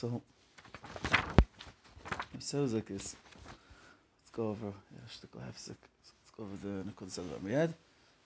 So, 0.00 0.22
we 2.32 2.40
say 2.40 2.56
like 2.56 2.86
this. 2.86 3.16
Let's 4.18 4.30
go 4.32 4.48
over, 4.48 4.72
yeah, 4.94 5.00
shtickle 5.10 5.44
half 5.44 5.58
sick. 5.58 5.76
Let's 6.00 6.30
go 6.34 6.44
over 6.44 6.56
the 6.56 6.90
Nakud 6.90 7.10
Salva. 7.10 7.34
We 7.44 7.52
had 7.52 7.74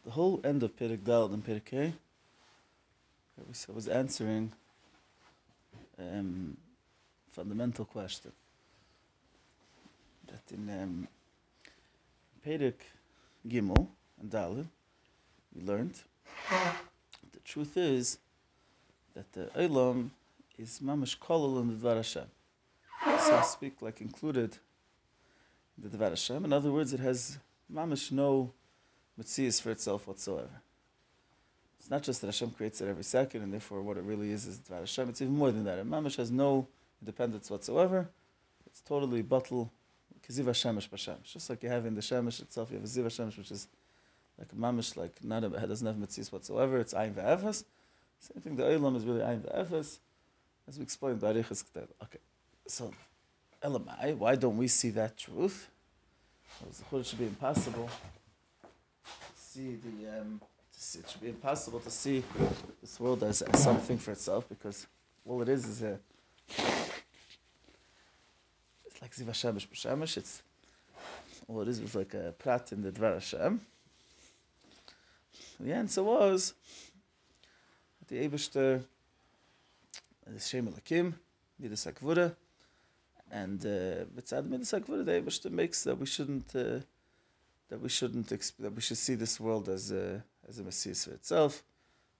the 0.04 0.12
whole 0.12 0.40
end 0.44 0.62
of 0.62 0.76
Perik 0.76 1.02
Dal 1.02 1.24
and 1.34 1.44
Perik 1.44 1.64
K. 1.64 1.92
I 3.36 3.72
was 3.72 3.88
answering 3.88 4.52
um, 5.98 6.56
fundamental 7.32 7.86
question. 7.86 8.30
That 10.28 10.54
in 10.54 10.70
um, 10.80 11.08
Perik 12.46 12.86
Gimel 13.48 13.88
and 14.20 14.30
Dalid, 14.30 14.68
we 15.52 15.64
learned 15.64 15.98
the 17.32 17.40
truth 17.44 17.76
is 17.76 18.18
that 19.16 19.32
the 19.32 19.46
Olam 19.56 20.10
is 20.58 20.80
mamash 20.82 21.18
kolol 21.18 21.60
in 21.60 21.68
the 21.68 21.74
Dvar 21.74 21.96
Hashem. 21.96 22.26
So 23.04 23.36
I 23.36 23.42
speak 23.42 23.82
like 23.82 24.00
included 24.00 24.58
in 25.76 25.88
the 25.88 25.96
Dvar 25.96 26.10
Hashem. 26.10 26.44
In 26.44 26.52
other 26.52 26.70
words, 26.70 26.92
it 26.92 27.00
has 27.00 27.38
mamash 27.72 28.12
no 28.12 28.52
mitzias 29.20 29.60
for 29.60 29.70
itself 29.70 30.06
whatsoever. 30.06 30.62
It's 31.78 31.90
not 31.90 32.02
just 32.02 32.20
that 32.22 32.28
Hashem 32.28 32.50
creates 32.52 32.80
it 32.80 32.88
every 32.88 33.04
second, 33.04 33.42
and 33.42 33.52
therefore 33.52 33.82
what 33.82 33.96
it 33.96 34.04
really 34.04 34.30
is 34.30 34.46
is 34.46 34.58
Dvar 34.58 34.80
Hashem. 34.80 35.08
It's 35.08 35.20
even 35.20 35.36
more 35.36 35.50
than 35.50 35.64
that. 35.64 35.78
And 35.78 35.90
mamash 35.90 36.16
has 36.16 36.30
no 36.30 36.68
independence 37.02 37.50
whatsoever. 37.50 38.08
It's 38.66 38.80
totally 38.80 39.22
bottle 39.22 39.70
kiziv 40.26 40.44
Hashemesh 40.44 40.88
b'Shemesh. 40.88 41.32
Just 41.32 41.50
like 41.50 41.62
you 41.62 41.68
have 41.68 41.84
in 41.86 41.94
the 41.94 42.00
Shemesh 42.00 42.40
itself, 42.40 42.70
you 42.70 42.76
have 42.76 42.84
a 42.84 42.88
ziv 42.88 43.04
Hashemesh, 43.04 43.36
which 43.36 43.50
is 43.50 43.68
like 44.38 44.48
a 44.52 44.56
mamash, 44.56 44.96
like 44.96 45.22
not 45.22 45.44
a, 45.44 45.46
it 45.46 45.68
doesn't 45.68 45.86
have 45.86 45.96
mitzvahs 45.96 46.32
whatsoever. 46.32 46.78
It's 46.78 46.94
ayin 46.94 47.14
ve'efes. 47.14 47.64
Same 48.18 48.42
thing. 48.42 48.56
The 48.56 48.62
olam 48.64 48.96
is 48.96 49.04
really 49.04 49.20
ayin 49.20 49.40
ve'efes. 49.40 49.98
As 50.66 50.78
we 50.78 50.82
explained. 50.82 51.22
Okay, 51.22 52.18
so 52.66 52.92
Elamai, 53.62 54.16
why 54.16 54.36
don't 54.36 54.56
we 54.56 54.68
see 54.68 54.90
that 54.90 55.16
truth? 55.16 55.68
Well, 56.90 57.00
it 57.00 57.06
should 57.06 57.18
be 57.18 57.26
impossible 57.26 57.88
to 57.88 59.10
see 59.36 59.76
the. 59.76 60.20
Um, 60.20 60.40
see, 60.70 61.00
it 61.00 61.10
should 61.10 61.20
be 61.20 61.28
impossible 61.28 61.80
to 61.80 61.90
see 61.90 62.22
this 62.80 62.98
world 62.98 63.22
as, 63.24 63.42
as 63.42 63.62
something 63.62 63.98
for 63.98 64.12
itself 64.12 64.48
because 64.48 64.86
all 65.26 65.42
it 65.42 65.48
is 65.48 65.66
is 65.66 65.82
a. 65.82 65.98
It's 68.86 69.02
like 69.02 69.14
Ziva 69.14 69.32
Shemesh 69.32 69.66
B'Shemesh. 69.68 70.16
It's 70.16 70.42
all 71.48 71.60
it 71.60 71.68
is 71.68 71.80
was 71.80 71.94
like 71.94 72.14
a 72.14 72.32
prat 72.38 72.72
in 72.72 72.82
the 72.82 72.90
Dvar 72.90 73.14
Hashem. 73.14 73.60
The 75.60 75.72
answer 75.72 76.02
was 76.02 76.54
the 78.08 78.16
The 80.26 80.40
Shem 80.40 80.66
Elakim, 80.68 81.14
Midas 81.58 81.84
HaKvura, 81.84 82.34
and 83.30 83.60
B'tzad 83.60 84.38
uh, 84.38 84.42
Midas 84.42 84.72
HaKvura, 84.72 85.04
the 85.04 85.12
Ebershter 85.12 85.50
makes 85.50 85.84
that 85.84 85.98
we 85.98 86.06
shouldn't, 86.06 86.54
uh, 86.56 86.80
that 87.68 87.80
we 87.80 87.90
shouldn't, 87.90 88.28
that 88.28 88.74
we 88.74 88.80
should 88.80 88.96
see 88.96 89.14
this 89.16 89.38
world 89.38 89.68
as 89.68 89.92
a, 89.92 90.24
as 90.48 90.58
a 90.58 90.62
Messiah 90.62 90.94
for 90.94 91.10
itself. 91.10 91.62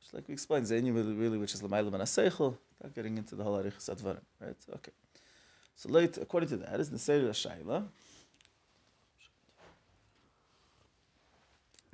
Just 0.03 0.13
like 0.13 0.29
we 0.29 0.35
explained, 0.35 0.67
Zainu 0.67 0.95
really, 1.19 1.39
which 1.39 1.55
is 1.55 1.63
L'maylam 1.63 1.95
and 1.95 2.03
Aseichel, 2.03 2.59
not 2.83 2.95
getting 2.95 3.17
into 3.17 3.35
the 3.37 3.43
whole 3.43 3.57
Arichas 3.63 3.89
Advarim, 3.89 4.21
right? 4.39 4.57
Okay. 4.75 4.93
So 5.75 5.89
late, 5.89 6.19
according 6.19 6.51
to 6.51 6.59
that, 6.59 6.79
is 6.79 6.91
Neseri 6.91 7.31
Shaila. 7.31 7.87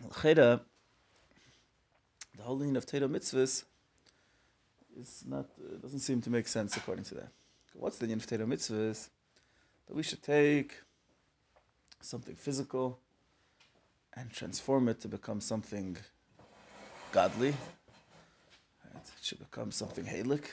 L'cheda, 0.08 0.60
the 2.36 2.42
whole 2.42 2.58
line 2.58 2.74
of 2.74 2.84
Torah 2.84 3.08
mitzvahs 3.08 3.64
is 4.98 5.24
not 5.26 5.46
uh, 5.58 5.76
doesn't 5.80 6.00
seem 6.00 6.20
to 6.22 6.30
make 6.30 6.48
sense 6.48 6.76
according 6.76 7.04
to 7.04 7.14
that. 7.14 7.28
What's 7.74 7.98
the 7.98 8.06
Yin 8.06 8.18
of 8.18 8.26
Torah 8.26 8.46
mitzvahs? 8.46 9.08
That 9.86 9.94
we 9.94 10.02
should 10.02 10.22
take 10.22 10.80
something 12.00 12.34
physical 12.34 12.98
and 14.14 14.30
transform 14.32 14.88
it 14.88 15.00
to 15.00 15.08
become 15.08 15.40
something 15.40 15.96
godly. 17.12 17.50
Right? 18.84 19.04
It 19.04 19.22
should 19.22 19.38
become 19.38 19.70
something 19.70 20.04
halik. 20.04 20.44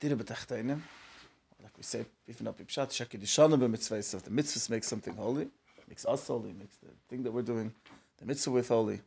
Like 0.00 1.76
we 1.76 1.82
say, 1.82 2.06
even 2.28 2.46
up 2.46 2.58
Ipshat, 2.58 2.90
Shekidishana 2.90 3.58
b'mitzvahs, 3.58 4.14
if 4.14 4.22
the 4.22 4.30
mitzvahs 4.30 4.70
make 4.70 4.84
something 4.84 5.14
holy, 5.14 5.48
makes 5.88 6.06
us 6.06 6.28
holy, 6.28 6.52
makes 6.52 6.76
the 6.76 6.90
thing 7.08 7.24
that 7.24 7.32
we're 7.32 7.42
doing, 7.42 7.72
the 8.18 8.26
mitzvah 8.26 8.52
with 8.52 8.68
holy. 8.68 9.00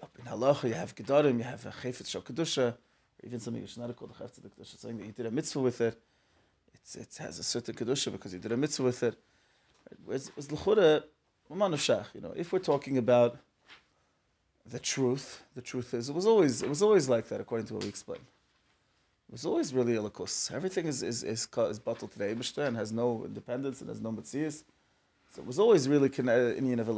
Up 0.00 0.16
in 0.16 0.26
halacha, 0.26 0.68
you 0.68 0.74
have 0.74 0.94
gedarim, 0.94 1.38
you 1.38 1.44
have 1.44 1.66
a 1.66 1.70
chayfetz 1.70 2.08
shal 2.10 2.22
kedusha, 2.22 2.76
even 3.24 3.40
something 3.40 3.62
which 3.62 3.72
is 3.72 3.78
not 3.78 3.94
called 3.96 4.12
a 4.18 4.22
chayfetz 4.22 4.40
kedusha, 4.40 4.78
saying 4.78 4.98
that 4.98 5.06
you 5.06 5.12
did 5.12 5.26
a 5.26 5.30
mitzvah 5.30 5.60
with 5.60 5.80
it, 5.80 6.00
it's, 6.74 6.96
it 6.96 7.16
has 7.18 7.38
a 7.38 7.42
certain 7.42 7.74
kedusha 7.74 8.12
because 8.12 8.32
you 8.32 8.38
did 8.38 8.52
a 8.52 8.56
mitzvah 8.56 8.84
with 8.84 9.02
it. 9.02 9.16
Whereas, 10.04 10.30
l'chura, 10.36 11.02
you 11.50 12.20
know, 12.20 12.32
if 12.36 12.52
we're 12.52 12.58
talking 12.58 12.98
about 12.98 13.38
the 14.66 14.78
truth, 14.78 15.42
the 15.54 15.62
truth 15.62 15.94
is, 15.94 16.10
it 16.10 16.14
was 16.14 16.26
always, 16.26 16.62
it 16.62 16.68
was 16.68 16.82
always 16.82 17.08
like 17.08 17.28
that 17.28 17.40
according 17.40 17.66
to 17.68 17.74
what 17.74 17.82
we 17.82 17.88
explained. 17.88 18.26
It 19.28 19.32
was 19.32 19.46
always 19.46 19.74
really 19.74 19.96
a 19.96 20.02
lakus. 20.02 20.52
Everything 20.52 20.86
is 20.86 21.02
is 21.02 21.22
is, 21.22 21.46
is 21.54 21.78
bottled 21.78 22.12
to 22.12 22.18
the 22.18 22.62
and 22.66 22.76
has 22.76 22.92
no 22.92 23.24
independence 23.24 23.80
and 23.80 23.90
has 23.90 24.00
no 24.00 24.10
mitzias. 24.10 24.64
So 25.34 25.42
it 25.42 25.46
was 25.46 25.58
always 25.58 25.86
really 25.88 26.10
in 26.16 26.80
of 26.80 26.88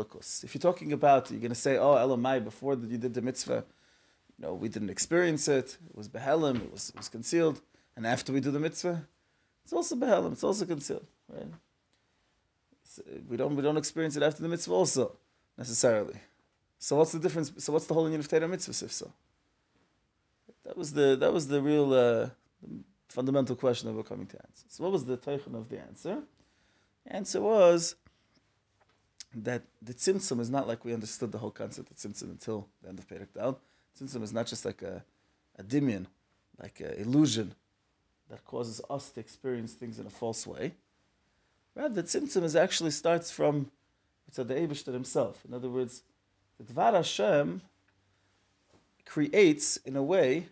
If 0.44 0.54
you're 0.54 0.60
talking 0.60 0.92
about, 0.92 1.30
you're 1.30 1.40
going 1.40 1.50
to 1.50 1.56
say, 1.56 1.76
oh, 1.76 1.94
Elamai, 1.94 2.42
before 2.44 2.76
that 2.76 2.88
you 2.88 2.98
did 2.98 3.14
the 3.14 3.22
mitzvah, 3.22 3.64
you 4.40 4.46
know, 4.46 4.54
we 4.54 4.68
didn't 4.68 4.90
experience 4.90 5.48
it. 5.48 5.76
It 5.88 5.96
was 5.96 6.08
behelim. 6.08 6.56
It 6.62 6.72
was, 6.72 6.88
it 6.88 6.96
was 6.96 7.08
concealed. 7.08 7.60
And 7.94 8.06
after 8.06 8.32
we 8.32 8.40
do 8.40 8.50
the 8.50 8.58
mitzvah, 8.58 9.06
it's 9.62 9.72
also 9.72 9.96
behelim. 9.96 10.32
It's 10.32 10.44
also 10.44 10.64
concealed, 10.64 11.06
right? 11.28 11.46
So 12.84 13.02
we 13.28 13.36
don't 13.36 13.54
we 13.54 13.62
don't 13.62 13.76
experience 13.76 14.16
it 14.16 14.22
after 14.22 14.42
the 14.42 14.48
mitzvah 14.48 14.72
also 14.72 15.16
necessarily. 15.58 16.18
So 16.78 16.96
what's 16.96 17.12
the 17.12 17.18
difference? 17.18 17.52
So 17.58 17.72
what's 17.72 17.86
the 17.86 17.94
whole 17.94 18.04
union 18.04 18.20
of 18.20 18.28
Torah 18.28 18.48
mitzvah 18.48 18.84
if 18.86 18.92
so? 18.92 19.12
That 20.64 20.76
was 20.76 20.94
the 20.94 21.16
that 21.16 21.32
was 21.32 21.48
the 21.48 21.60
real 21.60 21.92
uh, 21.92 22.30
fundamental 23.08 23.56
question 23.56 23.88
that 23.88 23.94
we're 23.94 24.02
coming 24.02 24.26
to 24.28 24.38
answer. 24.38 24.64
So 24.68 24.84
what 24.84 24.92
was 24.92 25.04
the 25.04 25.18
teichen 25.18 25.54
of 25.54 25.68
the 25.68 25.78
answer? 25.78 26.22
The 27.04 27.12
answer 27.14 27.40
was 27.40 27.96
that 29.34 29.62
the 29.82 29.94
tzimtzum 29.94 30.40
is 30.40 30.50
not 30.50 30.66
like 30.66 30.84
we 30.84 30.92
understood 30.94 31.30
the 31.30 31.38
whole 31.38 31.50
concept 31.50 31.90
of 31.90 31.96
tzimtzum 31.98 32.30
until 32.30 32.68
the 32.82 32.88
end 32.88 32.98
of 32.98 33.06
Perek 33.06 33.32
Dal. 33.34 33.60
Tzimtzum 34.00 34.22
is 34.22 34.32
not 34.32 34.46
just 34.46 34.64
like 34.64 34.82
a, 34.82 35.04
a 35.58 35.62
dimion, 35.62 36.06
like 36.60 36.80
an 36.80 36.94
illusion 36.96 37.54
that 38.28 38.44
causes 38.44 38.80
us 38.88 39.10
to 39.10 39.20
experience 39.20 39.72
things 39.72 39.98
in 39.98 40.06
a 40.06 40.10
false 40.10 40.46
way. 40.46 40.74
Rather, 41.74 41.94
the 41.94 42.02
tzimtzum 42.02 42.44
is 42.44 42.56
actually 42.56 42.90
starts 42.90 43.30
from 43.30 43.70
the 44.32 44.44
Eibushter 44.44 44.92
himself. 44.92 45.42
In 45.46 45.52
other 45.52 45.68
words, 45.68 46.02
the 46.56 46.72
Dvar 46.72 46.94
Hashem 46.94 47.62
creates 49.04 49.76
in 49.78 49.96
a 49.96 50.02
way 50.02 50.46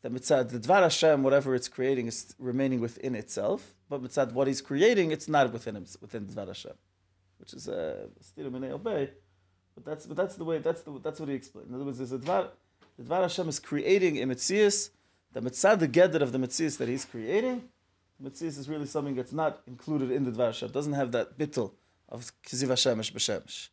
that 0.00 0.12
mitzad 0.12 0.48
the 0.48 0.58
Dvar 0.58 0.82
Hashem, 0.82 1.22
whatever 1.22 1.54
it's 1.54 1.68
creating, 1.68 2.06
is 2.06 2.34
remaining 2.38 2.80
within 2.80 3.14
itself. 3.14 3.74
But 3.90 4.02
mitzad 4.02 4.32
what 4.32 4.46
he's 4.46 4.62
creating, 4.62 5.10
it's 5.10 5.28
not 5.28 5.52
within 5.52 5.76
him, 5.76 5.86
within 6.00 6.26
Dvar 6.26 6.46
Hashem 6.46 6.72
which 7.44 7.52
is 7.52 7.68
uh, 7.68 8.06
a 8.18 8.24
stira 8.24 8.50
minei 8.50 8.70
obey. 8.70 9.10
But 9.74 9.84
that's 9.84 10.06
but 10.06 10.16
that's 10.16 10.36
the 10.36 10.44
way 10.44 10.58
that's 10.58 10.82
the 10.82 10.98
that's 11.02 11.20
what 11.20 11.28
he 11.28 11.34
explained. 11.34 11.68
In 11.68 11.74
other 11.74 11.84
words, 11.84 11.98
there's 11.98 12.12
a 12.12 12.18
dvar 12.18 12.48
the 12.98 13.04
dvar 13.04 13.22
Hashem 13.22 13.48
is 13.48 13.58
creating 13.58 14.22
a 14.22 14.26
mitzias, 14.26 14.90
the 15.32 15.40
mitzad 15.40 15.80
the 15.80 15.88
gedder 15.88 16.20
of 16.22 16.32
the 16.32 16.38
mitzias 16.38 16.78
that 16.78 16.88
he's 16.88 17.04
creating. 17.04 17.68
The 18.20 18.30
mitzias 18.30 18.58
is 18.58 18.68
really 18.68 18.86
something 18.86 19.14
that's 19.14 19.32
not 19.32 19.62
included 19.66 20.10
in 20.10 20.24
the 20.24 20.30
dvar 20.30 20.46
Hashem. 20.46 20.70
Doesn't 20.70 20.92
have 20.92 21.12
that 21.12 21.38
bittel 21.38 21.72
of 22.08 22.32
kiziv 22.46 22.68
Hashemesh 22.68 23.12
b'shemesh. 23.12 23.68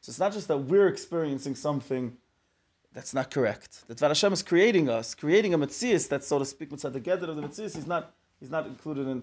So 0.00 0.10
it's 0.10 0.18
not 0.18 0.32
just 0.32 0.48
that 0.48 0.58
we're 0.58 0.88
experiencing 0.88 1.54
something 1.54 2.16
that's 2.92 3.12
not 3.14 3.30
correct. 3.30 3.84
The 3.86 3.94
Dvar 3.94 4.08
Hashem 4.08 4.32
is 4.32 4.42
creating 4.42 4.88
us, 4.88 5.14
creating 5.14 5.54
a 5.54 5.58
mitzias 5.58 6.08
that's 6.08 6.26
so 6.26 6.38
to 6.38 6.44
speak 6.44 6.70
mitzad 6.70 6.92
the 6.92 7.00
gedder 7.00 7.28
of 7.28 7.36
the 7.36 7.42
mitzias. 7.42 7.74
He's 7.74 7.86
not 7.86 8.14
he's 8.38 8.50
not 8.50 8.66
included 8.66 9.06
in 9.06 9.22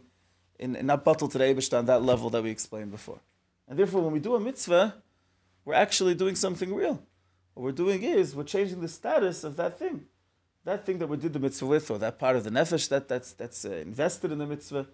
in, 0.59 0.75
in 0.75 0.85
not 0.85 1.03
bottled 1.03 1.31
to 1.31 1.37
the 1.37 1.77
on 1.77 1.85
that 1.85 2.03
level 2.03 2.29
that 2.29 2.43
we 2.43 2.49
explained 2.49 2.91
before. 2.91 3.19
And 3.67 3.77
therefore, 3.77 4.01
when 4.01 4.13
we 4.13 4.19
do 4.19 4.35
a 4.35 4.39
mitzvah, 4.39 4.95
we're 5.65 5.73
actually 5.73 6.15
doing 6.15 6.35
something 6.35 6.73
real. 6.73 7.03
What 7.57 7.63
we're 7.63 7.71
doing 7.71 8.03
is 8.03 8.35
we're 8.35 8.43
changing 8.43 8.81
the 8.81 8.87
status 8.87 9.43
of 9.43 9.55
that 9.55 9.79
thing. 9.79 10.05
That 10.63 10.85
thing 10.85 10.99
that 10.99 11.07
we 11.07 11.17
did 11.17 11.33
the 11.33 11.39
mitzvah 11.39 11.65
with, 11.65 11.89
or 11.89 11.97
that 11.97 12.19
part 12.19 12.35
of 12.35 12.43
the 12.43 12.51
nefesh 12.51 12.87
that, 12.89 13.07
that's, 13.07 13.33
that's 13.33 13.65
uh, 13.65 13.71
invested 13.71 14.31
in 14.31 14.37
the 14.37 14.45
mitzvah, 14.45 14.85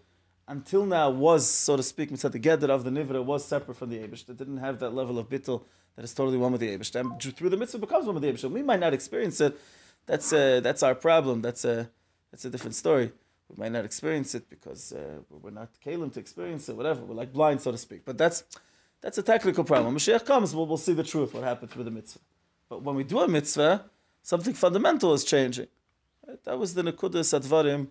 until 0.48 0.86
now 0.86 1.10
was, 1.10 1.46
so 1.46 1.76
to 1.76 1.84
speak, 1.84 2.10
mitzvah 2.10 2.30
together 2.30 2.72
of 2.72 2.86
the 2.86 2.90
nivra 2.90 3.22
was 3.22 3.44
separate 3.44 3.76
from 3.76 3.90
the 3.90 3.98
Abish. 3.98 4.26
That 4.28 4.38
didn't 4.38 4.60
have 4.60 4.80
that 4.80 4.92
level 4.92 5.20
of 5.20 5.28
bittul 5.28 5.64
that 5.98 6.06
is 6.06 6.14
totally 6.14 6.38
one 6.38 6.54
with 6.54 6.62
the 6.62 6.70
Abish. 6.70 6.96
And 6.96 7.22
through 7.22 7.50
the 7.50 7.58
mitzvah 7.58 7.80
becomes 7.80 8.06
one 8.06 8.16
with 8.16 8.24
the 8.24 8.32
Abish. 8.32 8.50
We 8.50 8.64
might 8.64 8.80
not 8.80 8.94
experience 8.94 9.42
it. 9.42 9.60
That's, 10.06 10.32
uh, 10.32 10.62
that's 10.62 10.84
our 10.84 10.96
problem. 10.96 11.42
That's 11.42 11.66
a, 11.66 11.90
that's 12.32 12.46
a 12.46 12.50
different 12.50 12.76
story. 12.76 13.12
We 13.50 13.62
might 13.62 13.74
not 13.74 13.84
experience 13.84 14.36
it 14.36 14.50
because 14.50 14.94
uh, 14.94 15.20
we're 15.30 15.52
not 15.52 15.68
kalim 15.86 16.14
to 16.14 16.20
experience 16.22 16.70
it, 16.70 16.78
whatever. 16.78 17.04
We're 17.04 17.16
like 17.16 17.34
blind, 17.34 17.60
so 17.60 17.74
to 17.74 17.78
speak. 17.78 18.06
But 18.06 18.18
that's 18.18 18.46
that's 19.02 19.18
a 19.18 19.24
technical 19.24 19.66
problem. 19.66 19.94
Mashiach 19.94 20.26
comes, 20.26 20.56
we'll, 20.56 20.66
we'll 20.66 20.78
see 20.78 20.94
the 20.94 21.04
truth, 21.04 21.34
what 21.34 21.44
happens 21.44 21.76
with 21.76 21.84
the 21.84 21.92
mitzvah. 21.92 22.22
But 22.74 22.82
when 22.82 22.96
we 22.96 23.04
do 23.04 23.20
a 23.20 23.28
mitzvah, 23.28 23.86
something 24.24 24.56
fundamental 24.56 25.14
is 25.14 25.24
changing. 25.24 25.68
Right? 26.28 26.44
That 26.44 26.58
was 26.58 26.74
the 26.74 26.82
Nekudas 26.82 27.30
Advarim 27.40 27.90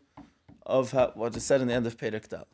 of 0.67 0.91
how, 0.91 1.13
what 1.15 1.37
is 1.37 1.45
said 1.45 1.61
in 1.61 1.69
the 1.69 1.75
end 1.75 1.87
of 1.87 1.97
Perek 1.97 2.29
Dal. 2.29 2.49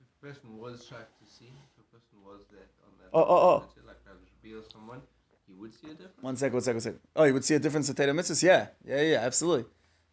If 0.00 0.06
a 0.22 0.26
person 0.26 0.56
was 0.56 0.86
tracked 0.86 1.18
to 1.20 1.30
see, 1.30 1.52
if 1.52 1.84
a 1.84 1.86
person 1.94 2.16
was 2.24 2.46
there 2.50 2.60
on 2.86 2.92
that, 2.98 3.10
Oh, 3.12 3.20
oh, 3.20 3.48
oh. 3.50 3.68
like 3.86 3.96
Rabbi 4.06 4.24
Shmuel, 4.42 4.72
someone, 4.72 5.02
he 5.46 5.52
would 5.52 5.74
see 5.74 5.88
a 5.88 5.90
difference. 5.90 6.22
One 6.22 6.36
second, 6.36 6.54
one 6.54 6.62
second, 6.62 6.76
one 6.76 6.80
second. 6.80 7.00
Oh, 7.14 7.24
you 7.24 7.34
would 7.34 7.44
see 7.44 7.56
a 7.56 7.58
difference 7.58 7.90
in 7.90 7.94
Torah 7.94 8.14
mitzvahs? 8.14 8.42
Yeah, 8.42 8.68
yeah, 8.82 9.02
yeah, 9.02 9.18
absolutely. 9.18 9.66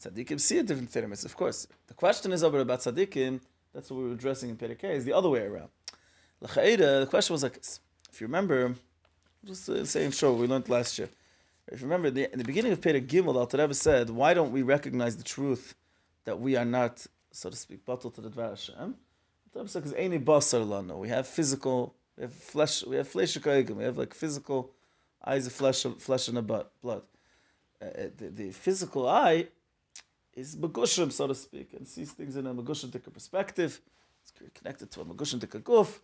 Tzaddikim 0.04 0.42
see 0.42 0.58
a 0.58 0.64
difference 0.64 0.94
in 0.94 1.02
Torah 1.02 1.14
mitzvahs, 1.14 1.26
of 1.28 1.38
course. 1.38 1.66
The 1.88 1.94
question 1.94 2.34
is 2.34 2.44
over 2.44 2.60
about 2.60 2.80
tzaddikim. 2.82 3.40
That's 3.74 3.90
what 3.90 4.02
we 4.02 4.08
were 4.10 4.16
addressing 4.16 4.50
in 4.50 4.58
Perek 4.58 4.84
Is 4.84 5.06
the 5.06 5.14
other 5.14 5.30
way 5.30 5.44
around. 5.44 5.70
The 6.42 7.08
question 7.10 7.34
was 7.34 7.44
like, 7.44 7.54
this. 7.54 7.80
if 8.12 8.20
you 8.20 8.28
remember, 8.28 8.76
just 9.46 9.68
the 9.68 9.86
same 9.86 10.12
show 10.12 10.34
we 10.34 10.48
learned 10.48 10.70
last 10.70 10.98
year. 10.98 11.10
If 11.70 11.82
you 11.82 11.88
remember, 11.88 12.10
the, 12.10 12.32
in 12.32 12.40
the 12.40 12.46
beginning 12.46 12.72
of 12.72 12.82
Perek 12.82 13.08
Gimel, 13.08 13.36
Al 13.36 13.60
Rebbe 13.60 13.74
said, 13.74 14.10
"Why 14.10 14.34
don't 14.34 14.52
we 14.52 14.62
recognize 14.62 15.18
the 15.18 15.24
truth 15.24 15.76
that 16.26 16.40
we 16.40 16.56
are 16.56 16.66
not, 16.66 17.06
so 17.32 17.50
to 17.50 17.56
speak, 17.56 17.86
bottled 17.86 18.16
to 18.16 18.22
the 18.22 18.30
Dvar 18.30 18.52
Hashem?" 18.52 18.96
Said, 19.54 19.84
"Because 19.84 19.94
any 19.94 20.20
basar 20.20 20.66
lano, 20.66 20.98
we 20.98 21.10
have 21.10 21.28
physical, 21.28 21.96
we 22.16 22.24
have 22.24 22.34
flesh, 22.34 22.86
we 22.86 22.96
have 22.96 23.08
flesh 23.08 23.38
we 23.46 23.84
have 23.84 23.98
like 23.98 24.14
physical 24.14 24.72
eyes 25.26 25.46
of 25.48 25.54
flesh, 25.54 25.86
flesh 26.00 26.28
and 26.30 26.48
butt, 26.48 26.72
blood. 26.82 27.04
Uh, 27.82 27.86
uh, 27.86 27.92
the, 28.18 28.30
the 28.30 28.52
physical 28.52 29.08
eye 29.08 29.48
is 30.34 30.56
megushim, 30.56 31.12
so 31.12 31.28
to 31.28 31.36
speak, 31.36 31.74
and 31.74 31.88
sees 31.88 32.12
things 32.12 32.36
in 32.36 32.48
a 32.48 32.54
megushim 32.54 32.92
perspective. 33.14 33.82
It's 34.22 34.32
connected 34.54 34.90
to 34.92 35.02
a 35.02 35.06
megushim 35.06 35.40
guf. 35.40 36.00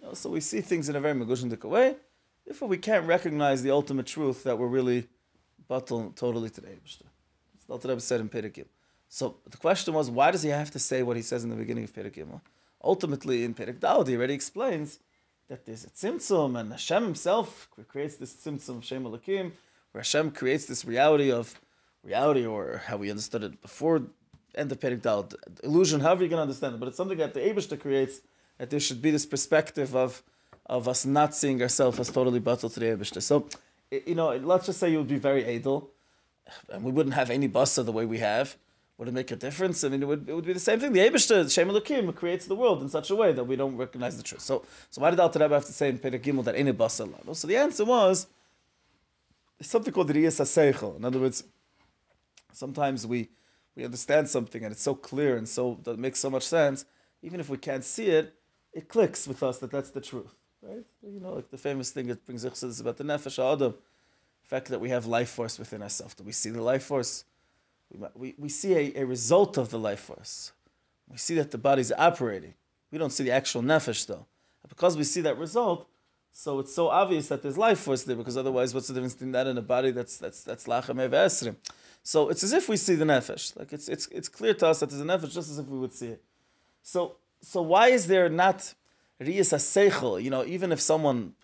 You 0.00 0.06
know, 0.06 0.14
so 0.14 0.30
we 0.30 0.40
see 0.40 0.60
things 0.60 0.88
in 0.88 0.96
a 0.96 1.00
very 1.00 1.14
megushim 1.14 1.62
way. 1.64 1.96
Therefore, 2.44 2.68
we 2.68 2.78
can't 2.78 3.06
recognize 3.06 3.62
the 3.62 3.70
ultimate 3.70 4.06
truth 4.06 4.44
that 4.44 4.58
we're 4.58 4.66
really 4.66 5.08
batal 5.70 6.14
totally 6.14 6.50
today. 6.50 6.78
That's 6.82 7.68
not 7.68 7.82
what 7.82 7.94
the 7.94 8.00
said 8.00 8.20
in 8.20 8.28
Perikil. 8.28 8.66
So 9.08 9.36
the 9.48 9.56
question 9.56 9.94
was, 9.94 10.10
why 10.10 10.30
does 10.30 10.42
he 10.42 10.50
have 10.50 10.70
to 10.72 10.78
say 10.78 11.02
what 11.02 11.16
he 11.16 11.22
says 11.22 11.44
in 11.44 11.50
the 11.50 11.56
beginning 11.56 11.84
of 11.84 11.94
Perikil? 11.94 12.40
Ultimately, 12.82 13.44
in 13.44 13.54
Perik 13.54 13.80
Daud, 13.80 14.08
he 14.08 14.16
already 14.16 14.34
explains 14.34 14.98
that 15.48 15.64
there's 15.64 15.84
a 15.84 15.90
tzimtzum, 15.90 16.58
and 16.58 16.72
Hashem 16.72 17.02
himself 17.02 17.68
creates 17.88 18.16
this 18.16 18.34
tzimtzum 18.34 18.82
Shem 18.82 19.04
Elokim, 19.04 19.52
where 19.92 20.00
Hashem 20.00 20.32
creates 20.32 20.66
this 20.66 20.84
reality 20.84 21.30
of 21.32 21.58
reality, 22.02 22.44
or 22.44 22.82
how 22.86 22.98
we 22.98 23.10
understood 23.10 23.42
it 23.42 23.62
before 23.62 24.02
end 24.54 24.70
of 24.70 24.78
Perik 24.80 25.02
Daud, 25.02 25.34
illusion, 25.62 26.00
however 26.00 26.22
you 26.22 26.28
can 26.28 26.38
understand 26.38 26.74
it, 26.74 26.78
but 26.80 26.88
it's 26.88 26.96
something 26.96 27.18
that 27.18 27.34
the 27.34 27.40
Abishta 27.40 27.78
creates, 27.78 28.20
that 28.58 28.70
there 28.70 28.80
should 28.80 29.02
be 29.02 29.10
this 29.10 29.26
perspective 29.26 29.96
of 29.96 30.22
of 30.66 30.88
us 30.88 31.04
not 31.04 31.34
seeing 31.34 31.60
ourselves 31.60 32.00
as 32.00 32.10
totally 32.10 32.40
battle 32.40 32.70
to 32.70 32.80
the 32.80 32.86
Eibishter. 32.86 33.22
So, 33.22 33.48
you 33.90 34.14
know, 34.14 34.34
let's 34.36 34.66
just 34.66 34.80
say 34.80 34.90
you 34.90 34.98
would 34.98 35.08
be 35.08 35.18
very 35.18 35.46
idle, 35.46 35.90
and 36.70 36.82
we 36.82 36.90
wouldn't 36.90 37.14
have 37.14 37.30
any 37.30 37.48
basa 37.48 37.84
the 37.84 37.92
way 37.92 38.06
we 38.06 38.18
have. 38.18 38.56
Would 38.96 39.08
it 39.08 39.14
make 39.14 39.30
a 39.32 39.36
difference? 39.36 39.82
I 39.82 39.88
mean, 39.88 40.02
it 40.02 40.06
would, 40.06 40.28
it 40.28 40.34
would 40.34 40.46
be 40.46 40.52
the 40.52 40.60
same 40.60 40.78
thing. 40.78 40.92
The 40.92 41.00
Eibishter, 41.00 41.52
Shem 41.52 41.68
Elokim, 41.68 42.14
creates 42.14 42.46
the 42.46 42.54
world 42.54 42.80
in 42.80 42.88
such 42.88 43.10
a 43.10 43.16
way 43.16 43.32
that 43.32 43.44
we 43.44 43.56
don't 43.56 43.76
recognize 43.76 44.16
the 44.16 44.22
truth. 44.22 44.40
So, 44.40 44.64
so 44.88 45.02
why 45.02 45.10
did 45.10 45.18
Al 45.18 45.30
Rebbe 45.30 45.52
have 45.52 45.64
to 45.66 45.72
say 45.72 45.88
in 45.88 45.98
Perek 45.98 46.22
Gimel 46.22 46.44
that 46.44 46.54
any 46.54 46.72
basa 46.72 47.08
lano? 47.08 47.34
So 47.34 47.48
the 47.48 47.56
answer 47.56 47.84
was, 47.84 48.28
something 49.60 49.92
called 49.92 50.10
Riyas 50.10 50.40
HaSeichel. 50.40 50.96
In 50.96 51.04
other 51.04 51.18
words, 51.18 51.42
sometimes 52.52 53.04
we, 53.06 53.30
we 53.74 53.84
understand 53.84 54.28
something 54.28 54.62
and 54.62 54.72
it's 54.72 54.82
so 54.82 54.94
clear 54.94 55.36
and 55.36 55.48
so, 55.48 55.80
that 55.82 55.98
makes 55.98 56.20
so 56.20 56.30
much 56.30 56.44
sense, 56.44 56.84
even 57.20 57.40
if 57.40 57.48
we 57.48 57.56
can't 57.56 57.84
see 57.84 58.06
it, 58.06 58.34
it 58.72 58.88
clicks 58.88 59.26
with 59.26 59.42
us 59.42 59.58
that 59.58 59.72
that's 59.72 59.90
the 59.90 60.00
truth 60.00 60.34
right? 60.66 60.84
You 61.02 61.20
know, 61.20 61.34
like 61.34 61.50
the 61.50 61.58
famous 61.58 61.90
thing 61.90 62.06
that 62.08 62.24
brings 62.24 62.44
us 62.44 62.62
is 62.62 62.80
about 62.80 62.96
the 62.96 63.04
nefesh 63.04 63.38
adam, 63.38 63.72
the 64.42 64.48
fact 64.48 64.68
that 64.68 64.80
we 64.80 64.90
have 64.90 65.06
life 65.06 65.30
force 65.30 65.58
within 65.58 65.82
ourselves. 65.82 66.14
Do 66.14 66.24
we 66.24 66.32
see 66.32 66.50
the 66.50 66.62
life 66.62 66.84
force? 66.84 67.24
We, 67.92 68.06
we, 68.14 68.34
we 68.38 68.48
see 68.48 68.74
a, 68.74 69.02
a 69.02 69.06
result 69.06 69.56
of 69.56 69.70
the 69.70 69.78
life 69.78 70.00
force. 70.00 70.52
We 71.10 71.18
see 71.18 71.34
that 71.36 71.50
the 71.50 71.58
body's 71.58 71.92
operating. 71.92 72.54
We 72.90 72.98
don't 72.98 73.10
see 73.10 73.24
the 73.24 73.32
actual 73.32 73.62
nefesh 73.62 74.06
though. 74.06 74.26
And 74.62 74.68
because 74.68 74.96
we 74.96 75.04
see 75.04 75.20
that 75.22 75.38
result, 75.38 75.88
so 76.32 76.58
it's 76.58 76.74
so 76.74 76.88
obvious 76.88 77.28
that 77.28 77.42
there's 77.42 77.56
life 77.56 77.78
force 77.78 78.02
there. 78.02 78.16
Because 78.16 78.36
otherwise, 78.36 78.74
what's 78.74 78.88
the 78.88 78.94
difference 78.94 79.14
between 79.14 79.32
that 79.32 79.46
and 79.46 79.58
a 79.58 79.62
body 79.62 79.92
that's 79.92 80.16
that's 80.16 80.42
that's 80.42 80.66
lachem 80.66 80.96
esrim? 80.96 81.56
So 82.02 82.28
it's 82.28 82.42
as 82.42 82.52
if 82.52 82.68
we 82.68 82.76
see 82.76 82.96
the 82.96 83.04
nefesh. 83.04 83.56
Like 83.56 83.72
it's 83.72 83.88
it's 83.88 84.08
it's 84.08 84.28
clear 84.28 84.54
to 84.54 84.66
us 84.66 84.80
that 84.80 84.90
there's 84.90 85.00
a 85.00 85.04
nefesh, 85.04 85.32
just 85.32 85.50
as 85.50 85.58
if 85.58 85.66
we 85.68 85.78
would 85.78 85.92
see 85.92 86.08
it. 86.08 86.22
So 86.82 87.16
so 87.40 87.62
why 87.62 87.88
is 87.88 88.08
there 88.08 88.28
not 88.28 88.74
Riyas 89.20 89.52
HaSeichel, 89.52 90.22
you 90.22 90.30
know, 90.30 90.44
even 90.44 90.72
if 90.72 90.80
someone, 90.80 91.34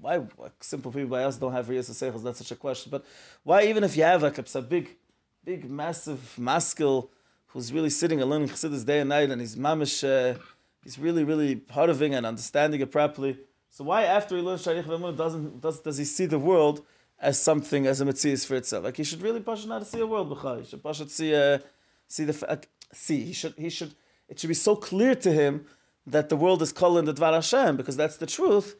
why 0.00 0.22
simple 0.60 0.90
people 0.90 1.10
by 1.10 1.24
us 1.24 1.36
don't 1.36 1.52
have 1.52 1.66
Riyas 1.66 1.90
HaSeichel, 1.90 2.22
that's 2.22 2.38
such 2.38 2.50
a 2.52 2.56
question, 2.56 2.90
but 2.90 3.04
why 3.42 3.64
even 3.64 3.84
if 3.84 3.96
you 3.96 4.02
have 4.02 4.22
like 4.22 4.38
a, 4.38 4.62
big, 4.62 4.96
big, 5.44 5.70
massive 5.70 6.34
maskil 6.38 7.10
who's 7.48 7.72
really 7.72 7.90
sitting 7.90 8.20
and 8.20 8.30
learning 8.30 8.48
Chassidus 8.48 8.84
day 8.84 9.00
and 9.00 9.10
night 9.10 9.30
and 9.30 9.40
he's 9.40 9.56
mamish, 9.56 10.02
uh, 10.04 10.38
he's 10.82 10.98
really, 10.98 11.24
really 11.24 11.56
parting 11.56 12.14
and 12.14 12.24
understanding 12.24 12.80
it 12.80 12.90
properly, 12.90 13.38
so 13.76 13.84
why 13.84 14.04
after 14.04 14.34
he 14.38 14.42
learns 14.42 14.64
Sharich 14.64 14.84
V'emunah 14.84 15.14
doesn't, 15.14 15.60
does, 15.60 15.80
does 15.80 15.98
he 15.98 16.06
see 16.06 16.24
the 16.24 16.38
world 16.38 16.82
as 17.20 17.38
something, 17.38 17.86
as 17.86 18.00
a 18.00 18.06
mitzvah 18.06 18.38
for 18.38 18.54
itself? 18.54 18.84
Like 18.84 18.96
he 18.96 19.04
should 19.04 19.20
really 19.20 19.40
push 19.40 19.66
not 19.66 19.86
see 19.86 20.00
a 20.00 20.06
world, 20.06 20.30
b'chai. 20.30 20.60
He 20.60 20.64
should 20.64 20.82
push 20.82 21.02
see, 21.08 21.34
uh, 21.34 21.58
see 22.08 22.24
the, 22.24 22.48
uh, 22.48 22.56
see, 22.94 23.20
he 23.24 23.34
should, 23.34 23.52
he 23.58 23.68
should, 23.68 23.94
it 24.30 24.40
should 24.40 24.48
be 24.48 24.54
so 24.54 24.76
clear 24.76 25.14
to 25.16 25.30
him 25.30 25.66
that 26.06 26.28
the 26.28 26.36
world 26.36 26.62
is 26.62 26.72
calling 26.72 27.04
the 27.04 27.14
Dvar 27.14 27.34
Hashem, 27.34 27.76
because 27.76 27.96
that's 27.96 28.16
the 28.16 28.26
truth. 28.26 28.76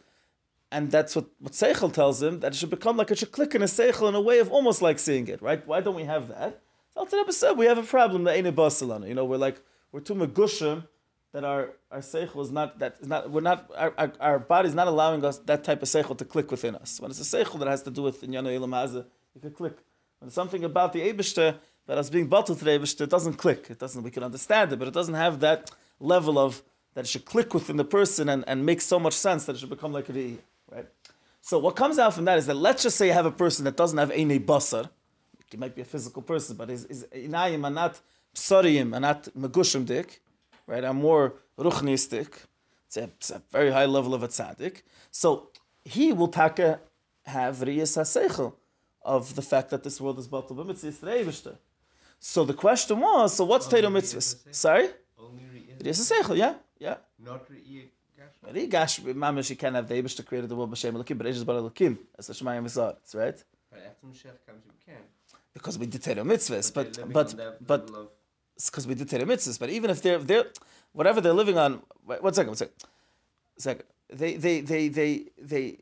And 0.73 0.91
that's 0.91 1.15
what, 1.15 1.27
what 1.39 1.53
Seichel 1.53 1.93
tells 1.93 2.23
him, 2.23 2.41
that 2.41 2.53
it 2.53 2.57
should 2.57 2.71
become 2.71 2.97
like 2.97 3.11
it 3.11 3.19
should 3.19 3.31
click 3.31 3.55
in 3.55 3.63
a 3.63 3.67
Seichel 3.67 4.09
in 4.09 4.15
a 4.15 4.21
way 4.21 4.41
of 4.41 4.51
almost 4.51 4.83
like 4.83 4.99
seeing 4.99 5.29
it, 5.29 5.41
right? 5.41 5.65
Why 5.67 5.81
don't 5.81 5.95
we 5.95 6.05
have 6.05 6.29
that? 6.29 6.61
We 7.57 7.67
have 7.67 7.79
a 7.79 7.83
problem 7.83 8.25
that 8.25 8.37
ain't 8.37 8.47
a 8.47 8.53
basalana. 8.53 9.07
You 9.07 9.15
know, 9.15 9.25
we're 9.25 9.37
like, 9.37 9.61
we're 9.93 10.01
too 10.01 10.15
megushim 10.15 10.87
that 11.33 11.45
our, 11.45 11.71
our 11.91 12.01
Seichel 12.01 12.41
is 12.43 12.51
not, 12.51 12.79
that 12.79 12.97
is 13.01 13.07
not, 13.07 13.31
we're 13.31 13.43
not, 13.43 13.71
our, 13.77 13.93
our, 13.99 14.13
our 14.21 14.39
body's 14.39 14.75
not 14.75 14.89
allowing 14.89 15.25
us 15.25 15.39
that 15.39 15.63
type 15.63 15.83
of 15.83 15.89
Seichel 15.89 16.17
to 16.19 16.25
click 16.25 16.51
within 16.51 16.75
us. 16.75 17.01
When 17.01 17.11
it's 17.11 17.21
a 17.21 17.37
Seichel 17.37 17.59
that 17.61 17.69
has 17.69 17.83
to 17.83 17.91
do 17.91 18.03
with 18.03 18.23
Inyana 18.23 18.59
Ilam 18.59 18.71
Hazah, 18.71 19.05
it 19.35 19.43
can 19.43 19.51
click. 19.51 19.77
When 20.19 20.31
something 20.31 20.65
about 20.65 20.95
the 20.95 21.01
Ebishter 21.01 21.59
that 21.87 21.99
is 21.99 22.11
being 22.11 22.27
bottled 22.27 22.59
to 22.59 22.65
the 22.65 22.71
Ebishter, 22.71 23.03
it 23.03 23.11
doesn't 23.11 23.35
click. 23.35 23.67
It 23.69 23.79
doesn't, 23.79 24.03
we 24.03 24.11
can 24.11 24.23
understand 24.25 24.73
it, 24.73 24.79
but 24.79 24.89
it 24.89 24.95
doesn't 24.95 25.15
have 25.15 25.41
that 25.41 25.71
level 26.01 26.39
of 26.39 26.63
that 26.97 27.05
it 27.05 27.09
should 27.09 27.27
click 27.27 27.53
within 27.53 27.77
the 27.77 27.85
person 27.85 28.31
and, 28.31 28.43
and 28.47 28.65
make 28.65 28.81
so 28.81 28.99
much 28.99 29.13
sense 29.13 29.45
that 29.45 29.55
it 29.55 29.59
should 29.59 29.69
become 29.69 29.93
like 29.93 30.09
a 30.09 30.13
re'iyah, 30.15 30.39
right? 30.73 30.87
So 31.43 31.59
what 31.59 31.77
comes 31.77 31.99
out 31.99 32.15
from 32.15 32.25
that 32.25 32.39
is 32.39 32.47
that 32.47 32.57
let's 32.57 32.83
just 32.83 32.97
say 32.97 33.09
you 33.09 33.13
have 33.13 33.27
a 33.27 33.31
person 33.31 33.67
that 33.67 33.77
doesn't 33.77 33.99
have 33.99 34.11
any 34.13 34.41
basar, 34.41 34.89
he 35.51 35.59
might 35.59 35.75
be 35.75 35.83
a 35.83 35.85
physical 35.85 36.23
person, 36.23 36.57
but 36.57 36.71
his, 36.71 36.87
his 36.87 37.07
inayim 37.15 37.65
are 37.65 37.71
not 37.71 38.01
psariyim, 38.35 38.97
are 38.97 39.01
not 39.01 39.25
megushim 39.39 39.85
dik, 39.85 40.23
right? 40.67 40.85
Are 40.85 40.95
more 40.95 41.35
ruchnistic. 41.59 42.29
It's 42.87 42.97
a, 42.97 43.03
it's 43.03 43.31
a 43.31 43.43
very 43.53 43.71
high 43.71 43.85
level 43.85 44.15
of 44.15 44.23
a 44.23 44.29
tzaddik. 44.29 44.81
So 45.11 45.51
he 45.85 46.15
will 46.15 46.29
taka 46.29 46.81
have 47.27 47.59
riyas 47.59 47.99
haseichel 47.99 48.55
of 49.03 49.35
the 49.35 49.43
fact 49.43 49.69
that 49.69 49.85
this 49.85 50.01
world 50.01 50.19
is 50.19 50.29
batal 50.29 50.57
b'mitzvah 50.57 51.59
So 52.21 52.47
the 52.47 52.55
question 52.55 53.01
was, 53.01 53.35
so 53.35 53.45
what's 53.45 53.69
Torah 53.69 53.91
mitzvah? 53.91 54.23
Sorry? 54.23 54.89
Only 55.19 55.43
riyas 55.79 56.01
haseichel, 56.01 56.39
yeah. 56.39 56.55
Yeah. 56.79 56.97
Not 57.25 57.49
Re'iyah 57.51 57.89
Gash. 58.71 59.01
Mamish, 59.01 59.51
you 59.51 59.57
can't 59.57 59.75
have 59.75 59.89
the 59.89 59.95
Eibush 59.95 60.17
to 60.17 60.23
create 60.23 60.49
the 60.49 60.57
world 60.57 60.71
b'shem 60.73 60.93
Elokim, 60.93 61.19
but 61.19 61.27
Eish 61.27 61.31
is 61.31 61.45
bar 61.45 61.57
Elokim, 61.57 61.99
as 62.19 62.27
the 62.29 62.33
Shemayim 62.33 62.65
V'zar, 62.65 62.97
right? 63.15 63.43
But 63.71 63.81
after 63.87 64.07
Mashiach 64.07 64.39
comes, 64.47 64.63
we 64.67 64.75
can. 64.87 65.03
Because 65.53 65.79
we 65.79 65.87
did 65.87 66.03
Torah 66.03 66.17
mitzvahs, 66.17 66.73
But 66.73 66.97
but, 66.97 67.13
but, 67.13 67.31
on 67.33 67.37
that 67.37 67.67
but, 67.67 67.81
level 67.91 68.03
of- 68.03 68.09
it's 68.55 68.71
because 68.71 68.87
we 68.87 68.95
did 68.95 69.09
Torah 69.11 69.25
mitzvahs, 69.25 69.59
but 69.59 69.69
even 69.71 69.91
if 69.91 70.01
they're, 70.01 70.19
they're, 70.19 70.47
whatever 70.93 71.21
they're 71.21 71.35
living 71.35 71.59
on, 71.59 71.83
wait, 72.07 72.23
one 72.23 72.33
second, 72.33 72.51
one 72.51 72.57
second, 72.57 72.75
second, 73.59 73.85
they, 74.09 74.37
they, 74.37 74.61
they, 74.63 74.89
they, 74.89 75.25
they, 75.41 75.79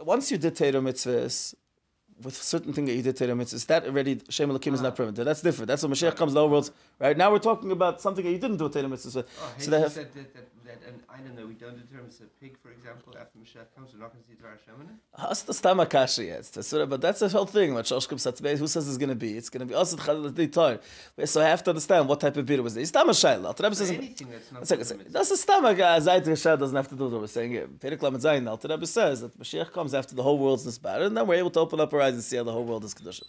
once 0.00 0.30
you 0.30 0.36
did 0.36 0.56
Torah 0.56 0.72
mitzvahs, 0.72 1.54
with 2.22 2.40
certain 2.40 2.72
thing 2.72 2.84
that 2.86 2.94
you 2.94 3.02
did 3.02 3.16
Torah 3.16 3.32
mitzvahs, 3.32 3.66
that 3.66 3.86
already 3.86 4.20
Shem 4.28 4.50
Elokim 4.50 4.74
is 4.74 4.80
not 4.80 4.92
ah. 4.92 4.96
permitted. 4.96 5.24
That's 5.26 5.42
different. 5.42 5.68
That's 5.68 5.82
when 5.82 5.92
Mashiach 5.92 6.16
comes 6.16 6.32
to 6.32 6.34
the 6.34 6.46
worlds. 6.46 6.70
Right 6.98 7.16
now 7.16 7.30
we're 7.30 7.38
talking 7.38 7.72
about 7.72 8.00
something 8.00 8.24
that 8.24 8.30
you 8.30 8.38
didn't 8.38 8.58
do 8.58 8.68
Torah 8.68 8.84
mitzvahs. 8.84 9.16
Oh, 9.16 9.52
so 9.58 9.70
so 9.70 9.80
have 9.80 9.92
said 9.92 10.14
that, 10.14 10.34
that, 10.34 10.34
that, 10.34 10.53
and 10.86 11.02
I 11.08 11.18
don't 11.18 11.36
know, 11.36 11.46
we 11.46 11.54
don't 11.54 11.76
determine 11.76 12.06
it's 12.06 12.20
a 12.20 12.24
pig, 12.40 12.56
for 12.62 12.70
example, 12.70 13.14
after 13.18 13.38
Mashiach 13.38 13.74
comes, 13.74 13.92
we're 13.92 14.00
not 14.00 14.12
going 14.12 14.22
to 14.22 14.28
see 14.28 14.34
Dvar 14.34 14.50
Hashem 14.50 14.80
in 14.80 14.88
it? 14.88 14.96
Hast 15.16 15.46
das 15.46 15.60
Tama 15.60 15.86
Kashi 15.86 16.26
jetzt? 16.26 16.54
Das 16.54 16.72
But 16.72 17.00
that's 17.00 17.20
the 17.20 17.28
whole 17.28 17.46
thing. 17.46 17.74
What 17.74 17.84
Shoshkim 17.84 18.18
Satzbei, 18.18 18.56
who 18.56 18.66
says 18.66 18.88
it's 18.88 18.98
going 18.98 19.10
to 19.10 19.14
be? 19.14 19.36
It's 19.36 19.50
going 19.50 19.60
to 19.60 19.66
be 19.66 19.74
also 19.74 19.96
the 19.96 20.46
Torah. 20.48 20.80
So 21.26 21.40
I 21.40 21.48
have 21.48 21.62
to 21.64 21.70
understand 21.70 22.08
what 22.08 22.20
type 22.20 22.36
of 22.36 22.46
beer 22.46 22.58
it 22.58 22.62
was. 22.62 22.76
It's 22.76 22.90
Tama 22.90 23.12
Shaila. 23.12 23.46
Alter 23.46 23.64
Rebbe 23.64 23.74
says, 23.74 23.90
Anything 23.90 24.30
that's 24.30 24.52
not 24.52 24.70
limited. 24.70 25.12
That's 25.12 25.30
a 25.30 25.46
Tama 25.46 25.74
Zayt 25.74 26.24
Rishad 26.24 26.58
doesn't 26.58 26.76
have 26.76 26.88
to 26.88 26.96
do 26.96 27.08
what 27.08 27.20
we're 27.20 27.26
saying 27.26 27.50
here. 27.50 27.66
Perek 27.66 28.02
Lamed 28.02 28.18
Zayin, 28.18 28.48
Alter 28.48 28.68
Rebbe 28.68 28.86
says 28.86 29.20
that 29.20 29.38
Mashiach 29.38 29.72
comes 29.72 29.94
after 29.94 30.14
the 30.14 30.22
whole 30.22 30.38
world's 30.38 30.66
nisbar, 30.66 31.02
and 31.06 31.16
then 31.16 31.26
we're 31.26 31.34
able 31.34 31.50
to 31.50 31.60
open 31.60 31.80
up 31.80 31.92
our 31.92 32.00
eyes 32.00 32.14
and 32.14 32.22
see 32.22 32.36
how 32.36 32.44
the 32.44 32.52
whole 32.52 32.64
world 32.64 32.84
is 32.84 32.94
Kedusha. 32.94 33.22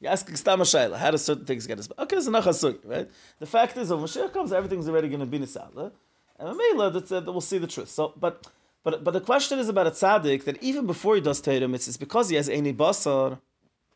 You're 0.00 0.12
asking 0.12 0.36
Stama 0.36 0.62
Shaila, 0.62 0.96
how 0.96 1.10
do 1.10 1.18
certain 1.18 1.44
things 1.44 1.66
get 1.66 1.78
us? 1.78 1.88
Okay, 1.98 2.16
it's 2.16 2.26
a 2.28 2.30
Nachasuk, 2.30 2.78
right? 2.84 3.10
The 3.40 3.46
fact 3.46 3.76
is, 3.76 3.90
when 3.90 3.98
Mashiach 3.98 4.32
comes, 4.32 4.52
everything's 4.52 4.88
already 4.88 5.08
going 5.08 5.20
to 5.20 5.26
be 5.26 5.40
Nisala. 5.40 5.90
And 6.38 6.48
Mamela, 6.48 6.92
that's 6.92 7.10
uh, 7.12 7.22
we'll 7.26 7.40
see 7.40 7.58
the 7.58 7.66
truth. 7.66 7.88
So, 7.88 8.12
but 8.16 8.46
but 8.84 9.02
but 9.02 9.12
the 9.12 9.20
question 9.20 9.58
is 9.58 9.68
about 9.68 9.86
a 9.86 9.90
tzaddik 9.90 10.44
that 10.44 10.62
even 10.62 10.86
before 10.86 11.16
he 11.16 11.20
does 11.20 11.40
Torah 11.40 11.60
mitzvahs, 11.60 11.98
because 11.98 12.28
he 12.28 12.36
has 12.36 12.48
any 12.48 12.72
basar, 12.72 13.40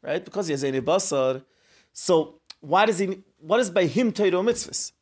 right? 0.03 0.25
Because 0.25 0.49
he 0.49 0.53
has 0.53 0.65
any 0.65 0.81
basar, 0.81 1.45
so 1.93 2.41
why 2.61 2.87
does 2.87 2.99
he 2.99 3.23
what 3.39 3.61
is 3.61 3.71
by 3.71 3.87
him 3.87 4.13
Torah 4.13 4.31
mitzvahs? 4.31 4.93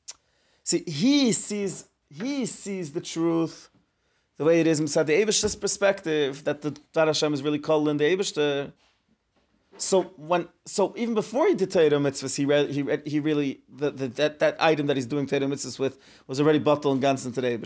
See, 0.65 0.85
he 0.87 1.33
sees 1.33 1.89
he 2.11 2.45
sees 2.47 2.93
the 2.93 3.01
truth 3.01 3.71
the 4.37 4.45
way 4.45 4.61
it 4.61 4.67
is 4.67 4.81
inside 4.81 5.07
the 5.07 5.13
Abish's 5.13 5.55
perspective 5.55 6.45
that 6.45 6.63
the 6.63 6.75
Hashem 6.95 7.35
is 7.35 7.43
really 7.43 7.59
called 7.59 7.89
in 7.89 7.97
the 7.97 8.05
Abish. 8.05 8.73
So 9.81 10.03
when 10.17 10.49
so 10.67 10.93
even 10.97 11.15
before 11.15 11.49
he 11.49 11.55
did 11.55 11.71
Torah 11.71 11.89
mitzvahs, 11.91 12.37
he 12.37 12.45
read, 12.45 12.71
he 12.71 12.83
read, 12.83 13.03
he 13.07 13.19
really 13.19 13.63
the, 13.67 13.91
the, 13.91 14.09
that 14.09 14.39
that 14.39 14.57
item 14.61 14.87
that 14.89 14.97
he's 14.97 15.07
doing 15.07 15.27
Torah 15.27 15.41
mitzvahs 15.41 15.79
with 15.79 15.99
was 16.27 16.39
already 16.39 16.59
bottled 16.59 16.93
and 16.93 17.01
gans 17.01 17.25
today 17.25 17.59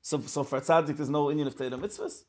So 0.00 0.20
so 0.20 0.44
for 0.44 0.60
tzaddik, 0.60 0.96
there's 0.96 1.10
no 1.10 1.30
Indian 1.30 1.48
of 1.48 1.56
Torah 1.56 1.70
mitzvahs, 1.70 2.24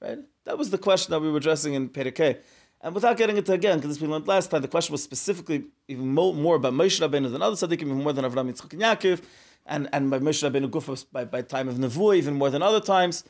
right? 0.00 0.18
That 0.44 0.58
was 0.58 0.70
the 0.70 0.78
question 0.78 1.12
that 1.12 1.20
we 1.20 1.30
were 1.30 1.38
addressing 1.38 1.74
in 1.74 1.90
Perikei. 1.90 2.38
And 2.80 2.94
without 2.94 3.16
getting 3.16 3.36
into 3.36 3.52
again, 3.52 3.78
because 3.78 4.00
we 4.00 4.08
learned 4.08 4.26
last 4.26 4.50
time, 4.50 4.62
the 4.62 4.68
question 4.68 4.92
was 4.92 5.02
specifically 5.02 5.66
even 5.86 6.08
more, 6.08 6.34
more 6.34 6.56
about 6.56 6.72
Moshe 6.72 6.98
Rabbeinu 7.00 7.30
than 7.30 7.42
other 7.42 7.54
tzaddikim, 7.54 7.82
even 7.82 8.02
more 8.02 8.12
than 8.12 8.24
Avraham 8.24 8.50
Yitzchak 8.50 8.72
and 8.72 8.82
Yaakov, 8.82 9.22
and, 9.66 9.88
and 9.92 10.10
by 10.10 10.18
Moshe 10.18 10.42
Rabbeinu 10.50 10.68
Gufos 10.68 11.04
by, 11.12 11.24
by 11.24 11.42
time 11.42 11.68
of 11.68 11.76
Nevuah, 11.76 12.16
even 12.16 12.34
more 12.34 12.50
than 12.50 12.62
other 12.62 12.80
times. 12.80 13.22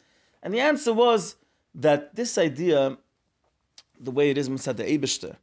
And 0.42 0.54
the 0.54 0.60
answer 0.60 0.92
was 0.92 1.36
that 1.74 2.14
this 2.14 2.38
idea, 2.38 2.96
the 4.00 4.10
way 4.10 4.30
it 4.30 4.38
is 4.38 4.48
Mitzad 4.48 4.76
the 4.76 4.84
Eibishter, 4.84 5.36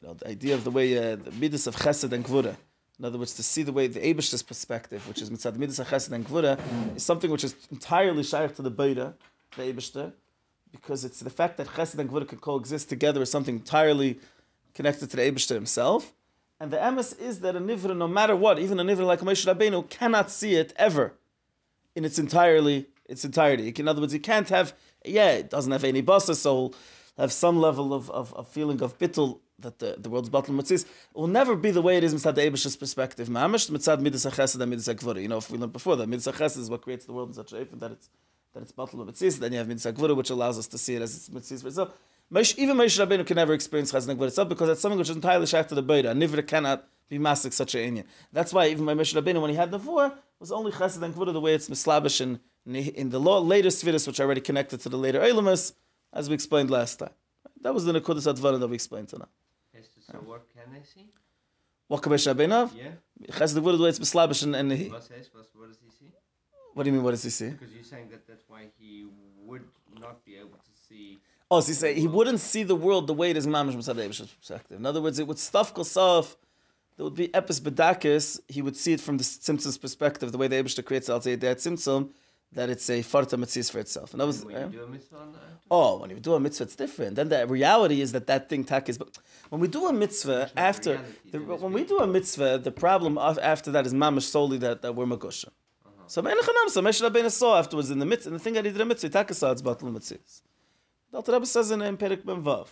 you 0.00 0.08
know, 0.08 0.14
the 0.14 0.28
idea 0.28 0.54
of 0.54 0.64
the 0.64 0.70
way 0.70 0.96
uh, 0.96 1.16
the 1.16 1.32
midas 1.32 1.66
of 1.66 1.76
Chesed 1.76 2.12
and 2.12 2.24
Gvura, 2.24 2.56
in 2.98 3.04
other 3.04 3.18
words, 3.18 3.34
to 3.34 3.42
see 3.42 3.62
the 3.62 3.72
way 3.72 3.86
the 3.86 4.00
Eibishter's 4.00 4.42
perspective, 4.42 5.06
which 5.08 5.22
is 5.22 5.30
Mitzad 5.30 5.56
midas 5.56 5.78
of 5.78 5.88
Chesed 5.88 6.12
and 6.12 6.26
Gvura, 6.26 6.58
is 6.94 7.02
something 7.02 7.30
which 7.30 7.44
is 7.44 7.54
entirely 7.70 8.22
shaykh 8.22 8.54
to 8.56 8.62
the 8.62 8.70
Beira, 8.70 9.14
the 9.56 9.62
Eibishter, 9.62 10.12
because 10.70 11.04
it's 11.04 11.20
the 11.20 11.30
fact 11.30 11.56
that 11.56 11.66
Chesed 11.68 11.98
and 11.98 12.10
Gvura 12.10 12.28
can 12.28 12.38
coexist 12.38 12.88
together 12.88 13.22
is 13.22 13.30
something 13.30 13.56
entirely 13.56 14.20
connected 14.74 15.10
to 15.10 15.16
the 15.16 15.22
Eibishter 15.22 15.54
himself. 15.54 16.12
And 16.60 16.70
the 16.70 16.76
emes 16.76 17.18
is 17.18 17.40
that 17.40 17.56
a 17.56 17.60
nivra, 17.60 17.96
no 17.96 18.06
matter 18.06 18.36
what, 18.36 18.58
even 18.58 18.78
a 18.78 18.84
nivra 18.84 19.06
like 19.06 19.20
Moshe 19.20 19.46
Rabbeinu, 19.46 19.88
cannot 19.88 20.30
see 20.30 20.56
it 20.56 20.74
ever 20.76 21.14
in 21.96 22.04
its 22.04 22.18
entirely 22.18 22.86
its 23.08 23.24
entirety. 23.24 23.72
In 23.76 23.88
other 23.88 24.02
words, 24.02 24.12
you 24.12 24.20
can't 24.20 24.48
have 24.50 24.74
yeah, 25.04 25.30
it 25.30 25.48
doesn't 25.48 25.72
have 25.72 25.84
any 25.84 26.02
basa, 26.02 26.34
so 26.34 26.72
have 27.20 27.32
some 27.32 27.60
level 27.60 27.92
of, 27.94 28.10
of, 28.10 28.32
of 28.34 28.48
feeling 28.48 28.82
of 28.82 28.98
bittul 28.98 29.40
that 29.58 29.78
the, 29.78 29.96
the 29.98 30.08
world's 30.08 30.28
bottle 30.28 30.54
mitzvahs. 30.54 30.84
It 30.84 30.88
will 31.14 31.26
never 31.26 31.54
be 31.54 31.70
the 31.70 31.82
way 31.82 31.96
it 31.96 32.04
is 32.04 32.14
mitzad 32.14 32.34
the 32.34 32.42
Abish's 32.42 32.76
perspective. 32.76 33.28
Mamish 33.28 33.70
mitzad 33.70 34.00
midas 34.00 34.24
hachesed 34.24 34.60
and 34.60 34.70
midas. 34.70 34.88
You 35.22 35.28
know, 35.28 35.38
if 35.38 35.50
we 35.50 35.58
learned 35.58 35.72
before 35.72 35.96
that 35.96 36.08
midas 36.08 36.26
hachesed 36.26 36.58
is 36.58 36.70
what 36.70 36.82
creates 36.82 37.04
the 37.04 37.12
world 37.12 37.28
in 37.28 37.34
such 37.34 37.52
a 37.52 37.56
way 37.56 37.64
that 37.64 37.92
it's 37.92 38.08
that 38.54 38.62
it's 38.62 38.72
bottle 38.72 39.04
mitzvahs. 39.04 39.38
Then 39.38 39.52
you 39.52 39.58
have 39.58 39.68
midas 39.68 39.84
hakvura, 39.84 40.16
which 40.16 40.30
allows 40.30 40.58
us 40.58 40.66
to 40.68 40.78
see 40.78 40.94
it 40.96 41.02
as 41.02 41.14
it's 41.16 41.28
mitzvahs 41.28 41.62
for 41.62 41.68
itself. 41.68 41.92
Even 42.56 42.76
Moshe 42.76 43.04
Rabbeinu 43.04 43.26
can 43.26 43.34
never 43.34 43.52
experience 43.52 43.92
chesed 43.92 44.08
and 44.08 44.22
itself 44.22 44.48
because 44.48 44.68
that's 44.68 44.80
something 44.80 44.98
which 44.98 45.10
is 45.10 45.16
entirely 45.16 45.46
shaykh 45.46 45.66
to 45.68 45.74
the 45.74 45.82
Beira. 45.82 46.14
Nivra 46.14 46.46
cannot 46.46 46.86
be 47.08 47.18
masik 47.18 47.52
such 47.52 47.74
a 47.74 47.78
inyan. 47.78 48.04
That's 48.32 48.54
why 48.54 48.68
even 48.68 48.86
by 48.86 48.94
Moshe 48.94 49.20
Rabbeinu, 49.20 49.40
when 49.42 49.50
he 49.50 49.56
had 49.56 49.72
the 49.72 49.80
four, 49.80 50.12
was 50.38 50.52
only 50.52 50.70
chesed 50.70 51.02
and 51.02 51.12
the 51.12 51.40
way 51.40 51.54
it's 51.54 51.68
mislabish 51.68 52.20
in, 52.20 52.38
in 52.66 53.10
the 53.10 53.18
law, 53.18 53.40
later 53.40 53.70
spheres, 53.70 54.06
which 54.06 54.20
are 54.20 54.24
already 54.24 54.40
connected 54.40 54.80
to 54.80 54.88
the 54.88 54.96
later 54.96 55.20
Eilamus, 55.20 55.72
as 56.12 56.28
we 56.28 56.34
explained 56.34 56.70
last 56.70 56.98
time. 56.98 57.10
That 57.60 57.74
was 57.74 57.84
the 57.84 57.92
Nekudas 57.92 58.32
Advara 58.32 58.58
that 58.58 58.68
we 58.68 58.74
explained 58.74 59.08
tonight. 59.08 59.28
Yes, 59.74 59.84
so 60.10 60.18
what 60.18 60.46
can 60.54 60.72
they 60.72 60.82
see? 60.82 61.06
What 61.88 62.02
can 62.02 62.12
have? 62.12 62.72
Yeah. 62.72 62.92
Chesed 63.32 63.54
the 63.54 63.60
way 63.60 63.88
it's 63.88 63.98
mislabish 63.98 64.42
and, 64.42 64.54
and 64.54 64.72
he. 64.72 64.88
What 64.88 65.02
says? 65.02 65.28
What, 65.32 65.46
what 65.54 65.68
does 65.68 65.78
he 65.84 65.90
see? 65.90 66.12
What 66.72 66.84
do 66.84 66.90
you 66.90 66.94
mean? 66.94 67.02
What 67.02 67.10
does 67.10 67.24
he 67.24 67.30
see? 67.30 67.50
Because 67.50 67.74
you're 67.74 67.84
saying 67.84 68.08
that 68.10 68.26
that's 68.28 68.44
why 68.48 68.66
he 68.78 69.06
would 69.44 69.64
not 70.00 70.24
be 70.24 70.36
able 70.36 70.50
to 70.50 70.88
see. 70.88 71.18
Oh, 71.50 71.60
so 71.60 71.68
he 71.68 71.74
say 71.74 71.94
he 71.94 72.06
wouldn't 72.06 72.38
see 72.40 72.62
the 72.62 72.76
world 72.76 73.08
the 73.08 73.12
way 73.12 73.30
it 73.30 73.36
is 73.36 73.46
mamish 73.46 73.74
Musad 73.74 73.96
Eibish's 73.96 74.30
perspective. 74.32 74.78
In 74.78 74.86
other 74.86 75.02
words, 75.02 75.18
it 75.18 75.26
would 75.26 75.38
stuff 75.38 75.74
kosaf. 75.74 76.36
There 76.96 77.04
would 77.04 77.16
be 77.16 77.28
epis 77.28 77.60
bedakis. 77.60 78.38
He 78.46 78.62
would 78.62 78.76
see 78.76 78.92
it 78.92 79.00
from 79.00 79.16
the 79.18 79.24
tzimtzum's 79.24 79.78
perspective, 79.78 80.30
the 80.30 80.38
way 80.38 80.46
the 80.46 80.56
Eibishter 80.56 80.84
creates 80.84 81.08
al 81.08 81.18
that 81.18 81.40
tzimtzum, 81.40 82.10
that 82.52 82.68
it's 82.68 82.88
a 82.90 83.00
farta 83.00 83.38
mitzvah 83.38 83.64
for 83.64 83.78
itself. 83.78 84.12
And 84.12 84.20
that 84.20 84.26
was 84.26 84.44
when 84.44 84.72
you 84.72 84.78
do 84.78 84.84
a 84.84 84.88
mitzvah 84.88 85.16
on 85.18 85.32
that. 85.32 85.40
oh, 85.70 85.98
when 85.98 86.10
you 86.10 86.18
do 86.18 86.34
a 86.34 86.40
mitzvah, 86.40 86.64
it's 86.64 86.76
different. 86.76 87.14
Then 87.16 87.28
the 87.28 87.46
reality 87.46 88.00
is 88.00 88.12
that 88.12 88.26
that 88.26 88.48
thing 88.48 88.64
tak 88.64 88.88
is. 88.88 88.98
But 88.98 89.18
when 89.50 89.60
we 89.60 89.68
do 89.68 89.86
a 89.86 89.92
mitzvah 89.92 90.50
after, 90.56 91.00
the, 91.30 91.38
when 91.38 91.72
we 91.72 91.84
do 91.84 91.98
a 91.98 92.06
mitzvah, 92.06 92.58
the 92.58 92.72
problem 92.72 93.18
after 93.18 93.70
that 93.70 93.86
is 93.86 93.94
mamish 93.94 94.22
solely 94.22 94.58
that, 94.58 94.82
that 94.82 94.94
we're 94.94 95.06
magusha. 95.06 95.46
Uh-huh. 95.46 96.02
So 96.08 96.22
Me'enachanam, 96.22 96.68
so 96.68 96.82
Rabbeinu 96.82 97.30
saw 97.30 97.58
afterwards 97.58 97.90
in 97.90 98.00
the 98.00 98.06
mitzvah, 98.06 98.30
and 98.30 98.40
the 98.40 98.42
thing 98.42 98.54
that 98.54 98.64
he 98.64 98.72
did 98.72 98.80
a 98.80 98.84
mitzvah, 98.84 99.10
taka 99.10 99.34
saw 99.34 99.52
it's 99.52 99.62
batal 99.62 99.82
mitzvahs. 99.82 100.42
The 101.12 101.16
Alter 101.18 101.32
Rebbe 101.32 101.46
says 101.46 101.70
in, 101.70 101.82
in 101.82 101.96
Perik 101.96 102.24
Ben 102.24 102.42
Vav 102.42 102.68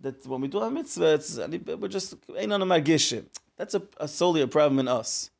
that 0.00 0.26
when 0.26 0.40
we 0.40 0.48
do 0.48 0.60
a 0.60 0.70
mitzvah, 0.70 1.14
it's, 1.14 1.38
we're 1.38 1.88
just 1.88 2.14
ain't 2.36 2.52
on 2.52 2.62
a 2.62 2.66
margishim. 2.66 3.26
That's 3.56 3.74
a, 3.74 3.82
a 3.98 4.08
solely 4.08 4.42
a 4.42 4.46
problem 4.46 4.78
in 4.78 4.88
us. 4.88 5.30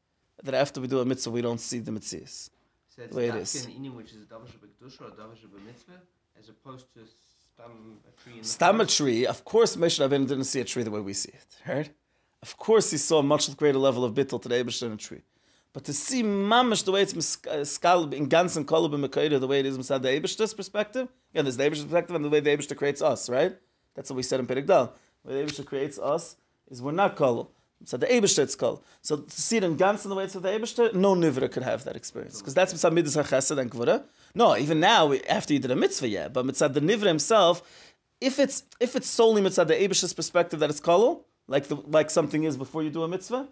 That 0.42 0.54
after 0.54 0.80
we 0.80 0.86
do 0.86 1.00
a 1.00 1.04
mitzvah, 1.04 1.30
we 1.30 1.42
don't 1.42 1.60
see 1.60 1.78
the 1.78 1.90
mitzvahs. 1.90 2.50
So 2.96 3.02
it's 3.02 3.12
The 3.12 3.16
way 3.18 3.26
it 3.26 3.34
not 3.34 3.38
is. 3.42 3.66
inim 3.66 3.94
which 3.94 4.12
is 4.12 4.22
a 4.22 4.26
davar 4.26 4.46
shebekdusha 4.46 5.00
or 5.02 5.08
a 5.08 5.10
davar 5.10 5.36
as 6.38 6.48
opposed 6.48 6.86
to 6.94 7.00
stam 7.04 7.98
a 8.08 8.22
tree 8.22 8.38
in 8.38 8.44
Stam 8.44 8.80
a 8.80 8.86
tree, 8.86 9.26
of 9.26 9.44
course 9.44 9.76
Moshe 9.76 9.98
Rabbeinu 10.00 10.26
didn't 10.28 10.44
see 10.44 10.60
a 10.60 10.64
tree 10.64 10.82
the 10.82 10.90
way 10.90 11.00
we 11.00 11.12
see 11.12 11.30
it, 11.30 11.46
right? 11.66 11.90
Of 12.42 12.56
course 12.56 12.90
he 12.90 12.96
saw 12.98 13.18
a 13.18 13.22
much 13.22 13.54
greater 13.56 13.78
level 13.78 14.04
of 14.04 14.14
bittul 14.14 14.40
today, 14.40 14.62
the 14.62 14.70
Eibishter 14.70 14.92
a 14.92 14.96
tree. 14.96 15.22
But 15.72 15.84
to 15.84 15.92
see 15.92 16.22
mamish 16.22 16.84
the 16.84 16.92
way 16.92 17.02
it's 17.02 17.14
mis- 17.14 17.38
uh, 17.46 18.08
in 18.12 18.28
ganz 18.28 18.56
and 18.56 18.66
kolub 18.66 18.94
and 18.94 19.04
mekayda, 19.04 19.38
the 19.38 19.46
way 19.46 19.60
it 19.60 19.66
is 19.66 19.76
inside 19.76 20.02
the 20.02 20.08
Eibishter's 20.08 20.54
perspective, 20.54 21.08
again, 21.32 21.44
there's 21.44 21.58
the 21.58 21.64
Eibishter's 21.64 21.84
perspective 21.84 22.16
and 22.16 22.24
the 22.24 22.30
way 22.30 22.40
the 22.40 22.48
Eibishter 22.50 22.76
creates 22.76 23.02
us, 23.02 23.28
right? 23.28 23.54
That's 23.94 24.08
what 24.08 24.16
we 24.16 24.22
said 24.22 24.40
in 24.40 24.46
Perek 24.46 24.66
Dal. 24.66 24.94
The 25.24 25.32
way 25.32 25.44
the 25.44 25.52
Eibishter 25.52 25.66
creates 25.66 25.98
us 25.98 26.36
is 26.70 26.80
we're 26.80 26.92
not 26.92 27.14
kolub. 27.16 27.48
So 27.84 27.96
the 27.96 28.06
Eibishter 28.06 28.40
it's 28.40 28.54
kol. 28.54 28.82
So 29.02 29.18
to 29.18 29.40
see 29.40 29.58
it 29.58 29.64
in 29.64 29.76
ganz 29.76 30.04
and 30.04 30.10
the 30.10 30.16
way 30.16 30.24
it's 30.24 30.34
of 30.34 30.42
the 30.42 30.48
Eibishter, 30.48 30.94
no 30.94 31.14
nivra 31.14 31.50
could 31.50 31.62
have 31.62 31.84
that 31.84 31.94
experience. 31.96 32.38
Because 32.38 32.54
that's 32.54 32.72
mitzvah 32.72 32.90
midas 32.90 33.16
hachesed 33.16 33.58
and 33.58 33.70
kvura. 33.70 34.04
No, 34.34 34.56
even 34.56 34.80
now, 34.80 35.06
we- 35.06 35.22
after 35.24 35.52
you 35.52 35.58
did 35.60 35.70
a 35.70 35.76
mitzvah, 35.76 36.08
yeah, 36.08 36.28
but 36.28 36.44
mitzvah 36.46 36.68
the 36.70 36.80
nivra 36.80 37.06
himself, 37.06 37.62
if 38.20 38.38
it's 38.38 38.64
if 38.80 38.96
it's 38.96 39.08
solely 39.08 39.42
mitzvah 39.42 39.66
the 39.66 39.74
Eibishter's 39.74 40.14
perspective 40.14 40.58
that 40.60 40.70
it's 40.70 40.80
kolul, 40.80 41.22
like 41.48 41.68
the, 41.68 41.76
like 41.76 42.10
something 42.10 42.44
is 42.44 42.56
before 42.56 42.82
you 42.82 42.90
do 42.90 43.02
a 43.02 43.08
mitzvah, 43.08 43.46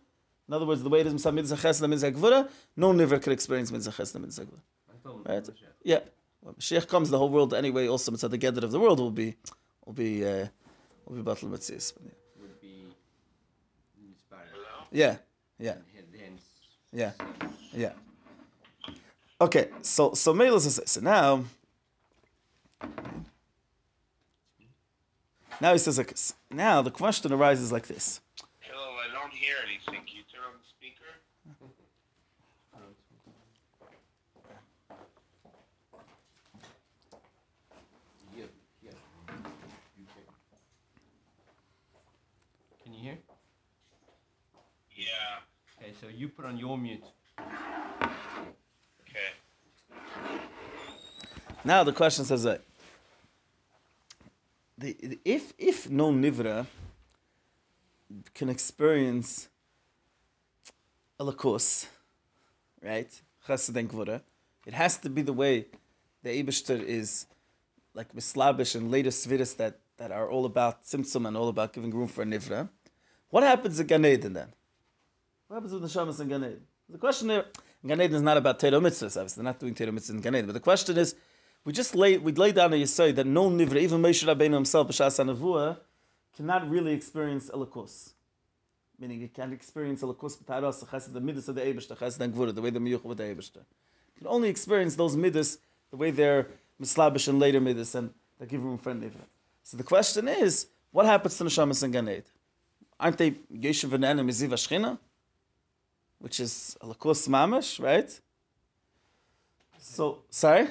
in 0.48 0.54
other 0.54 0.66
words, 0.66 0.82
the 0.82 0.88
way 0.88 1.00
it 1.00 1.06
is 1.06 1.12
mitzvah 1.12 1.32
mitzvah 1.32 1.56
chesed 1.56 1.82
and 1.82 1.90
mitzvah 1.90 2.12
gvura, 2.12 2.48
no 2.76 2.92
nivra 2.92 3.22
could 3.22 3.32
experience 3.32 3.70
mitzvah 3.70 3.92
chesed 3.92 4.14
and 4.14 4.24
mitzvah 4.24 4.46
gvura. 4.46 5.26
Right. 5.26 5.48
Yeah, 5.82 6.00
when 6.40 6.54
Mashiach 6.54 6.88
comes, 6.88 7.10
the 7.10 7.18
whole 7.18 7.28
world 7.28 7.52
anyway, 7.52 7.86
also 7.88 8.10
mitzvah 8.10 8.28
the 8.28 8.38
gather 8.38 8.64
of 8.64 8.72
the 8.72 8.80
world 8.80 8.98
will 9.00 9.10
be 9.10 9.36
will 9.84 9.92
be 9.92 10.24
uh, 10.26 10.46
will 11.06 11.16
be 11.16 11.22
battle 11.22 11.48
mitzvahs. 11.50 11.92
be 12.02 12.10
inspired. 14.14 14.48
Yeah, 14.90 15.16
yeah, 15.58 15.76
yeah, 16.92 17.12
yeah. 17.72 17.92
Okay, 19.40 19.68
so 19.82 20.14
so 20.14 20.32
Mela 20.32 20.60
says 20.60 20.80
so 20.86 21.00
now. 21.00 21.44
Now 25.60 25.72
he 25.72 25.78
says 25.78 25.98
like 25.98 26.08
this. 26.08 26.34
Now 26.50 26.82
the 26.82 26.90
question 26.90 27.32
arises 27.32 27.72
like 27.72 27.86
this. 27.86 28.20
Hello, 28.60 28.96
I 28.96 29.12
don't 29.12 29.32
hear 29.32 29.56
anything. 29.66 30.06
You 30.06 30.22
turn 30.30 30.42
on 30.46 30.52
the 30.58 30.68
speaker? 30.68 31.04
can 42.84 42.92
you 42.92 43.00
hear? 43.00 43.18
Yeah. 44.94 45.40
Okay, 45.84 45.92
so 46.00 46.06
you 46.08 46.30
put 46.30 46.46
on 46.46 46.56
your 46.56 46.78
mute. 46.78 47.04
Okay. 47.38 49.30
Now 51.62 51.84
the 51.84 51.92
question 51.92 52.24
says 52.24 52.44
that 52.44 52.62
the, 54.78 54.96
the- 55.02 55.18
if 55.26 55.52
if 55.58 55.90
no 55.90 56.10
nivra 56.10 56.66
can 58.32 58.48
experience 58.48 59.48
a 61.20 61.24
lakos, 61.24 61.86
right? 62.82 63.10
Chesed 63.46 63.76
and 63.76 63.90
Gvura, 63.90 64.22
it 64.64 64.72
has 64.72 64.96
to 64.98 65.10
be 65.10 65.20
the 65.20 65.34
way 65.34 65.66
the 66.22 66.30
Eibishter 66.30 66.82
is 66.82 67.26
like 67.92 68.14
mislabish 68.14 68.74
and 68.74 68.90
later 68.90 69.10
sviris 69.10 69.54
that, 69.58 69.80
that 69.98 70.10
are 70.10 70.30
all 70.30 70.46
about 70.46 70.82
tzimtzum 70.84 71.28
and 71.28 71.36
all 71.36 71.48
about 71.48 71.74
giving 71.74 71.90
room 71.90 72.08
for 72.08 72.22
a 72.22 72.24
nivra. 72.24 72.70
What 73.28 73.42
happens 73.42 73.78
in 73.78 73.86
Gan 73.86 74.06
Eden 74.06 74.32
then? 74.32 74.52
What 75.48 75.56
happens 75.56 75.72
with 75.72 75.82
the 75.82 75.88
shamas 75.88 76.20
in 76.20 76.28
Gan 76.28 76.42
Eden? 76.42 76.60
The 76.88 76.98
question 76.98 77.28
there, 77.28 77.44
Gan 77.86 78.00
Eden 78.00 78.16
is 78.16 78.22
not 78.22 78.36
about 78.36 78.58
Torah 78.58 78.72
mitzvahs, 78.72 79.16
obviously. 79.16 79.42
They're 79.42 79.52
not 79.52 79.58
doing 79.58 79.74
Torah 79.74 79.92
mitzvahs 79.92 80.10
in 80.10 80.20
Gan 80.20 80.34
Eden. 80.36 80.46
But 80.46 80.54
the 80.54 80.60
question 80.60 80.96
is, 80.96 81.14
we 81.64 81.72
just 81.72 81.94
lay, 81.94 82.18
we 82.18 82.32
lay 82.32 82.52
down 82.52 82.72
a 82.72 82.76
yisod 82.76 83.14
that 83.16 83.26
no 83.26 83.50
nivra, 83.50 83.76
even 83.76 84.00
Moshe 84.00 84.24
Rabbeinu 84.26 84.54
himself, 84.54 84.88
B'shas 84.88 85.22
HaNevuah, 85.22 85.78
cannot 86.36 86.68
really 86.68 86.92
experience 86.92 87.50
elikus. 87.50 88.12
Meaning 88.98 89.20
he 89.20 89.28
can't 89.28 89.52
experience 89.52 90.02
elikus 90.02 90.38
b'taras, 90.38 90.80
the 90.80 90.86
chesed, 90.86 91.12
the 91.12 91.20
midas 91.20 91.48
of 91.48 91.56
the 91.56 91.60
Eibush, 91.60 91.88
the 91.88 91.96
chesed 91.96 92.20
and 92.20 92.34
gvura, 92.34 92.54
the 92.54 92.62
way 92.62 92.70
the 92.70 92.78
miyuch 92.78 93.04
with 93.04 93.18
the 93.18 93.24
Eibush. 93.24 93.54
You 93.54 93.62
can 94.18 94.26
only 94.26 94.48
experience 94.48 94.96
those 94.96 95.16
midas 95.16 95.58
the 95.90 95.96
way 95.96 96.10
they're 96.10 96.48
mislabish 96.80 97.28
and 97.28 97.38
later 97.38 97.60
midas 97.60 97.94
and 97.94 98.10
they 98.38 98.46
give 98.46 98.62
for 98.80 98.90
a 98.90 98.94
nivra. 98.94 99.24
So 99.62 99.76
the 99.76 99.82
question 99.82 100.26
is, 100.28 100.66
what 100.90 101.06
happens 101.06 101.36
to 101.38 101.44
neshamas 101.44 101.82
in 101.84 101.90
Gan 101.90 102.08
Eden? 102.08 102.24
aren't 102.98 103.18
they 103.18 103.32
Yeshiv 103.32 103.90
V'Nenem 103.90 104.26
Miziv 104.26 104.50
Ashchina? 104.50 104.98
which 106.24 106.40
is 106.40 106.74
a 106.80 106.86
lakus 106.86 107.28
mamish, 107.28 107.70
right? 107.82 108.10
So, 109.78 110.22
sorry? 110.30 110.66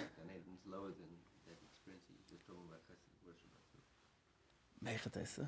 Meich 4.83 5.03
hat 5.03 5.17
esse. 5.21 5.45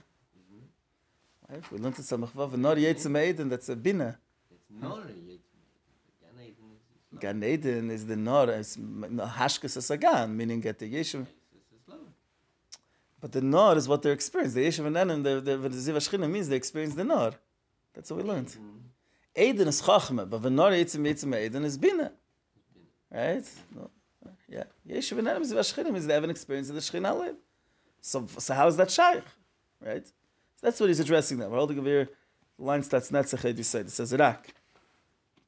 Right? 1.49 1.71
We 1.71 1.79
learned 1.79 1.97
it 1.97 2.05
some 2.05 2.21
of 2.21 2.51
the 2.51 2.57
Nor 2.57 2.75
Yetz 2.75 3.07
Meiden, 3.07 3.49
that's 3.49 3.67
a 3.69 3.75
Bina. 3.75 4.19
Gan 7.19 7.43
Eden 7.43 7.89
is 7.89 8.05
the 8.05 8.15
Nor, 8.15 8.51
it's 8.51 8.77
Hashkes 8.77 9.75
as 9.75 9.89
a 9.89 9.97
Gan, 9.97 10.37
meaning 10.37 10.61
get 10.61 10.77
the 10.77 10.93
Yeshu. 10.93 11.25
But 13.19 13.31
the 13.31 13.41
Nor 13.41 13.75
is 13.75 13.87
what 13.87 14.03
they're 14.03 14.13
experiencing. 14.13 14.61
The 14.61 14.67
Yeshu 14.67 14.85
and 14.85 14.95
Enen, 14.97 15.23
the 15.23 15.41
Ziva 15.69 15.97
Shechina 15.97 16.29
means 16.29 16.47
they 16.47 16.57
experience 16.57 16.93
the 16.93 17.03
Nor. 17.03 17.31
That's 17.95 18.11
what 18.11 18.21
we 18.21 18.29
learned. 18.29 18.49
Mm 18.49 18.61
-hmm. 18.61 18.84
Eden 19.36 19.68
is 19.68 19.82
Chachma, 19.82 20.28
but 20.28 20.42
the 20.42 20.50
Nor 20.50 20.70
Yetzim 20.70 21.06
Yetzim 21.08 21.38
Eden 21.38 21.64
is 21.64 21.78
Bina. 21.78 22.12
Right? 23.10 23.48
No. 23.74 23.90
Yeah. 24.48 24.64
Yeshiv 24.88 25.18
and 25.18 25.28
Enem 25.28 25.42
Ziv 25.42 25.54
Ashchina 25.54 25.92
means 25.92 26.06
they 26.06 26.14
have 26.14 26.24
an 26.24 26.30
experience 26.30 26.68
of 26.68 26.74
the 26.74 26.80
Shechina 26.80 27.10
Alim. 27.10 27.36
So, 28.00 28.26
so 28.38 28.54
how 28.54 28.66
is 28.66 28.76
that 28.76 28.90
Shaykh? 28.90 29.22
Right? 29.80 30.06
So 30.06 30.12
that's 30.62 30.80
what 30.80 30.88
he's 30.88 31.00
addressing 31.00 31.38
now. 31.38 31.48
We're 31.48 31.58
holding 31.58 31.78
over 31.78 31.88
here, 31.88 32.08
the 32.58 32.64
line 32.64 32.82
starts 32.82 33.10
Netzach 33.10 33.44
Ed 33.44 33.56
Yisrael. 33.56 33.82
It 33.82 33.90
says 33.90 34.12
Rak. 34.12 34.52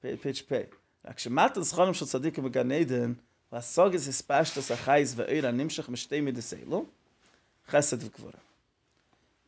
Pay, 0.02 0.16
page 0.16 0.49
pay. 0.49 0.66
רק 1.04 1.19
שמטה 1.19 1.62
זכרם 1.62 1.95
של 1.95 2.07
צדיקים 2.07 2.45
בגן 2.45 2.73
עדן, 2.73 3.12
והסוגס 3.52 4.09
הספשטס 4.09 4.71
החייס 4.71 5.14
ואיר 5.16 5.47
הנמשך 5.47 5.88
משתי 5.88 6.21
מידס 6.21 6.54
אלו, 6.54 6.87
chesed 7.71 8.02
v'kvura. 8.02 8.38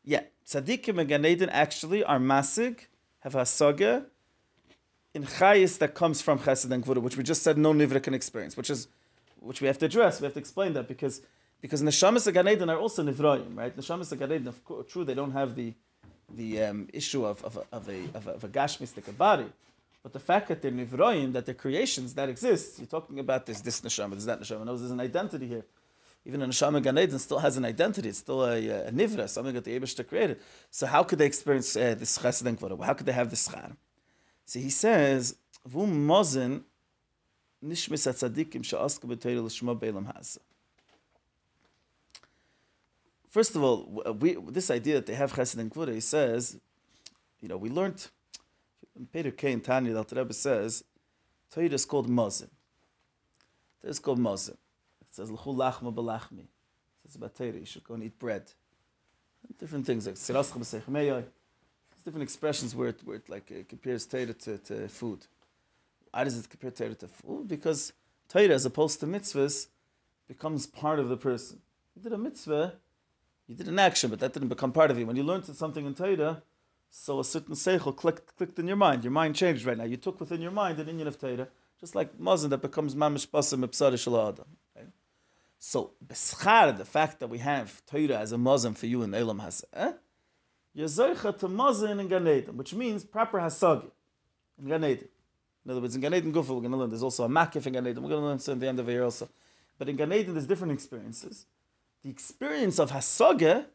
Yeah, 0.04 0.22
tzaddikim 0.46 0.98
and 0.98 1.08
Gan 1.08 1.24
Eden 1.24 1.48
actually 1.48 2.04
are 2.04 2.18
masig, 2.18 2.80
have 3.20 3.34
hasaga, 3.34 4.04
in 5.13 5.23
chayis 5.23 5.77
that 5.79 5.95
comes 5.95 6.21
from 6.21 6.39
chesed 6.39 6.71
and 6.71 6.85
kvura, 6.85 7.01
which 7.01 7.17
we 7.17 7.23
just 7.23 7.41
said 7.41 7.57
no 7.57 7.73
nivra 7.73 8.01
can 8.01 8.13
experience, 8.13 8.55
which 8.55 8.69
is, 8.69 8.87
which 9.39 9.61
we 9.61 9.67
have 9.67 9.77
to 9.79 9.85
address, 9.85 10.21
we 10.21 10.25
have 10.25 10.33
to 10.33 10.39
explain 10.39 10.73
that, 10.73 10.87
because 10.87 11.21
because 11.61 11.83
neshamas 11.83 12.27
Eden 12.27 12.69
are 12.69 12.77
also 12.77 13.03
nivraim, 13.03 13.57
right? 13.57 13.75
Neshamas 13.75 14.63
course, 14.63 14.85
true, 14.91 15.03
they 15.03 15.13
don't 15.13 15.31
have 15.31 15.55
the 15.55 15.73
the 16.31 16.61
um, 16.63 16.87
issue 16.93 17.25
of, 17.25 17.43
of, 17.43 17.57
a, 17.57 17.75
of, 17.75 17.89
a, 17.89 18.05
of, 18.13 18.27
a, 18.27 18.31
of 18.31 18.43
a 18.43 18.47
gashmistic 18.47 19.17
body, 19.17 19.47
but 20.03 20.13
the 20.13 20.19
fact 20.19 20.47
that 20.47 20.61
they're 20.61 20.71
nivraim, 20.71 21.33
that 21.33 21.45
they're 21.45 21.55
creations, 21.55 22.13
that 22.13 22.29
exist, 22.29 22.77
You're 22.77 22.87
talking 22.87 23.19
about 23.19 23.47
this, 23.47 23.61
this 23.61 23.81
neshama, 23.81 24.13
this 24.13 24.25
that 24.25 24.39
neshama. 24.39 24.63
No, 24.63 24.77
there's 24.77 24.91
an 24.91 24.99
identity 24.99 25.47
here. 25.47 25.65
Even 26.25 26.41
a 26.41 26.47
neshama 26.47 26.83
Gan 26.83 26.99
Eden 26.99 27.17
still 27.17 27.39
has 27.39 27.57
an 27.57 27.65
identity. 27.65 28.09
It's 28.09 28.19
still 28.19 28.43
a, 28.45 28.57
a 28.87 28.91
nivra, 28.91 29.27
something 29.27 29.55
that 29.55 29.63
the 29.63 29.79
Eibushter 29.79 30.07
created. 30.07 30.39
So 30.69 30.85
how 30.85 31.03
could 31.03 31.17
they 31.17 31.25
experience 31.25 31.75
uh, 31.75 31.95
this 31.97 32.17
chesed 32.17 32.45
and 32.45 32.59
kvara? 32.59 32.81
How 32.83 32.93
could 32.93 33.05
they 33.05 33.13
have 33.13 33.29
this 33.29 33.47
schar? 33.47 33.75
So 34.49 34.57
he 34.59 34.71
says, 34.71 35.35
"Vu 35.63 35.85
mozen 35.85 36.63
nishmis 37.63 38.07
atzadikim 38.11 38.65
she'asku 38.65 39.05
b'teira 39.05 39.43
l'shma 39.43 39.79
be'elam 39.79 40.11
hasa." 40.11 40.39
First 43.29 43.55
of 43.55 43.61
all, 43.61 44.01
uh, 44.07 44.11
we, 44.11 44.33
this 44.33 44.71
idea 44.71 44.95
that 44.95 45.05
they 45.05 45.13
have 45.13 45.33
chesed 45.33 45.59
and 45.59 45.71
kvara, 45.71 45.93
he 45.93 45.99
says, 45.99 46.57
you 47.41 47.47
know, 47.47 47.57
we 47.57 47.69
learned. 47.69 48.07
Peter 49.13 49.29
K. 49.29 49.51
and 49.53 49.63
Tanya, 49.63 49.91
the 49.91 49.99
Alter 49.99 50.15
Rebbe 50.15 50.33
says, 50.33 50.83
Torah 51.51 51.67
is 51.67 51.85
called 51.85 52.09
mozen. 52.09 52.49
Torah 53.79 53.91
is 53.91 53.99
called 53.99 54.17
mozen. 54.17 54.57
It 55.01 55.11
says 55.11 55.29
l'chu 55.29 55.51
lachma 55.51 55.93
b'lachmi. 55.93 56.39
It 56.39 57.05
says 57.05 57.17
about 57.17 57.35
Torah, 57.35 57.51
you 57.51 57.65
should 57.67 57.83
go 57.83 57.93
and 57.93 58.03
eat 58.03 58.17
bread. 58.17 58.51
Different 59.59 59.85
things 59.85 60.07
like 60.07 60.15
sirascha 60.15 60.57
b'seich 60.57 61.25
There's 61.99 62.05
different 62.05 62.23
expressions 62.23 62.73
where 62.73 62.87
it, 62.89 63.01
where 63.03 63.17
it 63.17 63.27
like 63.27 63.51
uh, 63.51 63.63
compares 63.67 64.05
Torah 64.05 64.27
to, 64.27 64.57
to 64.57 64.87
food. 64.87 65.27
Why 66.11 66.23
does 66.23 66.37
it 66.37 66.49
compare 66.49 66.71
Torah 66.71 66.95
to 66.95 67.09
food? 67.09 67.49
Because 67.49 67.91
Torah, 68.29 68.53
as 68.53 68.65
opposed 68.65 69.01
to 69.01 69.05
mitzvahs, 69.05 69.67
becomes 70.25 70.65
part 70.65 70.99
of 70.99 71.09
the 71.09 71.17
person. 71.17 71.59
You 71.93 72.01
did 72.01 72.13
a 72.13 72.17
mitzvah, 72.17 72.75
you 73.47 73.55
did 73.55 73.67
an 73.67 73.79
action, 73.79 74.09
but 74.09 74.21
that 74.21 74.31
didn't 74.31 74.47
become 74.47 74.71
part 74.71 74.91
of 74.91 74.97
you. 74.97 75.05
When 75.05 75.17
you 75.17 75.23
learned 75.23 75.45
something 75.47 75.85
in 75.85 75.93
Torah, 75.93 76.41
so 76.89 77.19
a 77.19 77.25
certain 77.25 77.55
seichel 77.55 77.93
clicked, 77.93 78.33
clicked 78.37 78.57
in 78.57 78.67
your 78.67 78.77
mind. 78.77 79.03
Your 79.03 79.11
mind 79.11 79.35
changed 79.35 79.65
right 79.65 79.77
now. 79.77 79.83
You 79.83 79.97
took 79.97 80.21
within 80.21 80.41
your 80.41 80.51
mind 80.51 80.79
an 80.79 80.87
inyan 80.87 81.07
of 81.07 81.19
Torah, 81.19 81.49
just 81.81 81.95
like 81.95 82.17
mazon 82.17 82.49
that 82.51 82.61
becomes 82.61 82.95
mamish 82.95 83.27
basim 83.27 83.65
ipsar 83.65 84.29
adam. 84.29 84.45
So 85.59 85.91
beschar, 86.07 86.77
the 86.77 86.85
fact 86.85 87.19
that 87.19 87.27
we 87.27 87.39
have 87.39 87.85
Torah 87.85 88.19
as 88.19 88.31
a 88.31 88.37
mazon 88.37 88.77
for 88.77 88.85
you 88.85 89.01
in 89.01 89.13
Elam 89.13 89.41
Hazeh, 89.41 89.95
you're 90.73 90.87
zoicha 90.87 91.37
to 91.37 91.47
mazon 91.47 91.99
in 91.99 92.07
Gan 92.07 92.27
Eden, 92.27 92.57
which 92.57 92.73
means 92.73 93.03
proper 93.03 93.39
hasagi 93.39 93.89
in 94.59 94.67
Gan 94.67 94.83
Eden. 94.83 95.07
In 95.65 95.71
other 95.71 95.81
words, 95.81 95.95
in 95.95 96.01
Gan 96.01 96.13
Eden 96.13 96.31
Gufa, 96.31 96.49
we're 96.49 96.61
going 96.61 96.71
to 96.71 96.77
learn 96.77 96.89
there's 96.89 97.03
also 97.03 97.25
a 97.25 97.29
makif 97.29 97.65
in 97.67 97.73
Gan 97.73 97.87
Eden. 97.87 98.01
We're 98.01 98.09
going 98.09 98.21
to 98.21 98.27
learn 98.27 98.39
so 98.39 98.53
in 98.53 98.59
the 98.59 98.67
end 98.67 98.79
of 98.79 98.85
the 98.85 98.91
year 98.91 99.03
also. 99.03 99.29
But 99.77 99.89
in 99.89 99.95
Gan 99.95 100.11
Eden, 100.13 100.33
there's 100.33 100.47
different 100.47 100.73
experiences. 100.73 101.45
The 102.03 102.09
experience 102.09 102.79
of 102.79 102.91
hasage, 102.91 103.65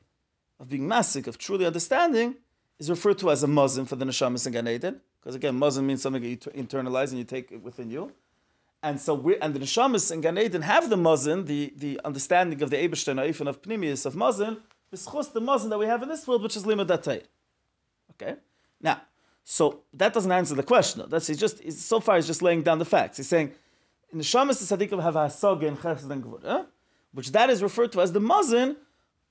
of 0.58 0.68
being 0.68 0.88
masik, 0.88 1.26
of 1.26 1.38
truly 1.38 1.66
understanding, 1.66 2.36
is 2.78 2.90
referred 2.90 3.18
to 3.18 3.30
as 3.30 3.42
a 3.42 3.46
muzzin 3.46 3.86
for 3.86 3.96
the 3.96 4.04
neshamas 4.04 4.46
in 4.46 4.52
Gan 4.52 4.68
Eden. 4.68 5.00
Because 5.20 5.34
again, 5.34 5.58
muzzin 5.58 5.84
means 5.84 6.02
something 6.02 6.22
that 6.22 6.28
you 6.28 6.36
internalize 6.36 7.10
and 7.10 7.18
you 7.18 7.24
take 7.24 7.50
it 7.52 7.62
within 7.62 7.90
you. 7.90 8.12
And 8.82 9.00
so, 9.00 9.14
we 9.14 9.38
and 9.38 9.54
the 9.54 9.60
neshamas 9.60 10.12
in 10.12 10.20
Gan 10.20 10.36
Eden 10.36 10.62
have 10.62 10.90
the 10.90 10.96
muzzin, 10.96 11.46
the, 11.46 11.72
the 11.76 12.00
understanding 12.04 12.60
of 12.62 12.70
the 12.70 12.76
Eberstein 12.76 13.18
and 13.18 13.48
of 13.48 13.62
Pnimius 13.62 14.04
of 14.04 14.14
muzzin, 14.14 14.58
b'schus 14.94 15.32
the 15.32 15.40
muzzin 15.40 15.70
that 15.70 15.78
we 15.78 15.86
have 15.86 16.02
in 16.02 16.08
this 16.08 16.26
world, 16.26 16.42
which 16.42 16.56
is 16.56 16.64
limud. 16.64 16.90
Okay? 18.12 18.36
Now, 18.80 19.00
so 19.44 19.80
that 19.92 20.14
doesn't 20.14 20.32
answer 20.32 20.54
the 20.54 20.62
question. 20.62 21.02
That's 21.08 21.26
he's 21.26 21.38
just 21.38 21.60
he's, 21.60 21.82
so 21.84 22.00
far 22.00 22.16
he's 22.16 22.26
just 22.26 22.42
laying 22.42 22.62
down 22.62 22.78
the 22.78 22.84
facts. 22.84 23.18
He's 23.18 23.28
saying 23.28 23.52
in 24.10 24.18
the 24.18 24.24
shamas 24.24 24.66
the 24.66 24.76
tzaddikim 24.76 25.02
have 25.02 25.14
hasaga 25.14 25.68
and 25.68 25.78
chesed 25.78 26.10
and 26.10 26.24
gvura, 26.24 26.66
which 27.12 27.32
that 27.32 27.50
is 27.50 27.62
referred 27.62 27.92
to 27.92 28.00
as 28.00 28.12
the 28.12 28.20
muzzin 28.20 28.76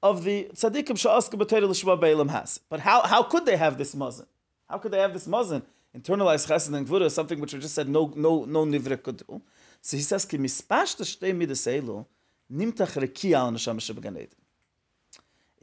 of 0.03 0.23
the 0.23 0.49
tzaddikim 0.53 0.97
she'aska 0.97 1.35
b'teira 1.37 1.67
l'shma 1.67 1.99
be'elam 1.99 2.29
has. 2.29 2.59
But 2.69 2.81
how, 2.81 3.01
how 3.01 3.23
could 3.23 3.45
they 3.45 3.57
have 3.57 3.77
this 3.77 3.95
muzzin? 3.95 4.27
How 4.69 4.77
could 4.77 4.91
they 4.91 4.99
have 4.99 5.13
this 5.13 5.27
muzzin? 5.27 5.63
Internalized 5.97 6.47
chesed 6.47 6.73
and 6.73 6.87
gvura, 6.87 7.09
something 7.09 7.39
which 7.39 7.53
we 7.53 7.59
just 7.59 7.73
said 7.73 7.89
no 7.89 8.11
no 8.15 8.45
no 8.45 8.65
nivre 8.65 9.01
could 9.01 9.17
do. 9.17 9.41
So 9.81 9.97
he 9.97 10.03
says 10.03 10.25
ki 10.25 10.37
mispash 10.37 10.95
the 10.97 11.03
shtei 11.03 12.05
nimtach 12.51 12.93
rekia 13.01 13.37
al 13.37 13.51
neshama 13.51 13.79
shebegan 13.79 14.17
Eden. 14.17 14.42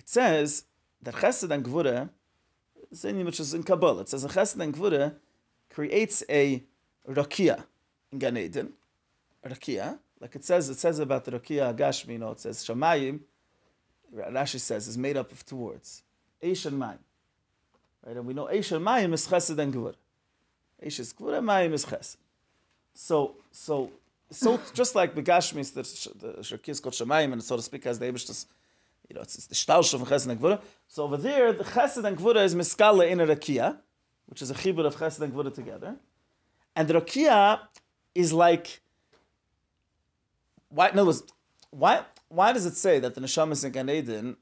It 0.01 0.09
says 0.09 0.65
that 1.03 1.15
chesed 1.15 1.51
and 1.51 1.63
gvura 1.63 2.09
same 2.91 3.23
which 3.27 3.39
is 3.39 3.53
in 3.53 3.63
Kabbalah. 3.63 4.01
It 4.01 4.09
says 4.09 4.25
a 4.25 4.29
chesed 4.29 4.59
and 4.59 4.75
gvura 4.75 5.15
creates 5.69 6.25
a 6.31 6.65
rakia 7.07 7.65
in 8.11 8.19
Gan 8.19 8.39
Eden. 8.39 8.73
Rakia, 9.47 9.99
like 10.19 10.35
it 10.35 10.45
says, 10.45 10.71
it 10.71 10.79
says 10.79 10.99
about 11.01 11.27
the 11.27 11.33
rakia 11.33 11.75
agashmi. 11.75 12.13
You 12.15 12.19
know, 12.19 12.31
it 12.31 12.41
says 12.41 12.65
shamayim. 12.65 13.21
Rashi 14.17 14.59
says 14.59 14.89
is 14.89 14.97
made 14.97 15.19
up 15.19 15.31
of 15.33 15.45
two 15.45 15.57
words, 15.57 16.03
eish 16.43 16.65
and 16.65 16.81
mayim. 16.81 16.99
Right, 18.05 18.17
and 18.17 18.27
we 18.27 18.33
know 18.33 18.47
eish 18.47 18.75
and 18.75 18.85
mayim 18.85 19.13
is 19.13 19.29
chesed 19.29 19.59
and 19.59 19.75
gvura. 19.75 19.97
Eish 20.83 20.99
is 20.99 21.13
gvura, 21.13 21.41
mayim 21.45 21.75
is 21.75 21.85
chesed. 21.85 22.17
So, 22.95 23.37
so, 23.53 23.91
so 24.31 24.59
just 24.73 24.95
like 24.95 25.15
begashmi, 25.15 25.63
the 25.75 25.83
the 26.27 26.57
rakia 26.57 26.71
is 26.71 26.81
called 26.81 26.95
shamayim, 26.95 27.35
and 27.35 27.43
so 27.43 27.57
to 27.57 27.63
speak, 27.63 27.85
as 27.85 27.99
the 27.99 28.07
Eibush 28.07 28.47
you 29.11 29.17
know, 29.17 29.23
it's, 29.23 29.35
it's 29.35 29.49
the 29.49 29.57
stalsh 29.57 29.93
of 29.93 30.01
chesed 30.03 30.29
and 30.29 30.41
gvura. 30.41 30.61
So 30.87 31.03
over 31.03 31.17
there, 31.17 31.53
the 31.53 31.65
chesed 31.65 32.05
and 32.05 32.17
gvura 32.17 32.45
is 32.45 32.55
miskala 32.55 33.11
in 33.11 33.21
a 33.21 33.27
rakia, 33.27 33.79
which 34.27 34.41
is 34.41 34.51
a 34.53 34.55
chibur 34.55 34.87
of 34.87 34.97
chesed 34.97 35.21
and 35.21 35.33
gvura 35.33 35.53
together, 35.53 35.97
and 36.77 36.89
the 36.89 36.95
rakia 36.95 37.59
is 38.15 38.33
like. 38.33 38.81
Why? 40.69 40.91
In 40.91 41.01
other 41.01 41.07
words, 41.07 41.25
why? 41.71 42.05
Why 42.29 42.53
does 42.53 42.65
it 42.65 42.77
say 42.77 43.01
that 43.01 43.17
the 43.17 43.21
neshamas 43.21 43.65
in 43.65 43.73
Gan 43.73 43.91
Eden 43.91 44.37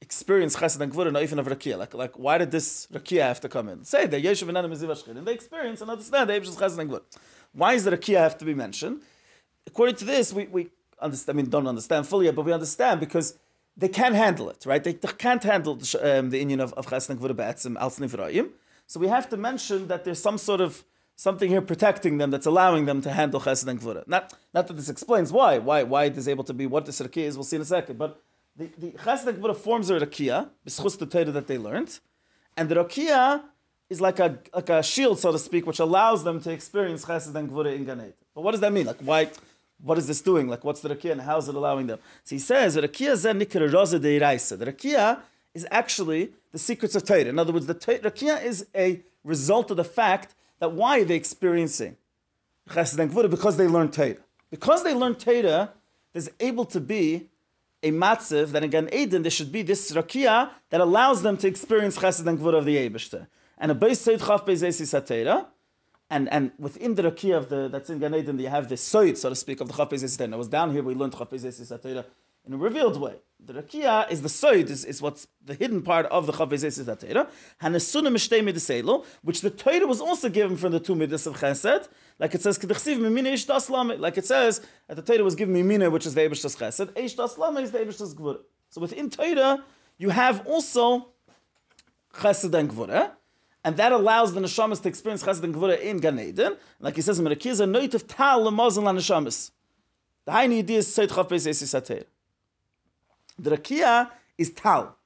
experience 0.00 0.56
chesed 0.56 0.80
and 0.80 0.90
gvura, 0.90 1.12
not 1.12 1.22
even 1.22 1.38
of 1.38 1.46
rakia? 1.46 1.76
Like, 1.76 1.92
like, 1.92 2.18
why 2.18 2.38
did 2.38 2.50
this 2.50 2.86
rakia 2.90 3.20
have 3.20 3.40
to 3.40 3.50
come 3.50 3.68
in? 3.68 3.84
Say 3.84 4.06
that 4.06 4.22
yeshiv 4.22 4.48
and 4.48 4.72
miziv 4.72 5.08
and 5.08 5.26
they 5.26 5.34
experience 5.34 5.82
and 5.82 5.90
understand 5.90 6.30
the 6.30 6.40
chesed 6.40 6.78
and 6.78 6.90
gvura. 6.90 7.02
Why 7.52 7.74
does 7.74 7.84
the 7.84 7.90
rakia 7.90 8.16
have 8.16 8.38
to 8.38 8.46
be 8.46 8.54
mentioned? 8.54 9.02
According 9.66 9.96
to 9.96 10.06
this, 10.06 10.32
we 10.32 10.46
we 10.46 10.70
understand. 10.98 11.36
I 11.36 11.42
mean, 11.42 11.50
don't 11.50 11.66
understand 11.66 12.06
fully 12.06 12.24
yet, 12.24 12.34
but 12.34 12.46
we 12.46 12.52
understand 12.52 13.00
because 13.00 13.38
they 13.76 13.88
can't 13.88 14.14
handle 14.14 14.48
it, 14.50 14.64
right? 14.66 14.82
They, 14.82 14.94
can't 14.94 15.42
handle 15.42 15.74
the, 15.76 16.18
um, 16.18 16.30
the 16.30 16.38
union 16.38 16.60
of, 16.60 16.72
of 16.74 16.92
and 16.92 17.18
gvura 17.18 17.36
be'etzim. 17.36 18.50
So 18.86 19.00
we 19.00 19.08
have 19.08 19.28
to 19.30 19.36
mention 19.36 19.88
that 19.88 20.04
there's 20.04 20.20
some 20.20 20.38
sort 20.38 20.60
of 20.60 20.84
something 21.16 21.48
here 21.48 21.62
protecting 21.62 22.18
them 22.18 22.30
that's 22.30 22.46
allowing 22.46 22.86
them 22.86 23.00
to 23.02 23.10
handle 23.12 23.40
chesed 23.40 23.66
and 23.66 23.80
gvura. 23.80 24.06
Not, 24.06 24.32
not 24.52 24.68
that 24.68 24.74
this 24.74 24.88
explains 24.88 25.32
why, 25.32 25.58
why, 25.58 25.82
why 25.82 26.04
it 26.04 26.16
is 26.16 26.28
able 26.28 26.44
to 26.44 26.54
be 26.54 26.66
what 26.66 26.86
the 26.86 26.92
rakia 26.92 27.24
is. 27.24 27.36
We'll 27.36 27.44
see 27.44 27.56
in 27.56 27.62
a 27.62 27.64
second. 27.64 27.98
But 27.98 28.20
the, 28.56 28.70
the 28.78 28.90
chesed 28.92 29.26
and 29.26 29.42
gvura 29.42 29.56
forms 29.56 29.90
a 29.90 29.94
rakia 29.94 30.50
b'schus 30.66 30.98
the 30.98 31.06
Torah 31.06 31.32
that 31.32 31.46
they 31.46 31.58
learned, 31.58 31.98
and 32.56 32.68
the 32.68 32.76
rakia 32.76 33.42
is 33.90 34.00
like 34.00 34.18
a 34.18 34.38
like 34.52 34.70
a 34.70 34.82
shield, 34.82 35.18
so 35.18 35.32
to 35.32 35.38
speak, 35.38 35.66
which 35.66 35.78
allows 35.80 36.24
them 36.24 36.40
to 36.42 36.50
experience 36.50 37.04
chesed 37.04 37.34
and 37.34 37.50
gvura 37.50 37.74
in 37.74 37.84
Gan. 37.84 38.12
But 38.34 38.42
what 38.42 38.52
does 38.52 38.60
that 38.60 38.72
mean? 38.72 38.86
Like 38.86 39.00
why? 39.00 39.30
What 39.84 39.98
is 39.98 40.06
this 40.06 40.20
doing? 40.20 40.48
Like 40.48 40.64
what's 40.64 40.80
the 40.80 40.88
rakia 40.88 41.12
and 41.12 41.20
how 41.20 41.38
is 41.38 41.48
it 41.48 41.54
allowing 41.54 41.86
them? 41.86 41.98
So 42.24 42.34
he 42.34 42.40
says 42.40 42.76
rakia 42.76 43.16
zen 43.16 43.38
nikra 43.38 43.70
roza 43.70 44.00
deiraisa. 44.00 44.58
The 44.58 44.66
rakia 44.72 45.20
is 45.54 45.66
actually 45.70 46.32
the 46.52 46.58
secrets 46.58 46.94
of 46.94 47.04
Torah. 47.04 47.24
In 47.24 47.38
other 47.38 47.52
words, 47.52 47.66
the 47.66 47.74
Rakia 47.74 48.42
is 48.44 48.66
a 48.74 49.00
result 49.22 49.70
of 49.70 49.76
the 49.76 49.84
fact 49.84 50.34
that 50.58 50.72
why 50.72 51.00
are 51.00 51.04
they 51.04 51.16
experiencing 51.16 51.96
Chesed 52.68 52.98
and 52.98 53.10
Gvura? 53.10 53.30
Because 53.30 53.56
they 53.56 53.66
learn 53.66 53.90
Torah. 53.90 54.16
Because 54.50 54.84
they 54.84 54.94
learn 54.94 55.14
Torah, 55.14 55.72
there's 56.12 56.28
able 56.40 56.64
to 56.66 56.80
be 56.80 57.28
a 57.82 57.90
matziv 57.90 58.48
that 58.48 58.64
in 58.64 58.94
Eden 58.94 59.22
there 59.22 59.30
should 59.30 59.52
be 59.52 59.62
this 59.62 59.92
rakia 59.92 60.50
that 60.70 60.80
allows 60.80 61.22
them 61.22 61.36
to 61.36 61.46
experience 61.46 61.98
chesed 61.98 62.26
and 62.26 62.38
gvur 62.38 62.54
of 62.54 62.64
the 62.64 62.76
Eibishter. 62.76 63.26
And 63.58 63.70
a 63.70 63.74
beis 63.74 63.96
seid 63.96 64.20
chaf 64.20 64.46
beis 64.46 64.62
satera, 64.62 65.46
and 66.14 66.32
and 66.32 66.52
within 66.58 66.94
the 66.94 67.02
rakia 67.02 67.36
of 67.36 67.48
the 67.48 67.68
that's 67.68 67.90
in 67.90 67.98
Gan 67.98 68.14
Eden 68.14 68.38
you 68.38 68.48
have 68.48 68.68
the 68.68 68.76
soid, 68.76 69.16
so 69.16 69.28
to 69.28 69.34
speak, 69.34 69.60
of 69.60 69.68
the 69.68 69.74
chaf 69.74 69.90
beis 69.90 70.04
satera. 70.04 70.32
It 70.32 70.38
was 70.38 70.48
down 70.48 70.72
here 70.72 70.82
we 70.82 70.94
learned 70.94 71.14
chaf 71.18 71.30
beis 71.30 71.44
satera 71.44 72.04
in 72.46 72.52
a 72.52 72.56
revealed 72.56 73.00
way. 73.00 73.16
The 73.44 73.54
rakia 73.54 74.08
is 74.10 74.22
the 74.22 74.28
soid, 74.28 74.70
is, 74.70 74.84
is 74.84 75.02
what's 75.02 75.26
the 75.44 75.54
hidden 75.54 75.82
part 75.82 76.06
of 76.06 76.26
the 76.26 76.32
chav 76.32 76.50
beis 76.50 76.64
satera. 76.64 77.28
Hanesuna 77.60 78.10
mishtei 78.16 78.40
midaselo, 78.48 79.04
which 79.22 79.40
the 79.40 79.50
Torah 79.50 79.86
was 79.86 80.00
also 80.00 80.28
given 80.28 80.56
from 80.56 80.70
the 80.70 80.80
two 80.80 80.94
midas 80.94 81.26
of 81.26 81.38
chesed. 81.38 81.88
Like 82.20 82.34
it 82.36 82.42
says, 82.42 82.60
Kedechsiv 82.60 82.98
mimina 82.98 83.32
ish 83.32 83.46
das 83.46 83.68
Like 83.68 84.16
it 84.16 84.26
says, 84.26 84.64
that 84.86 84.94
the 84.94 85.02
Torah 85.02 85.24
was 85.24 85.34
given 85.34 85.54
mimina, 85.54 85.90
which 85.90 86.06
is 86.06 86.14
the 86.14 86.20
Eibishtas 86.20 86.56
chesed. 86.56 86.96
Ish 86.96 87.14
das 87.14 87.32
is 87.32 87.70
the 87.72 87.78
Eibishtas 87.78 88.14
gvura. 88.14 88.38
So 88.70 88.80
within 88.80 89.10
Torah, 89.10 89.64
you 89.98 90.10
have 90.10 90.46
also 90.46 91.08
chesed 92.14 92.54
and 92.54 92.70
gvura. 92.70 93.10
And 93.64 93.76
that 93.78 93.92
allows 93.92 94.34
the 94.34 94.40
neshamas 94.40 94.82
to 94.82 94.88
experience 94.88 95.24
chesed 95.24 95.42
and 95.42 95.54
gvura 95.54 95.80
in 95.80 95.98
Gan 95.98 96.20
Eden. 96.20 96.56
Like 96.80 96.96
he 96.96 97.02
says, 97.02 97.20
Merakiz 97.20 97.60
a 97.60 97.64
noit 97.64 97.94
of 97.94 98.06
tal 98.06 98.44
lemazon 98.44 98.82
la 98.84 98.92
neshamas. 98.92 99.50
The 100.26 100.32
high 100.32 100.44
idea 100.44 100.78
is 100.78 100.92
Seit 100.92 101.10
Chav 101.10 101.28
Beis 101.28 101.48
Esis 101.48 102.04
The 103.38 103.50
Rakia 103.50 104.10
is 104.36 104.50
tal. 104.50 104.96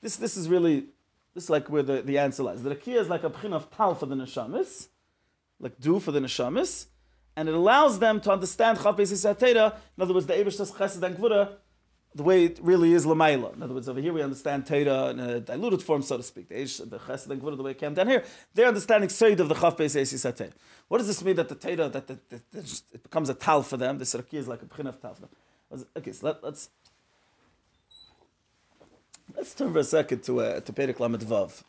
This, 0.00 0.16
this 0.16 0.36
is 0.36 0.48
really, 0.48 0.86
this 1.34 1.44
is 1.44 1.50
like 1.50 1.68
where 1.68 1.82
the, 1.82 2.00
the 2.02 2.18
answer 2.18 2.44
lies. 2.44 2.62
The 2.62 2.74
Rakia 2.74 3.00
is 3.00 3.08
like 3.08 3.24
a 3.24 3.30
pchin 3.30 3.52
of 3.52 3.70
tal 3.70 3.94
for 3.94 4.06
the 4.06 4.14
neshamas 4.14 4.88
like 5.60 5.78
do 5.78 6.00
for 6.00 6.10
the 6.10 6.20
neshamis, 6.20 6.86
and 7.36 7.48
it 7.48 7.54
allows 7.54 7.98
them 7.98 8.20
to 8.22 8.32
understand 8.32 8.78
Chav 8.78 8.96
Beis 8.96 9.74
In 9.96 10.02
other 10.02 10.14
words, 10.14 10.26
the 10.26 10.34
Eibush 10.34 10.58
Chesed 10.58 11.02
and 11.02 11.16
Gvura, 11.16 11.52
the 12.14 12.22
way 12.22 12.44
it 12.44 12.58
really 12.60 12.92
is 12.92 13.06
Lamaila. 13.06 13.54
In 13.54 13.62
other 13.62 13.74
words, 13.74 13.88
over 13.88 14.00
here 14.00 14.12
we 14.12 14.22
understand 14.22 14.66
Teda 14.66 15.10
in 15.10 15.20
a 15.20 15.40
diluted 15.40 15.82
form, 15.82 16.02
so 16.02 16.16
to 16.16 16.22
speak. 16.22 16.48
The, 16.48 16.56
the 16.56 16.98
Chesed 16.98 17.30
and 17.30 17.40
the 17.40 17.62
way 17.62 17.70
it 17.70 17.78
came 17.78 17.94
down 17.94 18.08
here, 18.08 18.24
they're 18.54 18.66
understanding 18.66 19.08
Seid 19.08 19.38
of 19.40 19.48
the 19.48 19.54
Chav 19.54 19.76
Beis 19.76 20.52
What 20.88 20.98
does 20.98 21.06
this 21.06 21.22
mean 21.22 21.36
that 21.36 21.48
the 21.48 21.56
Teda, 21.56 21.90
that, 21.92 22.06
that 22.08 22.82
it 22.92 23.02
becomes 23.02 23.28
a 23.28 23.34
tal 23.34 23.62
for 23.62 23.76
them? 23.76 23.98
The 23.98 24.04
Sarki 24.04 24.34
is 24.34 24.48
like 24.48 24.62
a 24.62 24.66
Pchin 24.66 24.88
of 24.88 25.00
tal 25.00 25.14
for 25.14 25.20
them. 25.22 25.86
Okay, 25.96 26.12
so 26.12 26.26
let, 26.26 26.42
us 26.42 26.68
let's 29.36 29.54
turn 29.54 29.72
for 29.72 29.78
a 29.78 29.84
second 29.84 30.24
to 30.24 30.40
uh, 30.40 30.60
to 30.60 30.72
Perek 30.72 30.98
Lamed 30.98 31.20
Vav. 31.20 31.62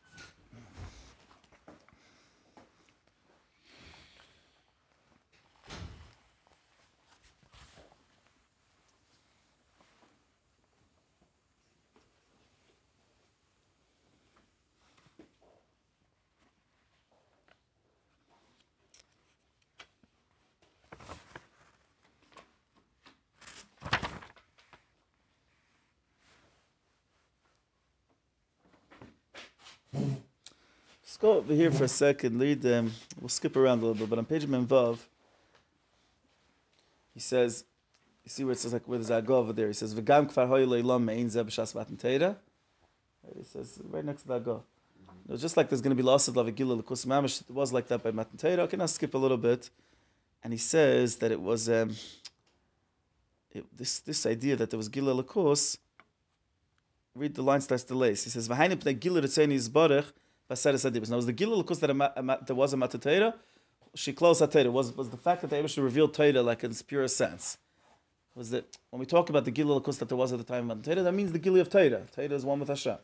go 31.22 31.31
over 31.42 31.56
here 31.56 31.72
for 31.72 31.86
a 31.86 31.88
second. 31.88 32.38
Lead. 32.38 32.62
them. 32.62 32.94
we'll 33.20 33.30
skip 33.30 33.56
around 33.56 33.80
a 33.80 33.82
little 33.82 33.96
bit, 33.96 34.10
but 34.10 34.20
on 34.20 34.26
page 34.26 34.46
Memvav, 34.46 35.00
he 37.16 37.20
says, 37.20 37.64
you 38.24 38.30
see 38.30 38.44
where 38.44 38.54
it 38.54 38.60
says 38.60 38.74
like 38.74 38.88
where 38.88 39.00
there's 39.00 39.10
a 39.10 39.22
go 39.24 39.38
over 39.38 39.52
there. 39.52 39.68
He 39.68 39.74
says 39.74 39.96
v'gam 39.96 40.32
kfar 40.32 40.48
hoy 40.48 40.66
leilam 40.66 41.04
mein 41.04 41.28
zeh 41.28 41.44
b'shas 41.44 41.74
matan 41.74 41.98
teira. 41.98 42.36
He 43.36 43.44
says 43.44 43.80
right 43.90 44.06
next 44.06 44.22
to 44.24 44.28
that 44.30 44.46
go. 44.46 44.64
It 45.28 45.32
was 45.32 45.42
just 45.42 45.58
like 45.58 45.70
there's 45.70 45.82
going 45.82 45.96
to 45.96 46.02
be 46.02 46.04
loss 46.04 46.28
of 46.28 46.36
lavigila 46.36 46.78
l'kus 46.78 47.08
mamish. 47.08 47.42
It 47.42 47.50
was 47.50 47.74
like 47.74 47.88
that 47.88 48.04
by 48.04 48.12
matan 48.12 48.38
teira. 48.38 48.60
Okay, 48.60 48.78
now 48.78 48.86
skip 48.86 49.16
a 49.16 49.18
little 49.18 49.38
bit, 49.38 49.72
and 50.44 50.54
he 50.54 50.60
says 50.60 51.16
that 51.18 51.32
it 51.32 51.42
was 51.42 51.68
um, 51.70 51.96
it, 53.52 53.66
this 53.76 54.00
this 54.00 54.28
idea 54.28 54.56
that 54.58 54.70
there 54.70 54.78
was 54.78 54.90
gila 54.90 55.12
l'kus. 55.12 55.78
Read 57.16 57.34
the 57.34 57.42
line 57.42 57.62
starts 57.62 57.84
to 57.86 57.96
lace. 57.96 58.26
He 58.26 58.30
says 58.30 58.48
v'hainim 58.48 58.76
pnei 58.76 59.00
gila 59.00 59.22
ritzeni 59.24 59.56
zbarach 59.56 60.12
Baseres 60.52 60.90
Adibus. 60.90 61.10
Now, 61.10 61.16
was 61.16 61.26
the 61.26 61.34
Gilul 61.34 61.66
Kus 61.66 61.80
that 61.80 62.46
there 62.46 62.56
was 62.56 62.74
a 62.74 62.78
Matatera? 62.78 63.34
She 63.96 64.12
closed 64.12 64.42
Atera. 64.42 64.70
Was 64.70 64.96
was 64.98 65.10
the 65.10 65.18
fact 65.18 65.42
that 65.42 65.50
they 65.50 65.60
able 65.60 65.70
to 65.70 65.82
reveal 65.82 66.10
Torah 66.10 66.42
like 66.42 66.66
in 66.66 66.72
its 66.72 66.82
purest 66.82 67.16
sense? 67.16 67.58
Was 68.36 68.50
that 68.50 68.78
when 68.90 69.00
we 69.00 69.06
talk 69.06 69.30
about 69.30 69.46
the 69.46 69.52
Gilul 69.52 69.82
Kus 69.82 69.98
that 69.98 70.10
there 70.10 70.18
was 70.18 70.34
at 70.34 70.40
the 70.40 70.44
time 70.44 70.70
of 70.70 70.78
Matatera, 70.78 71.06
that 71.06 71.14
means 71.14 71.32
the 71.32 71.40
Gili 71.40 71.62
of 71.62 71.70
Torah. 71.70 72.02
Torah 72.14 72.36
is 72.40 72.44
one 72.44 72.60
with 72.60 72.68
Hashem. 72.68 72.98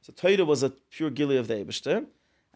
So 0.00 0.12
Torah 0.12 0.44
was 0.44 0.62
a 0.62 0.70
pure 0.90 1.10
Gili 1.10 1.36
of 1.36 1.48
the 1.48 1.54
Eibishter. 1.54 2.06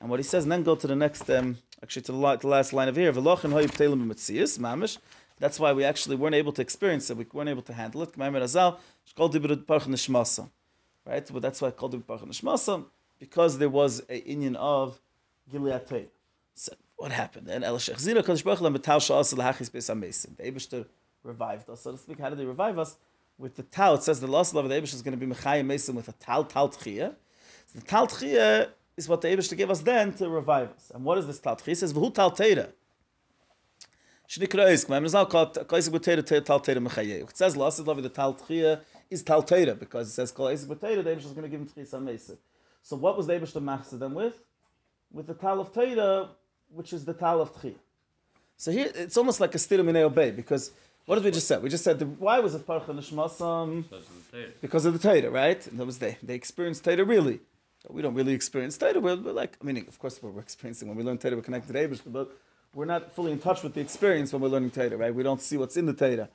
And 0.01 0.09
what 0.09 0.21
he 0.21 0.23
says, 0.23 0.45
and 0.45 0.53
then 0.53 0.63
go 0.63 0.77
to 0.77 0.87
the 0.87 0.97
next, 0.97 1.29
um, 1.29 1.59
actually 1.83 2.03
to 2.03 2.13
the, 2.13 2.37
the 2.37 2.49
last 2.49 2.73
line 2.73 2.89
of 2.89 2.97
here, 2.97 3.13
mamish. 3.13 4.99
That's 5.39 5.61
why 5.61 5.73
we 5.73 5.85
actually 5.85 6.17
weren't 6.17 6.37
able 6.37 6.53
to 6.53 6.63
experience 6.63 7.11
it. 7.11 7.17
We 7.17 7.27
weren't 7.33 7.49
able 7.49 7.63
to 7.63 7.73
handle 7.73 8.03
it. 8.03 8.11
Right? 8.17 8.33
But 11.33 11.43
that's 11.43 11.61
why 11.61 11.69
I 11.69 11.71
called 11.73 11.95
it 11.95 12.07
Baruch 12.07 12.25
Nishmasa 12.25 12.85
because 13.21 13.59
there 13.59 13.69
was 13.69 14.03
a 14.09 14.21
union 14.29 14.57
of 14.57 14.99
Gilead 15.53 16.09
So 16.55 16.73
what 16.97 17.13
happened? 17.13 17.49
And 17.49 17.63
El 17.63 17.77
Shechzira 17.79 18.23
Kodesh 18.25 18.43
Baruch 18.43 18.59
Hu 18.59 18.71
Metal 18.71 18.99
Sha'as 18.99 19.33
Lahachis 19.35 19.71
Beis. 19.71 20.37
The 20.37 20.43
Eibushter 20.43 20.87
revived 21.23 21.69
us, 21.71 21.83
so 21.83 21.93
to 21.93 21.99
speak. 21.99 22.19
How 22.19 22.31
did 22.31 22.39
they 22.39 22.45
revive 22.45 22.79
us? 22.79 22.97
With 23.39 23.57
the 23.57 23.63
Tal, 23.63 23.95
it 23.95 24.03
says 24.03 24.21
the 24.21 24.27
lost 24.27 24.55
love 24.55 24.65
of 24.65 24.71
the 24.71 24.81
Eibushter 24.81 24.95
is 24.95 25.03
going 25.03 25.19
to 25.19 25.27
be 25.27 25.33
Mechayim 25.33 25.67
Mesim 25.67 25.95
with 25.95 26.09
a 26.09 26.13
Tal 26.13 26.45
Tal 26.45 26.71
Tchiyah. 26.71 27.15
So 27.67 27.79
the 27.79 27.87
Tal 27.87 28.07
Tchiyah 28.07 28.71
is 28.97 29.09
what 29.09 29.21
the 29.21 29.29
Eibushter 29.29 29.57
gave 29.57 29.71
us 29.71 29.81
then 29.81 30.13
to 30.15 30.29
revive 30.29 30.71
us. 30.71 30.91
And 30.95 31.05
what 31.05 31.19
is 31.19 31.27
this 31.27 31.39
Tal 31.39 31.57
Tchiyah? 31.57 31.69
It 31.69 31.79
says 31.79 31.95
V'hu 31.95 32.13
Tal 32.13 32.33
Teira. 32.33 32.71
Shnikra 34.29 34.71
Isk, 34.71 34.89
my 34.89 35.01
Mizal 35.01 35.29
Kaisik 35.29 35.91
B'Teira 35.91 36.45
Tal 36.45 36.61
Teira 36.61 36.87
Mechayeh. 36.87 37.29
It 37.29 37.37
says 37.37 37.57
love 37.57 37.79
of 37.79 38.03
the 38.03 38.09
Tal 38.09 38.35
Tchiyah 38.35 38.81
is 39.09 39.23
Tal 39.23 39.43
Teira 39.43 39.79
because 39.79 40.09
it 40.09 40.13
says 40.13 40.31
Kol 40.33 40.47
Isik 40.47 40.67
B'Teira, 40.67 41.03
the 41.03 41.11
Eibushter 41.11 41.27
is 41.27 41.33
going 41.33 41.43
to 41.43 41.49
give 41.49 41.61
him 41.61 41.69
Tchiyah 41.69 42.03
Mesim. 42.03 42.37
So 42.83 42.97
what 42.97 43.17
was 43.17 43.27
the 43.27 43.39
to 43.39 43.61
machzor 43.61 43.99
them 43.99 44.15
with? 44.15 44.35
With 45.13 45.27
the 45.27 45.35
tal 45.35 45.61
of 45.61 45.73
Torah, 45.73 46.29
which 46.73 46.93
is 46.93 47.05
the 47.05 47.15
tal 47.15 47.41
of 47.41 47.55
Tchiyah. 47.55 47.75
So 48.57 48.71
here, 48.71 48.91
it's 48.95 49.17
almost 49.17 49.41
like 49.41 49.55
a 49.55 49.59
stirum 49.59 49.89
in 49.89 49.97
obey 49.97 50.31
because 50.31 50.73
what 51.07 51.15
did 51.17 51.25
we 51.25 51.31
just 51.31 51.49
say? 51.49 51.59
We 51.59 51.71
just 51.71 51.83
said 51.83 51.99
the, 51.99 52.07
why 52.07 52.41
was 52.41 52.55
it 52.55 52.67
parcha 52.67 52.93
nishmasam? 52.93 53.85
Because 54.61 54.85
of 54.85 54.93
the 54.93 54.99
Torah, 54.99 55.31
right? 55.31 55.67
And 55.67 55.81
that 55.81 55.87
was 55.87 55.99
they. 55.99 56.19
They 56.23 56.35
experienced 56.35 56.85
Torah 56.85 57.05
really. 57.05 57.41
We 57.89 58.03
don't 58.03 58.15
really 58.15 58.35
experience 58.35 58.77
Torah. 58.77 59.01
We're, 59.01 59.17
we're 59.17 59.33
like, 59.33 59.57
I 59.61 59.65
mean, 59.65 59.79
of 59.79 59.99
course, 59.99 60.23
what 60.23 60.35
we're 60.35 60.43
experiencing 60.43 60.89
when 60.89 60.97
we 60.97 61.03
learn 61.03 61.19
Torah, 61.19 61.37
we're 61.37 61.43
connected 61.43 61.73
to 61.73 62.01
but 62.07 62.31
we're 62.75 62.85
not 62.85 63.13
fully 63.13 63.33
in 63.33 63.39
touch 63.39 63.63
with 63.63 63.75
the 63.75 63.81
experience 63.81 64.33
when 64.33 64.43
we're 64.43 64.49
learning 64.49 64.71
Torah, 64.71 64.97
right? 64.97 65.15
We 65.15 65.23
don't 65.23 65.41
see 65.41 65.57
what's 65.57 65.77
in 65.77 65.87
the 65.87 65.95
Torah. 65.95 66.29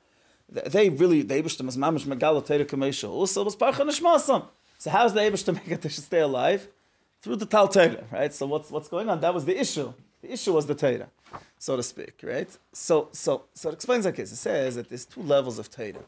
They 0.48 0.90
really, 0.90 1.22
the 1.22 1.34
Eibush, 1.34 1.64
was 1.64 1.76
mamish 1.76 2.04
megalo 2.04 2.44
Torah 2.44 2.64
kamesha. 2.64 3.08
Also, 3.08 3.44
was 3.44 3.56
parcha 3.56 3.82
nishmasam. 3.82 4.46
So 4.78 4.90
how's 4.90 5.14
the 5.14 5.20
Abish 5.20 5.44
to 5.46 5.52
make 5.52 5.68
it 5.68 5.82
to 5.82 5.90
stay 5.90 6.20
alive? 6.20 6.68
Through 7.22 7.36
the 7.36 7.46
Tal 7.46 7.68
Torah, 7.68 8.04
right? 8.12 8.32
So 8.32 8.46
what's 8.46 8.70
what's 8.70 8.88
going 8.88 9.08
on? 9.08 9.20
That 9.20 9.34
was 9.34 9.44
the 9.44 9.58
issue. 9.58 9.92
The 10.22 10.32
issue 10.32 10.52
was 10.52 10.66
the 10.66 10.74
Torah, 10.74 11.08
so 11.58 11.76
to 11.76 11.82
speak, 11.82 12.20
right? 12.22 12.50
So 12.72 13.08
so 13.12 13.44
so 13.54 13.70
it 13.70 13.74
explains 13.74 14.04
like 14.04 14.16
this. 14.16 14.32
It 14.32 14.36
says 14.36 14.76
that 14.76 14.88
there's 14.88 15.06
two 15.06 15.22
levels 15.22 15.58
of 15.58 15.70
Torah. 15.70 16.04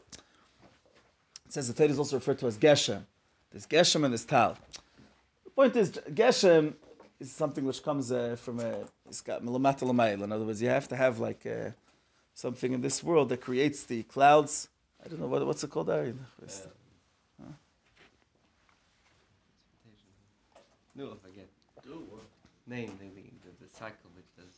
It 1.45 1.53
says 1.53 1.67
the 1.67 1.73
Torah 1.73 1.89
is 1.89 1.99
also 1.99 2.17
referred 2.17 2.39
to 2.39 2.47
as 2.47 2.57
Geshem. 2.57 3.03
There's 3.51 3.65
Geshem 3.65 4.03
and 4.03 4.13
there's 4.13 4.25
Tal. 4.25 4.57
The 5.43 5.49
point 5.49 5.75
is 5.75 5.91
Geshem 5.91 6.73
is 7.19 7.31
something 7.31 7.65
which 7.65 7.83
comes 7.83 8.11
uh, 8.11 8.37
from 8.39 8.59
a 8.59 8.85
it's 9.07 9.21
got 9.21 9.41
In 9.41 10.31
other 10.31 10.45
words, 10.45 10.61
you 10.61 10.69
have 10.69 10.87
to 10.87 10.95
have 10.95 11.19
like 11.19 11.45
uh, 11.45 11.71
something 12.33 12.71
in 12.73 12.81
this 12.81 13.03
world 13.03 13.29
that 13.29 13.41
creates 13.41 13.83
the 13.83 14.03
clouds. 14.03 14.69
I 15.03 15.09
don't 15.09 15.19
know 15.19 15.27
what, 15.27 15.45
what's 15.45 15.63
it 15.63 15.69
called. 15.69 15.87
There? 15.87 16.13
No, 20.99 21.05
I 21.05 21.27
forget. 21.27 21.47
Name, 22.67 22.91
the, 22.99 23.05
the, 23.05 23.65
the 23.65 23.69
cycle 23.73 24.09
with 24.13 24.25
this 24.35 24.55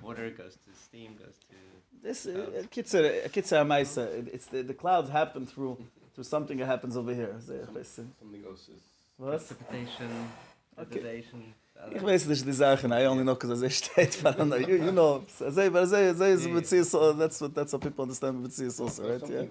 water 0.00 0.30
goes 0.30 0.54
to 0.54 0.70
steam, 0.84 1.16
goes 1.18 1.34
to. 1.50 1.56
This 2.00 2.26
uh, 2.26 2.62
kitzur, 2.70 3.28
kitzur 3.28 3.66
ma'isa. 3.66 4.28
It's 4.32 4.46
the, 4.46 4.62
the 4.62 4.72
clouds 4.72 5.10
happen 5.10 5.46
through 5.46 5.76
through 6.14 6.24
something 6.24 6.58
that 6.58 6.66
happens 6.66 6.96
over 6.96 7.12
here. 7.12 7.34
Something 7.40 8.44
else 8.46 8.68
is. 8.68 8.82
What? 9.16 9.30
Precipitation, 9.30 10.30
degradation. 10.78 11.54
Ich 11.92 12.02
weiß 12.02 12.26
nicht 12.26 12.44
die 12.44 12.52
Sachen, 12.52 12.92
I 12.92 13.06
only 13.06 13.24
know 13.24 13.34
because 13.34 13.62
as 13.62 13.72
steht, 13.72 14.20
but 14.22 14.40
I 14.40 14.56
you, 14.58 14.76
you 14.86 14.92
know, 14.92 15.24
say, 15.28 15.68
but 15.68 15.88
say, 15.88 16.12
say, 16.12 16.36
yeah, 16.36 16.82
so 16.82 17.12
that's 17.12 17.40
what, 17.40 17.54
that's 17.54 17.72
what 17.72 17.82
people 17.82 18.02
understand 18.02 18.42
with 18.42 18.80
also, 18.80 19.08
right? 19.12 19.30
Yeah. 19.30 19.44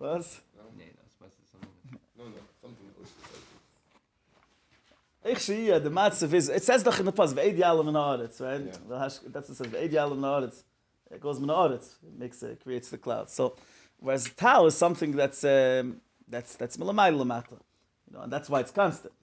Was? 0.00 0.40
Ich 5.26 5.38
see 5.38 5.68
yeah, 5.68 5.78
the 5.78 5.90
matzav 5.90 6.32
is 6.34 6.50
it 6.50 6.62
says 6.62 6.82
doch 6.82 6.98
in 7.00 7.06
the 7.06 7.12
past 7.12 7.34
ve'ed 7.34 7.56
yalam 7.58 7.88
in 7.88 7.94
haaretz, 7.94 8.40
right? 8.40 8.60
Yeah. 8.66 8.72
The 8.88 8.98
hash 8.98 9.18
that's 9.26 9.48
what 9.48 9.50
it 9.50 9.56
says 9.56 9.66
ve'ed 9.68 9.92
yalam 9.92 10.12
in 10.12 10.18
haaretz. 10.20 10.62
It 11.10 11.20
goes 11.20 11.38
in 11.38 11.46
haaretz. 11.46 11.94
It 12.06 12.18
makes 12.18 12.42
it 12.42 12.60
creates 12.62 12.90
the 12.90 12.98
cloud. 12.98 13.30
So 13.30 13.56
whereas 14.00 14.30
tal 14.36 14.66
is 14.66 14.76
something 14.76 15.12
that's 15.12 15.42
um, 15.44 16.02
that's 16.28 16.56
that's 16.56 16.76
milamay 16.76 17.10
lamata. 17.16 17.58
You 18.06 18.12
know, 18.12 18.20
and 18.20 18.32
that's 18.32 18.50
why 18.50 18.60
it's 18.60 18.70
constant. 18.70 19.14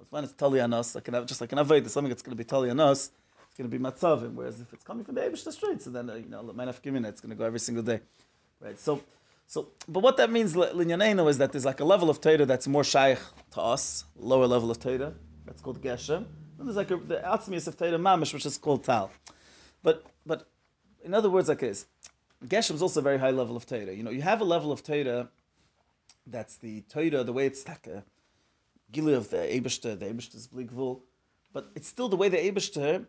It's 0.00 0.12
when 0.12 0.24
it's 0.24 0.32
tali 0.34 0.60
anos, 0.60 0.94
like 0.94 1.08
an, 1.08 1.26
just 1.26 1.40
like 1.40 1.52
an 1.52 1.58
avoid, 1.58 1.88
something 1.90 2.08
that's 2.08 2.22
going 2.22 2.36
to 2.36 2.42
be 2.42 2.44
tali 2.44 2.70
anos, 2.70 3.10
it's 3.46 3.56
going 3.56 3.70
to 3.70 3.78
be 3.78 3.82
matzavim. 3.82 4.34
Whereas 4.34 4.60
if 4.60 4.72
it's 4.72 4.84
coming 4.84 5.04
from 5.04 5.14
the 5.16 5.22
Eibush 5.22 5.50
straight, 5.50 5.82
so 5.82 5.90
then 5.90 6.10
uh, 6.10 6.14
you 6.14 6.28
know, 6.28 6.42
manaf 6.42 6.80
kimina, 6.82 7.06
it's 7.06 7.20
going 7.20 7.30
to 7.30 7.36
go 7.36 7.44
every 7.44 7.58
single 7.58 7.82
day, 7.82 8.00
right? 8.60 8.78
So, 8.78 9.02
so, 9.46 9.68
but 9.88 10.00
what 10.00 10.16
that 10.18 10.30
means, 10.30 10.54
linyanenu, 10.54 11.28
is 11.28 11.38
that 11.38 11.52
there's 11.52 11.64
like 11.64 11.80
a 11.80 11.84
level 11.84 12.10
of 12.10 12.20
Torah 12.20 12.44
that's 12.44 12.68
more 12.68 12.84
shaykh 12.84 13.18
to 13.52 13.60
us, 13.60 14.04
lower 14.16 14.46
level 14.46 14.70
of 14.70 14.78
Torah, 14.78 15.14
that's 15.48 15.62
called 15.62 15.82
geshem. 15.82 16.26
And 16.58 16.66
there's 16.66 16.76
like 16.76 16.90
a, 16.90 16.96
the 16.96 17.16
atzmius 17.16 17.66
of 17.66 17.76
Torah 17.76 17.92
mamish, 17.98 18.34
which 18.34 18.46
is 18.46 18.58
called 18.58 18.84
tal. 18.84 19.10
But, 19.82 20.04
but, 20.26 20.48
in 21.04 21.14
other 21.14 21.30
words, 21.30 21.48
like 21.48 21.60
this, 21.60 21.86
geshem 22.44 22.74
is 22.74 22.82
also 22.82 23.00
a 23.00 23.02
very 23.02 23.18
high 23.18 23.30
level 23.30 23.56
of 23.56 23.64
Torah. 23.66 23.92
You 23.92 24.02
know, 24.02 24.10
you 24.10 24.22
have 24.22 24.40
a 24.40 24.44
level 24.44 24.70
of 24.70 24.82
Torah 24.82 25.28
that's 26.26 26.56
the 26.56 26.82
Torah, 26.82 27.24
the 27.24 27.32
way 27.32 27.46
it's 27.46 27.66
like 27.66 27.86
a 27.86 28.04
gili 28.92 29.14
of 29.14 29.30
the 29.30 29.38
Eibishter, 29.38 29.98
the 29.98 30.06
Eibishter's 30.06 30.46
blikvul, 30.46 31.00
but 31.52 31.70
it's 31.74 31.88
still 31.88 32.08
the 32.08 32.16
way 32.16 32.28
the 32.28 32.36
Eibishter 32.36 33.06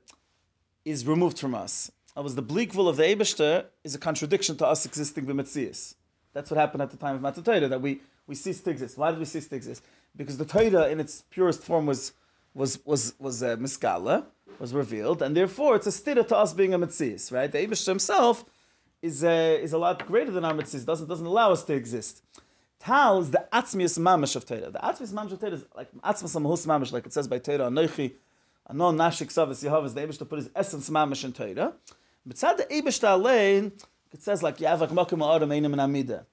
is 0.85 1.05
removed 1.05 1.37
from 1.37 1.53
us. 1.53 1.91
That 2.15 2.23
was 2.23 2.35
the 2.35 2.43
blikvul 2.43 2.87
of 2.87 2.97
the 2.97 3.03
Eibishter 3.03 3.65
is 3.83 3.95
a 3.95 3.99
contradiction 3.99 4.55
to 4.57 4.67
us 4.67 4.85
existing 4.85 5.25
b'metzias. 5.25 5.95
That's 6.33 6.49
what 6.49 6.57
happened 6.57 6.81
at 6.81 6.91
the 6.91 6.97
time 6.97 7.15
of 7.15 7.21
Matan 7.21 7.43
Torah, 7.43 7.67
that 7.67 7.81
we, 7.81 8.01
we 8.27 8.35
ceased 8.35 8.63
to 8.65 8.69
exist. 8.69 8.97
Why 8.97 9.11
did 9.11 9.19
we 9.19 9.25
cease 9.25 9.47
to 9.47 9.55
exist? 9.55 9.83
Because 10.15 10.37
the 10.37 10.45
Torah 10.45 10.89
in 10.89 10.99
its 10.99 11.23
purest 11.29 11.63
form 11.63 11.85
was 11.85 12.13
was 12.59 12.79
was 12.85 13.13
was 13.19 13.41
uh, 13.41 13.55
miskala, 13.55 14.25
was 14.59 14.73
revealed, 14.73 15.21
and 15.21 15.35
therefore 15.35 15.77
it's 15.77 15.87
a 15.87 15.95
stira 15.99 16.27
to 16.27 16.35
us 16.35 16.53
being 16.53 16.73
a 16.73 16.79
metzias, 16.79 17.31
right? 17.31 17.49
The 17.49 17.59
Eibush 17.59 17.85
himself 17.85 18.43
is 19.01 19.23
uh, 19.23 19.57
is 19.65 19.71
a 19.71 19.77
lot 19.77 20.05
greater 20.05 20.31
than 20.31 20.43
our 20.43 20.53
metzias, 20.53 20.85
doesn't 20.85 21.07
doesn't 21.07 21.25
allow 21.25 21.53
us 21.53 21.63
to 21.63 21.73
exist. 21.73 22.21
Tal 22.79 23.19
is 23.21 23.31
the 23.31 23.45
atzmius 23.53 23.97
mamish 23.97 24.35
of 24.35 24.45
Torah. 24.45 24.69
The 24.71 24.79
atzmius 24.79 25.13
mamish 25.13 25.31
of 25.31 25.39
Torah 25.39 25.53
is 25.53 25.65
like 25.73 25.89
atzmius 26.11 26.35
amahus 26.35 26.67
mamish, 26.67 26.91
like 26.91 27.05
it 27.05 27.13
says 27.13 27.29
by 27.29 27.39
Torah, 27.39 27.69
anoichi, 27.71 28.11
anon 28.69 28.97
nashik 28.97 29.29
savas 29.37 29.63
Yehovah, 29.63 29.93
the 29.93 30.01
Eibush 30.01 30.17
to 30.17 30.25
put 30.25 30.39
his 30.39 30.49
essence 30.53 30.89
mamish 30.89 31.23
in 31.23 31.31
Torah. 31.31 31.73
But 32.25 32.37
sad 32.37 32.57
the 32.57 32.65
Eibush 32.65 32.99
alein, 33.13 33.71
it 34.11 34.21
says 34.21 34.43
like 34.43 34.57
Yavak 34.57 34.89
Makim 34.89 35.23
Adam 35.33 35.49
Einim 35.49 35.71
and 35.71 35.81
Amida. 35.81 36.25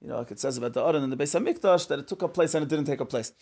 You 0.00 0.08
know, 0.08 0.18
like 0.18 0.30
it 0.30 0.40
says 0.40 0.56
about 0.56 0.72
the 0.72 0.82
Aron 0.82 1.02
in 1.02 1.10
the 1.10 1.16
Beis 1.16 1.38
Hamikdash 1.38 1.88
that 1.88 1.98
it 1.98 2.08
took 2.08 2.22
a 2.22 2.28
place 2.28 2.54
and 2.54 2.62
it 2.62 2.68
didn't 2.68 2.86
take 2.86 3.00
a 3.00 3.04
place. 3.04 3.32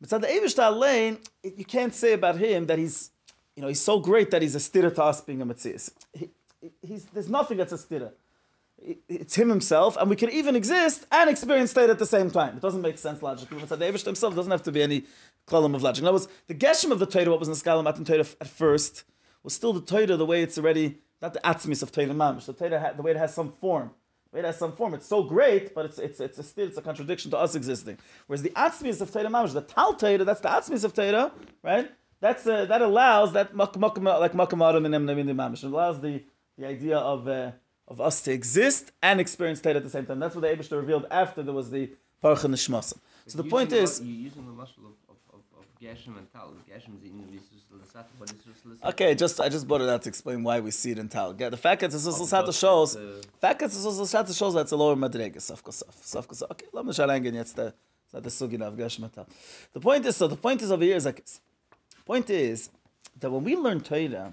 But 0.00 0.20
the 0.22 0.26
Eivish 0.26 0.78
Lane, 0.78 1.18
you 1.42 1.64
can't 1.64 1.94
say 1.94 2.12
about 2.12 2.36
him 2.36 2.66
that 2.66 2.78
he's, 2.78 3.10
you 3.56 3.62
know, 3.62 3.68
he's 3.68 3.80
so 3.80 4.00
great 4.00 4.30
that 4.32 4.42
he's 4.42 4.54
a 4.54 4.58
stira 4.58 4.94
to 4.94 5.02
us 5.02 5.20
being 5.20 5.40
a 5.40 5.46
Metzias. 5.46 5.90
He, 6.12 6.30
he's, 6.82 7.04
there's 7.06 7.28
nothing 7.28 7.58
that's 7.58 7.72
a 7.72 7.78
stira. 7.78 8.12
It's 9.08 9.34
him 9.36 9.48
himself, 9.48 9.96
and 9.96 10.10
we 10.10 10.16
can 10.16 10.30
even 10.30 10.56
exist 10.56 11.06
and 11.10 11.30
experience 11.30 11.70
state 11.70 11.88
at 11.88 11.98
the 11.98 12.06
same 12.06 12.30
time. 12.30 12.56
It 12.56 12.60
doesn't 12.60 12.82
make 12.82 12.98
sense 12.98 13.22
logically. 13.22 13.58
But 13.58 13.78
the 13.78 13.84
Eivish 13.84 14.04
himself 14.04 14.34
doesn't 14.34 14.50
have 14.50 14.62
to 14.64 14.72
be 14.72 14.82
any 14.82 15.04
column 15.46 15.74
of 15.74 15.82
logic. 15.82 16.04
Other 16.04 16.12
words, 16.12 16.28
the 16.48 16.54
Geshem 16.54 16.90
of 16.90 16.98
the 16.98 17.06
Torah, 17.06 17.30
what 17.30 17.40
was 17.40 17.48
in 17.48 17.54
the 17.54 17.60
Skalam 17.60 17.84
Matan 17.84 18.04
Torah 18.04 18.26
at 18.40 18.48
first, 18.48 19.04
was 19.42 19.54
still 19.54 19.72
the 19.72 19.80
Torah 19.80 20.16
the 20.16 20.26
way 20.26 20.42
it's 20.42 20.58
already, 20.58 20.98
not 21.22 21.32
the 21.32 21.40
Atzmis 21.40 21.82
of 21.82 21.92
Torah 21.92 22.08
Mamish. 22.08 22.46
The 22.46 22.52
Torah, 22.52 22.92
the 22.94 23.02
way 23.02 23.12
it 23.12 23.16
has 23.16 23.32
some 23.32 23.52
form 23.52 23.92
it 24.34 24.44
has 24.44 24.58
some 24.58 24.72
form. 24.72 24.94
It's 24.94 25.06
so 25.06 25.22
great, 25.22 25.74
but 25.74 25.84
it's 25.86 25.98
it's 25.98 26.20
it's 26.20 26.38
a, 26.38 26.42
still 26.42 26.66
it's 26.66 26.78
a 26.78 26.82
contradiction 26.82 27.30
to 27.30 27.38
us 27.38 27.54
existing. 27.54 27.98
Whereas 28.26 28.42
the 28.42 28.50
atzmis 28.50 29.00
of 29.00 29.12
Torah 29.12 29.26
mamish, 29.26 29.52
the 29.52 29.62
tal 29.62 29.94
Torah, 29.94 30.24
that's 30.24 30.40
the 30.40 30.48
atzmis 30.48 30.84
of 30.84 30.92
Torah, 30.92 31.32
right? 31.62 31.90
That's 32.20 32.46
uh, 32.46 32.64
that 32.66 32.82
allows 32.82 33.32
that 33.32 33.54
mak, 33.54 33.78
mak, 33.78 33.96
like 33.98 34.32
makamarim 34.32 34.84
and 34.86 34.94
emnamin 34.94 35.28
mamish. 35.34 35.64
It 35.64 35.68
allows 35.68 36.00
the 36.00 36.22
the 36.58 36.66
idea 36.66 36.98
of 36.98 37.28
uh, 37.28 37.52
of 37.86 38.00
us 38.00 38.22
to 38.22 38.32
exist 38.32 38.92
and 39.02 39.20
experience 39.20 39.60
Torah 39.60 39.76
at 39.76 39.84
the 39.84 39.90
same 39.90 40.06
time. 40.06 40.18
That's 40.20 40.34
what 40.34 40.42
the 40.42 40.48
Eibush 40.48 40.70
revealed 40.72 41.06
after 41.10 41.42
there 41.42 41.54
was 41.54 41.70
the 41.70 41.90
paruch 42.22 42.42
and. 42.42 42.98
So 43.26 43.38
the 43.42 43.48
point 43.48 43.72
is, 43.72 44.00
you're 44.00 44.24
using 44.28 44.46
the 44.46 44.52
of, 44.52 44.92
Okay, 48.84 49.14
just 49.14 49.40
I 49.40 49.48
just 49.48 49.68
brought 49.68 49.80
it 49.82 49.88
out 49.88 50.02
to 50.02 50.08
explain 50.08 50.42
why 50.42 50.60
we 50.60 50.70
see 50.70 50.92
it 50.92 50.98
in 50.98 51.08
Tal. 51.08 51.32
The 51.32 51.56
fact 51.56 51.80
that 51.82 51.92
it's 51.92 52.06
also 52.06 52.24
Sata 52.24 52.58
shows, 52.58 52.94
the 52.94 53.22
fact 53.40 53.60
that 53.60 53.66
it's 53.66 53.84
also 53.84 54.04
Sata 54.04 54.36
shows 54.36 54.54
that's 54.54 54.72
a 54.72 54.76
lower 54.76 54.96
madrega. 54.96 55.36
Safkosaf, 55.36 55.94
Safkosaf. 56.02 56.50
Okay, 56.52 56.66
let 56.72 56.84
me 56.86 56.92
jetzt 56.92 57.56
the 57.56 57.74
that 58.12 58.22
the 58.22 58.30
sugin 58.30 58.62
of 58.62 58.74
Geshem 58.74 59.02
and 59.02 59.12
Tal. 59.12 59.26
The 59.72 59.80
point 59.80 60.06
is, 60.06 60.16
so 60.16 60.28
the 60.28 60.36
point 60.36 60.62
is 60.62 60.70
over 60.70 60.84
here 60.84 60.96
is 60.96 61.04
like, 61.04 61.20
this. 61.20 61.40
point 62.06 62.30
is 62.30 62.70
that 63.18 63.30
when 63.30 63.44
we 63.44 63.56
learn 63.56 63.80
Torah, 63.80 64.32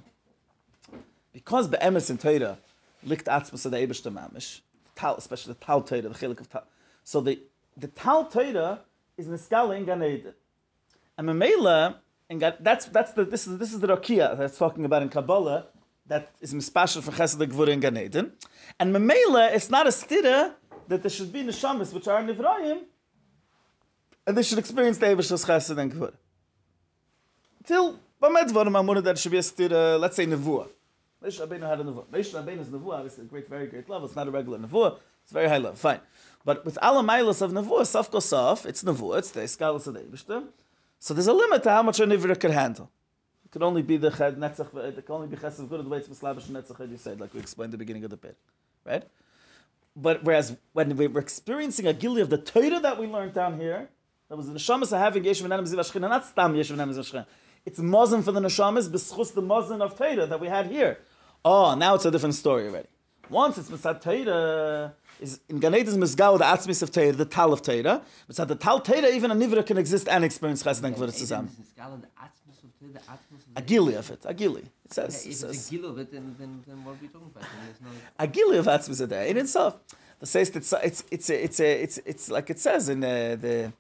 because 1.34 1.68
be'emes 1.68 2.10
in 2.10 2.18
Torah, 2.18 2.60
likt 3.06 3.24
atzmas 3.24 3.66
of 3.66 3.72
the 3.72 3.78
Ebershter 3.78 4.14
mamish, 4.14 4.62
Tal, 4.96 5.16
especially 5.16 5.54
the 5.54 5.66
Tal 5.66 5.82
Torah, 5.82 6.02
the 6.02 6.10
chilik 6.10 6.40
of 6.40 6.50
Tal. 6.50 6.64
So 7.04 7.22
the 7.22 7.40
the 7.76 7.88
Tal 7.88 8.26
Torah 8.26 8.82
is 9.18 9.28
in 9.28 9.86
Gan 9.86 10.04
Eden. 10.04 10.34
And 11.22 11.30
Mamela, 11.30 11.98
and 12.32 12.42
that's, 12.42 12.86
that's 12.86 13.12
the, 13.12 13.24
this, 13.24 13.46
is, 13.46 13.60
this 13.60 13.72
is 13.72 13.80
the 13.80 13.88
Rakia 13.88 14.36
that's 14.36 14.58
talking 14.58 14.86
about 14.86 15.04
in 15.04 15.10
Kabbalah, 15.10 15.68
that 16.08 16.32
is 16.42 16.52
mispashal 16.52 17.04
for 17.04 17.12
Chesed 17.12 17.46
Gvura 17.46 17.68
in 17.68 17.80
Gan 17.80 17.96
Eden. 17.96 18.32
And 18.80 18.96
Mamela, 18.96 19.54
it's 19.54 19.70
not 19.70 19.86
a 19.86 19.92
stira 19.92 20.56
that 20.88 21.04
there 21.04 21.12
should 21.12 21.32
be 21.32 21.44
Neshamas, 21.44 21.94
which 21.94 22.08
are 22.08 22.24
Nivrayim, 22.24 22.86
and 24.26 24.36
they 24.36 24.42
should 24.42 24.58
experience 24.58 24.98
the 24.98 25.06
Eveshas 25.06 25.46
Chesed 25.46 25.78
and 25.78 25.94
Gvura. 25.94 26.14
Till, 27.66 28.00
Bamed 28.20 28.50
Dvarim 28.50 28.72
Amunah, 28.72 29.04
that 29.04 29.20
should 29.20 29.32
be 29.32 29.38
a 29.38 29.42
stira, 29.42 30.00
let's 30.00 30.16
say 30.16 30.26
Nevuah. 30.26 30.70
Moshe 31.24 31.40
Rabbeinu 31.40 31.68
had 31.70 31.82
a 31.82 31.84
nevuah. 31.84 32.08
Moshe 32.08 32.34
Rabbeinu 32.34 32.62
is 32.62 32.68
nevuah, 32.70 32.96
obviously 32.96 33.26
a 33.26 33.28
great, 33.28 33.48
very 33.48 33.68
great 33.68 33.88
level. 33.88 34.08
It's 34.08 34.16
not 34.16 34.28
a 34.28 34.32
regular 34.32 34.58
nevuah. 34.58 34.98
It's 35.22 35.32
very 35.32 35.48
high 35.48 35.60
level. 35.60 35.76
Fine. 35.76 36.00
But 36.44 36.66
with 36.66 36.80
Mailas 36.82 37.44
of 37.44 37.52
nevuah, 37.52 37.82
Saf 37.82 38.66
it's 38.66 38.84
nevuah, 38.84 39.20
it's 39.20 39.30
the 39.30 39.42
Eskalas 39.42 39.86
of 39.86 39.94
the 39.94 40.00
Eibishter. 40.00 40.48
So 41.04 41.16
there's 41.16 41.26
a 41.26 41.34
limit 41.34 41.64
to 41.64 41.72
how 41.72 41.82
much 41.82 42.00
a 42.00 42.06
nivra 42.06 42.40
can 42.40 42.52
handle. 42.52 42.92
It 43.44 43.52
can 43.52 43.64
only 43.64 43.82
be 43.82 43.98
the 43.98 44.12
ched 44.12 44.38
netzach, 44.38 44.72
it 44.76 45.04
can 45.04 45.16
only 45.16 45.28
be 45.30 45.36
chesed 45.36 45.68
good 45.68 45.84
the 45.84 45.90
way 45.90 45.98
it's 45.98 46.08
mislavish 46.08 46.44
netzach, 46.44 46.92
you 46.92 46.96
said, 46.96 47.20
like 47.20 47.34
we 47.34 47.40
explained 47.40 47.70
at 47.70 47.72
the 47.72 47.78
beginning 47.80 48.04
of 48.04 48.12
the 48.12 48.18
pit. 48.18 48.38
Right? 48.86 49.04
But 49.96 50.24
whereas 50.24 50.56
when 50.74 50.96
we're 50.96 51.18
experiencing 51.18 51.88
a 51.88 51.94
gili 51.94 52.22
of 52.22 52.30
the 52.30 52.38
Torah 52.38 52.80
that 52.80 53.00
we 53.00 53.08
learned 53.08 53.34
down 53.34 53.60
here, 53.60 53.90
that 54.30 54.36
was 54.36 54.46
the 54.48 54.54
neshamas 54.54 54.96
having 54.96 55.24
yeshiv 55.24 55.44
and 55.44 55.68
ziv 55.68 56.02
not 56.02 56.24
stam 56.24 56.54
yeshiv 56.54 56.80
and 56.80 56.94
ziv 56.94 57.26
It's 57.66 57.80
mozin 57.80 58.24
for 58.24 58.32
the 58.32 58.40
neshamas, 58.40 58.88
b'schus 58.88 59.34
the 59.34 59.42
mozin 59.42 59.82
of 59.82 59.98
Torah 59.98 60.28
that 60.28 60.40
we 60.40 60.50
had 60.50 60.68
here. 60.68 61.00
Oh, 61.44 61.74
now 61.74 61.96
it's 61.96 62.06
a 62.06 62.12
different 62.12 62.36
story 62.36 62.68
already. 62.68 62.90
Once 63.28 63.58
it's 63.58 63.70
Mitzad 63.70 64.04
Teira, 64.04 64.94
is 65.22 65.40
in 65.48 65.60
Ganed 65.60 65.88
is 65.88 65.98
Mizgao, 65.98 66.38
the 66.38 66.44
Atzmis 66.44 66.82
of 66.82 66.92
Teira, 66.92 67.16
the 67.16 67.26
Tal 67.26 67.54
of 67.54 67.62
Teira. 67.62 68.02
Mitzad 68.30 68.48
the 68.48 68.56
Tal 68.56 68.82
Teira, 68.82 69.12
even 69.12 69.32
a 69.32 69.36
Nivra 69.36 69.66
can 69.66 69.78
exist 69.78 70.10
and 70.10 70.24
experience 70.26 70.64
Chesed 70.64 70.84
and 70.84 70.96
Gvurat 70.96 71.10
Tzazam. 71.10 71.48
A 73.56 73.62
gili 73.62 73.96
of 73.96 74.10
it, 74.10 74.20
a 74.26 74.34
gili. 74.34 74.64
It 74.86 74.94
says. 74.94 75.26
If 75.26 75.50
it's 75.50 75.68
a 75.68 75.72
gili 75.72 75.88
of 75.88 76.00
it, 76.00 76.12
then, 76.12 76.36
then, 76.40 76.64
then 76.68 76.84
what 76.84 76.94
are 76.94 77.00
we 77.02 77.08
talking 77.08 77.32
about? 77.34 77.48
A 78.20 78.28
gili 78.28 78.58
of 78.58 78.66
Atzmis 78.66 79.00
of 79.02 79.10
Teira. 79.10 79.28
In 79.28 79.38
itself, 79.38 79.80
the 80.22 80.28
says 80.28 80.50
it's 80.50 80.74
it's 80.74 81.04
it's 81.12 81.30
it's 81.30 81.60
it's 81.60 81.98
it's 82.06 82.30
like 82.30 82.50
it 82.52 82.60
says 82.60 82.90
in 82.90 83.04
uh, 83.04 83.36
the 83.42 83.74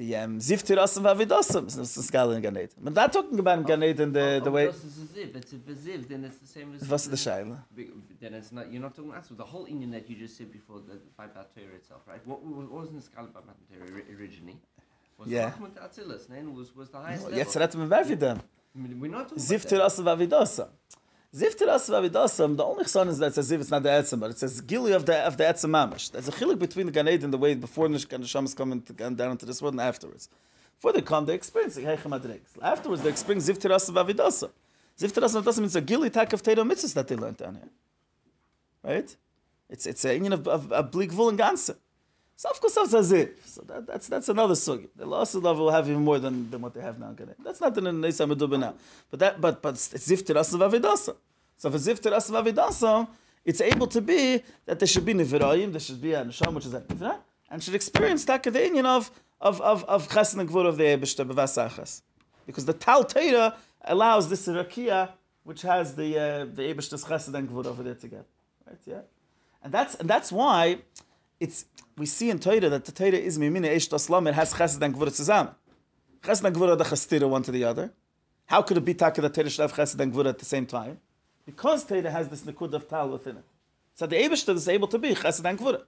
die 0.00 0.12
ähm 0.12 0.40
sift 0.40 0.68
dir 0.68 0.82
aus 0.82 1.02
war 1.02 1.18
wie 1.18 1.26
das 1.26 1.48
das 1.48 1.96
ist 1.96 2.10
gar 2.10 2.26
nicht 2.28 2.42
ganet 2.42 2.80
man 2.80 2.94
da 2.94 3.06
talking 3.08 3.38
about 3.38 3.62
oh, 3.62 3.66
ganet 3.66 4.00
in 4.00 4.12
the 4.14 4.20
oh, 4.20 4.44
the 4.44 4.52
way 4.52 4.66
oh, 4.68 4.72
das 4.72 4.84
ist 4.84 5.14
sift 5.14 5.36
it's 5.36 5.52
a 5.52 5.74
sift 5.74 6.08
then 6.08 6.24
it's 6.24 6.40
the 6.40 6.46
same 6.46 6.74
as 6.74 6.90
was 6.90 7.04
the 7.04 7.16
shaila 7.16 7.58
then 8.20 8.34
it's 8.34 8.50
not 8.50 8.64
you're 8.72 8.80
not 8.80 8.94
talking 8.96 9.12
about 9.12 9.24
the 9.42 9.48
whole 9.52 9.66
indian 9.66 9.90
that 9.92 10.08
you 10.08 10.16
just 10.16 10.36
said 10.36 10.50
before 10.50 10.80
the 10.88 10.96
five 11.16 11.32
that 11.34 11.48
theory 11.54 11.76
itself 11.76 12.00
right 12.08 12.22
what, 12.26 12.42
what 12.42 12.70
wasn't 12.70 12.96
the 12.96 13.06
scala 13.10 13.28
about 13.28 13.56
theory 13.70 14.04
originally 14.16 14.56
was 15.20 15.28
yeah. 15.28 15.52
Ahmed 15.54 15.74
Atzilis, 15.76 16.28
nein, 16.30 16.54
was 16.54 16.74
was 16.74 16.88
the 16.88 16.98
highest 16.98 17.24
no, 17.24 17.28
level. 17.28 17.38
Jetzt 17.38 17.56
reden 17.56 17.90
wir 17.90 18.08
wieder. 18.08 18.38
We're 18.72 19.08
dir 19.66 19.84
talking 19.84 20.04
war 20.04 20.18
wie 20.18 20.26
das. 20.26 20.62
Tirasam 21.34 22.10
vavidasam. 22.10 22.56
The 22.56 22.64
only 22.64 22.84
son 22.84 23.08
is 23.08 23.18
that 23.18 23.34
says 23.34 23.50
ziv. 23.50 23.60
It's 23.60 23.70
not 23.70 23.82
the 23.82 23.88
etzem, 23.88 24.20
but 24.20 24.30
it 24.30 24.38
says 24.38 24.60
gili 24.60 24.92
of 24.92 25.06
the 25.06 25.16
of 25.18 25.36
the 25.36 25.44
etzem 25.44 25.70
mamish. 25.70 26.10
There's 26.10 26.28
a 26.28 26.32
chilik 26.32 26.58
between 26.58 26.86
the 26.86 26.92
Ganed 26.92 27.22
and 27.22 27.32
the 27.32 27.38
way 27.38 27.54
before 27.54 27.88
the 27.88 28.54
come 28.56 28.82
come 28.82 29.14
down 29.14 29.30
into 29.30 29.46
this 29.46 29.62
world 29.62 29.74
and 29.74 29.80
afterwards. 29.80 30.28
Before 30.76 30.92
they 30.92 31.02
come, 31.02 31.26
they're 31.26 31.36
experiencing 31.36 31.84
Heichem. 31.84 32.40
Afterwards, 32.62 33.02
they're 33.02 33.10
experiencing 33.10 33.54
Ziv 33.54 33.58
Tirasa 33.58 33.90
Vavidasa. 33.90 34.50
Ziv 34.98 35.12
Tirasa 35.12 35.58
means 35.58 35.76
a 35.76 35.80
gili 35.82 36.08
tak 36.08 36.32
of 36.32 36.42
Teda 36.42 36.64
mitzvahs 36.64 36.94
that 36.94 37.06
they 37.06 37.16
learned 37.16 37.36
down 37.36 37.56
here. 37.56 37.70
Right? 38.82 39.16
It's 39.68 39.86
it's 39.86 40.04
a 40.06 40.14
union 40.14 40.32
of, 40.32 40.48
of, 40.48 40.72
of 40.72 40.90
bleak 40.90 41.12
vul 41.12 41.28
and 41.28 41.38
ganse. 41.38 41.76
So 42.40 42.48
of 42.48 42.58
course. 42.58 42.72
So 42.72 43.62
that, 43.66 43.86
that's 43.86 44.08
that's 44.08 44.30
another 44.30 44.54
sugi. 44.54 44.88
The 44.96 45.04
last 45.04 45.34
level 45.34 45.66
will 45.66 45.72
have 45.72 45.86
even 45.90 46.02
more 46.02 46.18
than, 46.18 46.50
than 46.50 46.62
what 46.62 46.72
they 46.72 46.80
have 46.80 46.98
now. 46.98 47.14
That's 47.44 47.60
not 47.60 47.76
in 47.76 47.84
the 47.84 47.92
Nisa 47.92 48.24
Meduba 48.24 48.58
now. 48.58 48.74
But 49.10 49.20
that 49.20 49.40
but 49.42 49.60
but 49.60 49.74
it's 49.74 50.08
Ziv 50.08 50.22
Tirasa 50.22 50.56
Vavidasa. 50.58 51.14
So 51.58 51.70
for 51.70 51.76
Ziv 51.76 52.00
Tirasa 52.00 52.30
Vavidasa, 52.30 53.08
it's 53.44 53.60
able 53.60 53.86
to 53.88 54.00
be 54.00 54.42
that 54.64 54.78
there 54.78 54.86
should 54.86 55.04
be 55.04 55.12
Nivirayim, 55.12 55.70
there 55.70 55.80
should 55.80 56.00
be 56.00 56.14
a 56.14 56.24
Nisham, 56.24 56.54
which 56.54 56.64
is 56.64 56.72
a 56.72 56.80
Nivra, 56.80 57.18
and 57.50 57.62
should 57.62 57.74
experience 57.74 58.24
that 58.24 58.42
the 58.42 58.86
of 58.86 59.10
of 59.38 59.60
of 59.60 59.84
of 59.84 60.08
chesed 60.08 60.38
and 60.38 60.50
of 60.50 60.78
the 60.78 60.84
Eibishter 60.84 61.26
bevasachas, 61.30 62.00
Because 62.46 62.64
the 62.64 62.72
Tal 62.72 63.04
Teira 63.04 63.54
allows 63.84 64.30
this 64.30 64.48
Rakia, 64.48 65.10
which 65.44 65.60
has 65.60 65.94
the 65.94 66.18
uh, 66.18 66.44
the 66.46 66.62
Ebeshtas 66.72 67.04
Chesed 67.04 67.34
and 67.34 67.50
over 67.66 67.82
there 67.82 67.96
together. 67.96 68.24
Right? 68.66 68.78
Yeah. 68.86 69.00
And 69.62 69.74
that's 69.74 69.94
and 69.96 70.08
that's 70.08 70.32
why 70.32 70.78
it's 71.40 71.64
we 71.96 72.06
see 72.06 72.30
in 72.30 72.38
Torah 72.38 72.68
that 72.68 72.84
the 72.84 72.92
Torah 72.92 73.10
is 73.12 73.38
Mimina 73.38 73.68
Eish 73.74 73.88
Taslam, 73.88 74.28
it 74.28 74.34
has 74.34 74.52
Chesed 74.52 74.80
and 74.80 74.94
Gvur 74.94 75.08
Tzazam. 75.08 75.54
Chesed 76.22 76.44
and 76.44 76.54
Gvur 76.54 76.68
are 76.68 76.76
the 76.76 76.84
Chastira 76.84 77.28
one 77.28 77.42
to 77.42 77.50
the 77.50 77.64
other. 77.64 77.92
How 78.46 78.62
could 78.62 78.76
it 78.76 78.84
be 78.84 78.94
Taka 78.94 79.20
that 79.22 79.34
Torah 79.34 79.50
should 79.50 79.62
have 79.62 79.72
Chesed 79.72 79.98
and 79.98 80.12
Gvur 80.12 80.26
at 80.26 80.38
the 80.38 80.44
same 80.44 80.66
time? 80.66 81.00
Because 81.46 81.84
Torah 81.84 82.10
has 82.10 82.28
this 82.28 82.42
Nikud 82.42 82.72
of 82.74 82.88
Tal 82.88 83.08
within 83.08 83.38
it. 83.38 83.44
So 83.94 84.06
the 84.06 84.16
Ebeshtas 84.16 84.54
is 84.54 84.68
able 84.68 84.88
to 84.88 84.98
be 84.98 85.14
Chesed 85.14 85.44
and 85.44 85.58
Gvur. 85.58 85.82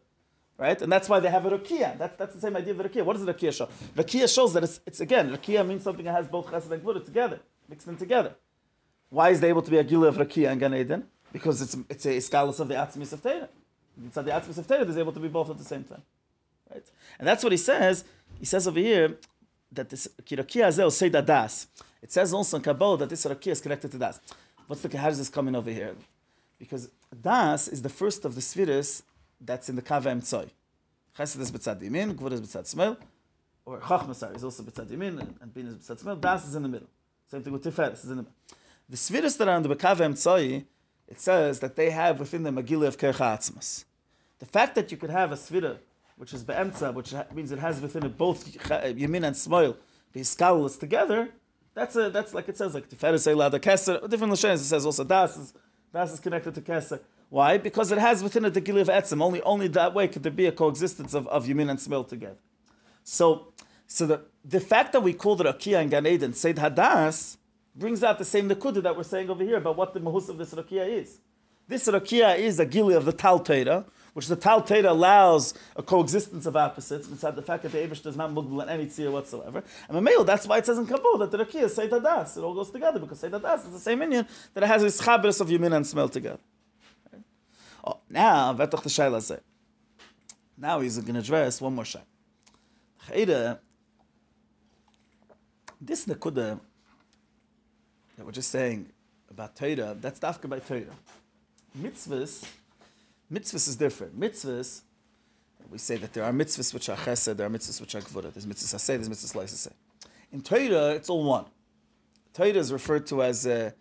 Right? 0.59 0.81
And 0.81 0.93
that's 0.93 1.09
why 1.09 1.19
they 1.21 1.31
have 1.31 1.47
a 1.47 1.51
Rakia. 1.51 1.99
That's, 1.99 2.17
that's 2.17 2.35
the 2.35 2.41
same 2.41 2.57
idea 2.57 2.73
of 2.73 2.79
the 2.79 2.89
Rakia. 2.89 3.05
What 3.05 3.17
does 3.17 3.25
the 3.25 3.35
Rakia 3.35 3.53
show? 3.57 3.69
Rakia 3.97 4.33
shows 4.33 4.53
that 4.55 4.65
it's, 4.65 4.81
it's 4.87 5.01
again, 5.01 5.31
Rakia 5.37 5.67
means 5.67 5.83
something 5.83 6.05
that 6.05 6.15
has 6.15 6.29
both 6.29 6.47
Chesed 6.47 6.71
and 6.71 6.83
Gvur 6.83 7.05
together, 7.05 7.41
mixed 7.69 7.89
in 7.89 7.97
together. 7.97 8.35
Why 9.11 9.31
is 9.31 9.41
there 9.41 9.51
able 9.51 9.63
to 9.63 9.71
be 9.71 9.79
a 9.79 9.85
Gila 9.85 10.09
of 10.09 10.17
Rakia 10.17 10.51
and 10.51 10.61
Gan 10.61 10.75
Eden? 10.75 11.05
Because 11.33 11.61
it's, 11.63 11.77
it's 11.89 12.07
a 12.07 12.17
Iskalis 12.17 12.61
of 12.61 12.69
the 12.69 12.75
Atzmis 12.75 13.13
of 13.13 13.23
Torah. 13.23 13.49
The 13.97 14.23
Atzmis 14.23 14.59
of 14.59 14.67
Torah, 14.67 14.85
is 14.85 14.97
able 14.97 15.13
to 15.13 15.21
be 15.21 15.29
both 15.29 15.51
at 15.51 15.59
the 15.59 15.65
same 15.65 15.85
time. 15.85 16.03
Right? 16.73 16.85
And 17.19 17.29
that's 17.29 17.43
what 17.43 17.53
he 17.53 17.59
says. 17.59 18.05
He 18.39 18.47
says 18.47 18.67
over 18.67 18.79
here 18.79 19.19
that 19.71 19.91
this 19.91 20.09
Kirakia 20.23 20.67
Azel 20.67 20.91
say 20.91 21.09
that 21.11 21.27
Das. 21.27 21.67
It 22.01 22.13
says 22.13 22.33
also 22.33 22.57
in 22.57 22.63
Kabbalah 22.63 22.99
that 22.99 23.11
this 23.11 23.25
Rakia 23.25 23.53
is 23.53 23.61
connected 23.61 23.93
to 23.93 23.99
Das. 23.99 24.21
What's 24.67 24.83
the 24.83 24.99
how 24.99 25.09
does 25.09 25.19
this 25.19 25.29
coming 25.29 25.55
over 25.55 25.71
here? 25.71 25.95
Because 26.59 26.89
Das 27.21 27.69
is 27.69 27.83
the 27.83 27.89
first 27.89 28.25
of 28.25 28.35
the 28.35 28.41
spheres 28.41 29.03
that's 29.41 29.69
in 29.69 29.77
the 29.77 29.83
Kavem 29.83 30.21
Tzoy. 30.23 30.51
Chesed 31.17 31.41
is 31.41 31.53
b'tzad 31.53 31.81
yamin, 31.83 32.15
Gvur 32.15 32.33
is 32.33 32.41
b'tzad 32.41 32.75
smel, 32.75 32.97
or 33.67 33.81
Chachma, 33.81 34.15
sorry, 34.15 34.37
is 34.37 34.45
also 34.45 34.63
b'tzad 34.63 34.87
yamin, 34.87 35.37
and, 35.43 35.53
Bin 35.53 35.67
is 35.67 35.77
b'tzad 35.77 36.03
smel, 36.03 36.21
Das 36.21 36.49
is 36.49 36.55
in 36.55 36.63
the 36.63 36.69
middle. 36.69 36.89
Same 37.31 37.43
thing 37.43 37.53
with 37.53 37.65
Tiferes, 37.65 37.95
is 37.95 38.05
in 38.05 38.11
the 38.11 38.17
middle. 38.17 38.33
The 38.89 38.97
spheres 38.97 39.37
that 39.37 39.47
are 39.49 39.57
on 39.57 39.63
the 39.63 39.75
Bekavem 39.75 40.15
Tzoy, 40.15 40.65
it 41.13 41.21
says 41.21 41.61
that 41.61 41.77
they 41.77 41.91
have 41.91 42.19
within 42.19 42.43
them 42.43 42.57
a 42.57 42.63
Gila 42.63 42.87
of 42.87 42.97
Kercha. 42.97 43.85
The 44.39 44.47
fact 44.47 44.75
that 44.77 44.91
you 44.91 44.97
could 44.97 45.11
have 45.11 45.31
a 45.31 45.35
Svira, 45.35 45.77
which 46.17 46.33
is 46.33 46.43
Be'emtza, 46.43 46.95
which 46.95 47.13
means 47.35 47.53
it 47.53 47.59
has 47.59 47.83
within 47.83 48.07
it 48.07 48.17
both 48.17 48.47
Yamin 48.47 49.27
and 49.27 49.37
Smoil, 49.37 49.77
be 50.15 50.23
scaleless 50.23 50.79
together, 50.79 51.29
that's 51.75 51.97
a, 51.97 52.09
that's 52.09 52.33
like 52.33 52.49
it 52.49 52.57
says, 52.57 52.73
like 52.73 52.89
Tiferes 52.89 53.31
Eila, 53.31 53.51
the 53.51 53.61
Keser, 53.61 54.09
different 54.09 54.33
Lashanes, 54.33 54.55
it 54.55 54.71
says 54.73 54.87
also 54.87 55.05
Das 55.05 55.37
is, 55.37 55.53
Das 55.93 56.15
is 56.15 56.19
connected 56.19 56.55
to 56.55 56.63
Keser. 56.63 57.01
Why? 57.29 57.59
Because 57.59 57.93
it 57.93 57.99
has 57.99 58.23
within 58.23 58.47
it 58.47 58.55
the 58.55 58.63
Gila 58.63 58.81
of 58.81 58.89
Etzim. 58.89 59.23
Only, 59.23 59.43
only 59.43 59.69
that 59.69 59.93
way 59.93 60.09
could 60.09 60.23
there 60.23 60.33
be 60.33 60.47
a 60.47 60.53
coexistence 60.53 61.13
of, 61.13 61.29
of 61.29 61.45
Yamin 61.45 61.69
and 61.69 61.79
Smoil 61.79 62.05
together. 62.05 62.39
So, 63.05 63.53
so 63.87 64.07
the, 64.07 64.23
the 64.43 64.61
fact 64.61 64.95
that 64.95 65.03
we 65.03 65.13
call 65.13 65.39
it 65.43 65.47
Rakia 65.47 65.83
and 65.83 65.91
Gan 65.91 66.07
Eden, 66.07 66.33
Seid 66.33 66.57
Hadas, 66.57 67.37
brings 67.75 68.03
out 68.03 68.19
the 68.19 68.25
same 68.25 68.49
Nakuda 68.49 68.83
that 68.83 68.97
we're 68.97 69.03
saying 69.03 69.31
over 69.31 69.43
here 69.43 69.57
about 69.57 69.77
what 69.77 69.95
the 69.95 70.01
Mahus 70.01 70.29
of 70.29 70.39
this 70.39 70.53
Rakia 70.55 70.89
is. 70.89 71.19
This 71.69 71.89
Rakia 71.89 72.39
is 72.39 72.59
a 72.59 72.67
Gili 72.67 72.95
of 72.95 73.05
the 73.05 73.13
Tal 73.13 73.41
Teira, 73.41 73.85
which 74.13 74.27
the 74.27 74.37
Tal 74.37 74.63
Teira 74.63 74.91
allows 74.91 75.55
a 75.75 75.83
coexistence 75.83 76.45
of 76.45 76.57
opposites, 76.57 77.09
beside 77.09 77.35
the 77.35 77.43
fact 77.43 77.63
that 77.63 77.73
the 77.73 77.79
Abish 77.79 78.03
does 78.03 78.17
not 78.17 78.31
mugdal 78.31 78.63
in 78.63 78.69
any 78.69 78.87
tzir 78.87 79.11
whatsoever. 79.11 79.63
And 79.89 79.97
Mameel, 79.97 80.27
that's 80.27 80.47
why 80.47 80.59
it 80.59 80.67
says 80.67 80.77
in 80.79 80.87
Kabul 80.87 81.19
that 81.19 81.31
the 81.31 81.39
Rakia 81.39 81.63
is 81.63 81.75
Seid 81.75 81.91
Hadas. 81.91 82.37
It 82.37 82.43
all 82.43 82.55
goes 82.55 82.71
together 82.71 82.99
because 82.99 83.21
Seid 83.21 83.33
Hadas 83.33 83.65
is 83.67 83.73
the 83.73 83.79
same 83.79 84.03
Indian 84.03 84.27
that 84.55 84.65
it 84.65 84.67
has 84.67 84.83
its 84.83 85.01
chabris 85.01 85.41
of 85.41 85.49
Yamin 85.49 85.75
and 85.75 85.87
Smell 85.87 86.09
together. 86.09 86.41
Oh, 87.85 88.01
now, 88.11 88.53
vetach 88.55 88.83
the 88.83 89.21
say. 89.21 89.39
Now 90.59 90.81
he's 90.81 90.99
going 90.99 91.15
to 91.15 91.21
address 91.21 91.61
one 91.61 91.75
more. 91.75 91.85
Chayda, 91.85 93.59
this 95.81 96.05
Nakuda 96.05 96.61
that 98.23 98.27
we're 98.27 98.31
just 98.31 98.53
saying 98.53 98.89
about 99.31 99.57
Torah, 99.57 99.97
that's 100.01 100.21
dafka 100.21 100.49
by 100.49 100.61
Torah. 100.61 100.85
Mitzvahs, 101.77 102.47
mitzvahs 103.33 103.67
is 103.67 103.75
different. 103.75 104.19
Mitzvahs, 104.19 104.83
we 105.69 105.79
say 105.79 105.97
that 105.97 106.13
there 106.13 106.23
are 106.23 106.33
mitzvahs 106.33 106.73
which 106.73 106.89
are 106.89 106.97
chesed, 106.97 107.37
there 107.37 107.49
are 107.49 107.51
mitzvahs 107.51 107.81
which 107.81 107.97
are 107.97 108.01
gvura. 108.01 108.33
There's 108.33 108.47
mitzvahs 108.47 108.77
asay, 108.77 108.87
there's 108.87 109.09
mitzvahs 109.09 109.35
laisasay. 109.35 109.73
In 110.31 110.41
Torah, 110.41 110.91
it's 110.91 111.11
all 111.11 111.25
one. 111.25 111.47
Torah 112.33 112.51
is 112.51 112.73
referred 112.73 113.09
to 113.09 113.25
as, 113.25 113.45
uh, 113.45 113.73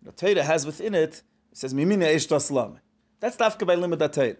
you 0.00 0.06
know, 0.06 0.12
Torah 0.16 0.44
has 0.44 0.64
within 0.64 0.94
it, 0.94 1.22
it 1.52 1.58
says, 1.58 1.74
mimina 1.74 2.06
eish. 2.06 2.78
That's 3.20 3.36
dafka 3.36 3.66
by 3.66 3.76
limud 3.76 4.12
Torah. 4.12 4.36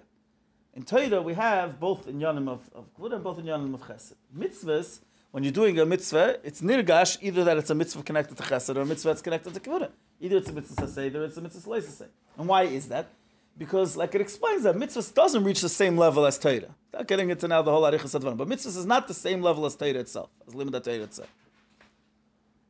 In 0.72 0.84
Torah, 0.84 1.20
we 1.20 1.34
have 1.34 1.78
both 1.78 2.08
in 2.08 2.18
Yanim 2.18 2.48
of, 2.48 2.62
of 2.74 2.94
Gvura 2.94 3.16
and 3.16 3.24
both 3.24 3.38
in 3.38 3.44
Yanim 3.44 3.74
of 3.74 3.82
Chesed. 3.82 4.14
Mitzvahs, 4.34 5.00
when 5.30 5.44
you're 5.44 5.52
doing 5.52 5.78
a 5.78 5.86
mitzvah, 5.86 6.40
it's 6.42 6.60
nirgash, 6.60 7.18
either 7.20 7.44
that 7.44 7.56
it's 7.56 7.70
a 7.70 7.74
mitzvah 7.74 8.02
connected 8.02 8.36
to 8.36 8.42
Chesed 8.42 8.74
or 8.76 8.80
a 8.80 8.86
mitzvah 8.86 9.10
that's 9.10 9.22
connected 9.22 9.54
to 9.54 9.60
Gvura. 9.60 9.90
Either 10.20 10.36
it's 10.38 10.50
a 10.50 10.52
mitzvah 10.52 10.88
say, 10.88 11.06
either 11.06 11.24
it's 11.24 11.36
a 11.36 11.40
mitzvah 11.40 11.70
leis 11.70 11.88
say. 11.88 12.06
And 12.36 12.48
why 12.48 12.64
is 12.64 12.88
that? 12.88 13.10
Because, 13.56 13.96
like 13.96 14.14
it 14.14 14.20
explains 14.20 14.64
that 14.64 14.76
mitzvah 14.76 15.12
doesn't 15.14 15.44
reach 15.44 15.60
the 15.60 15.68
same 15.68 15.96
level 15.96 16.26
as 16.26 16.38
Torah. 16.38 16.74
Not 16.92 17.06
getting 17.06 17.30
into 17.30 17.46
now 17.46 17.62
the 17.62 17.70
whole 17.70 17.82
Arichas 17.82 18.18
Advan, 18.18 18.36
but 18.36 18.48
mitzvah 18.48 18.70
is 18.70 18.86
not 18.86 19.06
the 19.06 19.14
same 19.14 19.40
level 19.42 19.64
as 19.66 19.76
Torah 19.76 19.90
itself, 19.90 20.30
as 20.46 20.54
Limud 20.54 20.82
Torah 20.82 21.02
itself. 21.02 21.28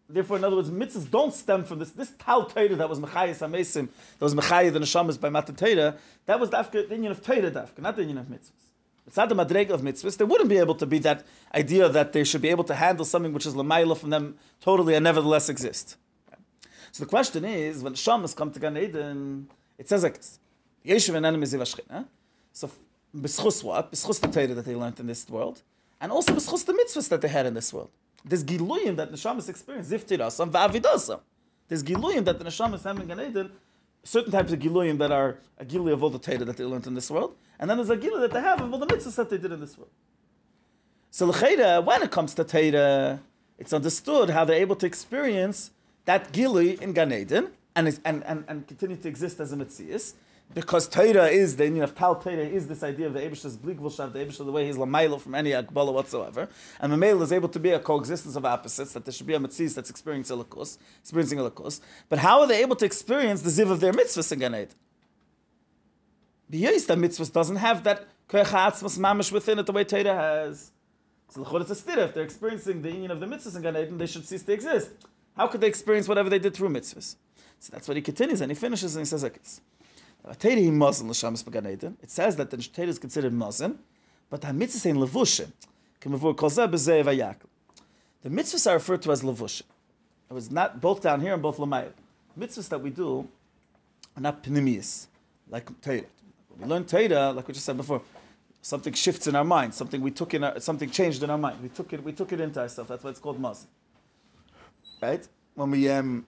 Therefore, 0.09 0.39
in 0.39 0.45
other 0.45 0.57
words, 0.57 0.71
mitzvahs 0.71 1.11
don't 1.11 1.33
stem 1.33 1.65
from 1.65 1.79
this. 1.79 1.93
This 1.93 2.13
Tal 2.19 2.45
Torah 2.45 2.75
that 2.75 2.89
was 2.89 2.99
Mechayis 2.99 3.39
HaMesim, 3.39 3.89
that 4.19 4.25
was 4.25 4.35
Mechayis 4.35 4.73
the 4.73 4.81
Neshamas 4.81 5.19
by 5.19 5.31
Matan 5.31 5.55
Torah, 5.55 5.97
that 6.27 6.39
was 6.39 6.51
the 6.51 6.87
union 6.91 7.13
of 7.13 7.23
Torah 7.25 7.51
dafka, 7.51 7.79
not 7.79 7.97
the 7.97 8.03
union 8.03 8.19
of 8.19 8.27
mitzvahs. 8.27 8.70
It's 9.07 9.17
not 9.17 9.29
the 9.29 9.35
madreg 9.35 9.71
of 9.71 9.83
mitzvahs. 9.83 10.17
they 10.17 10.25
wouldn't 10.25 10.49
be 10.49 10.59
able 10.59 10.75
to 10.77 10.87
be 10.87 10.99
that 11.01 11.27
idea 11.55 11.89
that 11.89 12.13
they 12.13 12.25
should 12.25 12.43
be 12.43 12.49
able 12.49 12.65
to 12.65 12.75
handle 12.75 13.05
something 13.05 13.33
which 13.33 13.47
is 13.47 13.55
lamaila 13.55 13.97
from 13.97 14.11
them 14.11 14.37
totally 14.61 14.95
and 14.95 15.05
nevertheless 15.05 15.49
exist. 15.49 15.97
So 16.93 17.05
the 17.05 17.09
question 17.09 17.45
is, 17.45 17.83
when 17.83 17.95
Shamas 17.95 18.35
come 18.35 18.51
to 18.53 18.61
Gan 18.61 18.77
Eden, 18.77 19.49
it 19.79 19.89
says 19.89 20.03
like 20.03 20.17
this: 20.17 20.39
Yeshiv 20.85 21.15
and 21.15 21.25
enemies 21.25 21.55
of 21.55 21.69
So, 22.53 22.71
b'schus 23.17 23.63
what? 23.63 23.93
B'schus 23.93 24.21
the 24.21 24.29
Torah 24.29 24.55
that 24.55 24.65
they 24.65 24.75
learned 24.75 24.99
in 24.99 25.07
this 25.07 25.29
world, 25.29 25.63
and 26.01 26.11
also 26.11 26.35
b'schus 26.35 26.65
the 26.67 26.73
mitzvahs 26.73 27.09
that 27.09 27.21
they 27.21 27.29
had 27.29 27.47
in 27.47 27.55
this 27.55 27.73
world. 27.73 27.91
There's 28.25 28.45
giluyim 28.45 28.97
that 28.97 29.13
neshamas 29.13 29.49
experience 29.49 29.89
ziftirasam 29.89 30.51
va'avidasam. 30.51 31.21
There's 31.69 31.83
giluyim 31.83 32.25
that 32.25 32.39
the 32.39 32.45
neshamas 32.45 32.83
have 32.85 32.99
in 32.99 33.07
Gan 33.07 33.21
Eden, 33.21 33.53
certain 34.03 34.33
types 34.33 34.53
of 34.53 34.59
giluyim 34.59 34.99
that 34.99 35.13
are 35.13 35.39
a 35.59 35.65
giluy 35.65 35.93
of 35.93 36.03
all 36.03 36.11
the 36.11 36.19
Torah 36.19 36.45
that 36.45 36.57
they 36.57 36.65
learned 36.65 36.87
in 36.87 36.95
this 36.95 37.11
world, 37.11 37.37
and 37.61 37.69
then 37.69 37.77
there's 37.77 37.91
a 37.91 37.97
giluy 37.97 38.21
that 38.21 38.33
they 38.33 38.41
have 38.41 38.61
of 38.63 38.73
all 38.73 38.79
the 38.79 38.87
mitzvahs 38.87 39.15
that 39.17 39.29
they 39.29 39.37
did 39.37 39.53
in 39.53 39.61
this 39.61 39.77
world. 39.77 39.91
So 41.11 41.27
l'chayda, 41.27 41.85
when 41.85 42.03
it 42.03 42.11
comes 42.11 42.35
to 42.35 42.43
Torah, 42.43 43.21
it's 43.59 43.75
understood 43.75 44.31
how 44.31 44.47
they're 44.47 44.57
able 44.57 44.77
to 44.77 44.87
experience 44.87 45.71
that 46.07 46.33
gilui 46.33 46.81
in 46.81 46.95
Gan 46.95 47.13
Eden 47.13 47.51
and, 47.77 48.01
and, 48.05 48.25
and, 48.25 48.45
and 48.49 48.67
continue 48.67 48.97
to 48.97 49.09
exist 49.09 49.39
as 49.41 49.53
a 49.53 49.57
mitzias. 49.57 50.15
Because 50.53 50.89
Torah 50.89 51.29
is 51.29 51.57
the 51.57 51.67
union 51.67 51.85
of 51.85 51.95
Tal 51.95 52.17
Torah 52.17 52.39
is 52.39 52.67
this 52.67 52.83
idea 52.83 53.07
of 53.07 53.13
the 53.13 53.21
Abish's 53.21 53.57
bligvulshav, 53.57 54.15
the 54.15 54.21
Abish 54.21 54.39
the 54.39 54.51
way 54.51 54.67
he's 54.67 54.77
lamailo 54.77 55.21
from 55.21 55.35
any 55.35 55.51
akbala 55.51 55.93
whatsoever, 55.93 56.49
and 56.81 56.93
the 56.93 56.97
male 56.97 57.23
is 57.23 57.31
able 57.31 57.49
to 57.51 57.61
be 57.61 57.71
a 57.71 57.79
coexistence 57.79 58.35
of 58.35 58.45
opposites 58.45 58.95
that 58.95 59.05
there 59.05 59.13
should 59.13 59.29
be 59.29 59.35
a 59.35 59.39
mitzias 59.39 59.75
that's 59.75 59.91
experiencing 59.91 60.37
elikus, 60.37 60.79
experiencing 61.03 61.39
elikus. 61.39 61.81
But 62.09 62.21
how 62.21 62.41
are 62.41 62.49
they 62.49 62.63
able 62.63 62.75
to 62.77 62.85
experience 62.85 63.43
the 63.43 63.51
ziv 63.51 63.71
of 63.71 63.79
their 63.79 63.93
mitzvahs 63.93 64.33
in 64.33 64.39
Gan 64.41 64.55
Eden? 64.55 64.75
The 66.51 66.59
mitzvahs 66.59 67.33
doesn't 67.33 67.57
have 67.57 67.85
that 67.85 68.09
kechatzmas 68.29 68.99
mamish 68.99 69.31
within 69.31 69.61
it 69.61 69.67
the 69.67 69.73
way 69.73 69.85
Torah 69.85 70.15
has. 70.15 70.73
So 71.29 71.43
l'chod 71.43 71.61
it's 71.71 71.87
a. 71.87 72.03
If 72.03 72.13
they're 72.13 72.25
experiencing 72.25 72.83
the 72.83 72.91
union 72.91 73.13
of 73.13 73.21
the 73.21 73.27
mitzvahs 73.27 73.55
in 73.55 73.63
Gan 73.63 73.77
Eden, 73.77 73.99
they 73.99 74.07
should 74.07 74.27
cease 74.27 74.43
to 74.43 74.53
exist. 74.53 74.91
How 75.37 75.47
could 75.47 75.61
they 75.61 75.69
experience 75.69 76.09
whatever 76.09 76.29
they 76.29 76.41
did 76.41 76.55
through 76.55 76.71
mitzvahs? 76.71 77.15
So 77.61 77.71
that's 77.73 77.87
what 77.87 77.97
he 77.97 78.03
continues 78.03 78.41
and 78.41 78.51
he 78.51 78.57
finishes 78.57 78.97
and 78.97 79.03
he 79.03 79.07
says 79.07 79.23
like 79.23 79.39
this. 79.39 79.61
It 80.29 80.41
says 82.11 82.37
that 82.37 82.51
the 82.51 82.57
Torah 82.57 82.89
is 82.89 82.99
considered 82.99 83.33
mazon, 83.33 83.79
but 84.29 84.41
the 84.41 84.49
mitzvahs 84.49 84.93
b'zeh 86.03 87.05
v'yakl. 87.05 87.37
The 88.23 88.29
mitzvahs 88.29 88.69
are 88.69 88.75
referred 88.75 89.03
to 89.03 89.13
as 89.13 89.23
levushim. 89.23 89.63
It 90.29 90.35
was 90.35 90.51
not 90.51 90.81
both 90.81 91.01
down 91.01 91.21
here 91.21 91.33
and 91.33 91.43
both 91.43 91.59
lamayel. 91.59 91.93
Mitzvahs 92.39 92.69
that 92.71 92.81
we 92.81 92.91
do 92.91 93.29
are 94.17 94.21
not 94.21 94.43
pneumius, 94.43 95.07
like 95.49 95.81
Torah. 95.81 96.03
We 96.61 96.67
learn 96.67 96.85
Torah, 96.85 97.33
like 97.33 97.49
we 97.49 97.55
just 97.55 97.65
said 97.65 97.79
before, 97.79 98.03
something 98.61 98.93
shifts 98.93 99.27
in 99.27 99.35
our 99.35 99.45
mind, 99.45 99.75
something 99.75 100.01
we 100.03 100.11
took 100.11 100.35
in, 100.35 100.45
our, 100.45 100.61
something 100.61 100.91
changed 100.91 101.23
in 101.23 101.31
our 101.31 101.39
mind. 101.39 101.63
We 101.63 101.71
took 101.71 101.93
it, 101.93 102.05
we 102.05 102.13
took 102.13 102.33
it 102.33 102.41
into 102.41 102.61
ourselves. 102.61 102.91
That's 102.91 103.03
why 103.03 103.11
it's 103.11 103.19
called 103.19 103.41
maz. 103.41 103.65
Right? 105.01 105.27
When 105.55 105.71
we 105.71 105.89
um, 105.89 106.27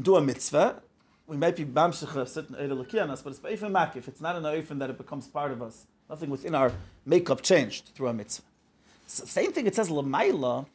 do 0.00 0.14
a 0.14 0.20
mitzvah, 0.20 0.80
we 1.26 1.36
might 1.36 1.56
be 1.56 1.64
bamshich 1.64 2.28
certain 2.28 2.54
on 2.54 3.10
us, 3.10 3.22
but 3.22 3.30
it's 3.30 3.40
ba'ifim 3.40 3.72
makif. 3.72 4.06
It's 4.06 4.20
not 4.20 4.36
an 4.36 4.44
oifen 4.44 4.78
that 4.78 4.90
it 4.90 4.98
becomes 4.98 5.26
part 5.26 5.50
of 5.50 5.62
us. 5.62 5.86
Nothing 6.08 6.30
within 6.30 6.54
our 6.54 6.72
makeup 7.04 7.42
changed 7.42 7.90
through 7.94 8.08
a 8.08 8.14
mitzvah. 8.14 8.44
So, 9.06 9.24
same 9.24 9.52
thing 9.52 9.66
it 9.66 9.74
says 9.74 9.88
lamaila. 9.88 10.66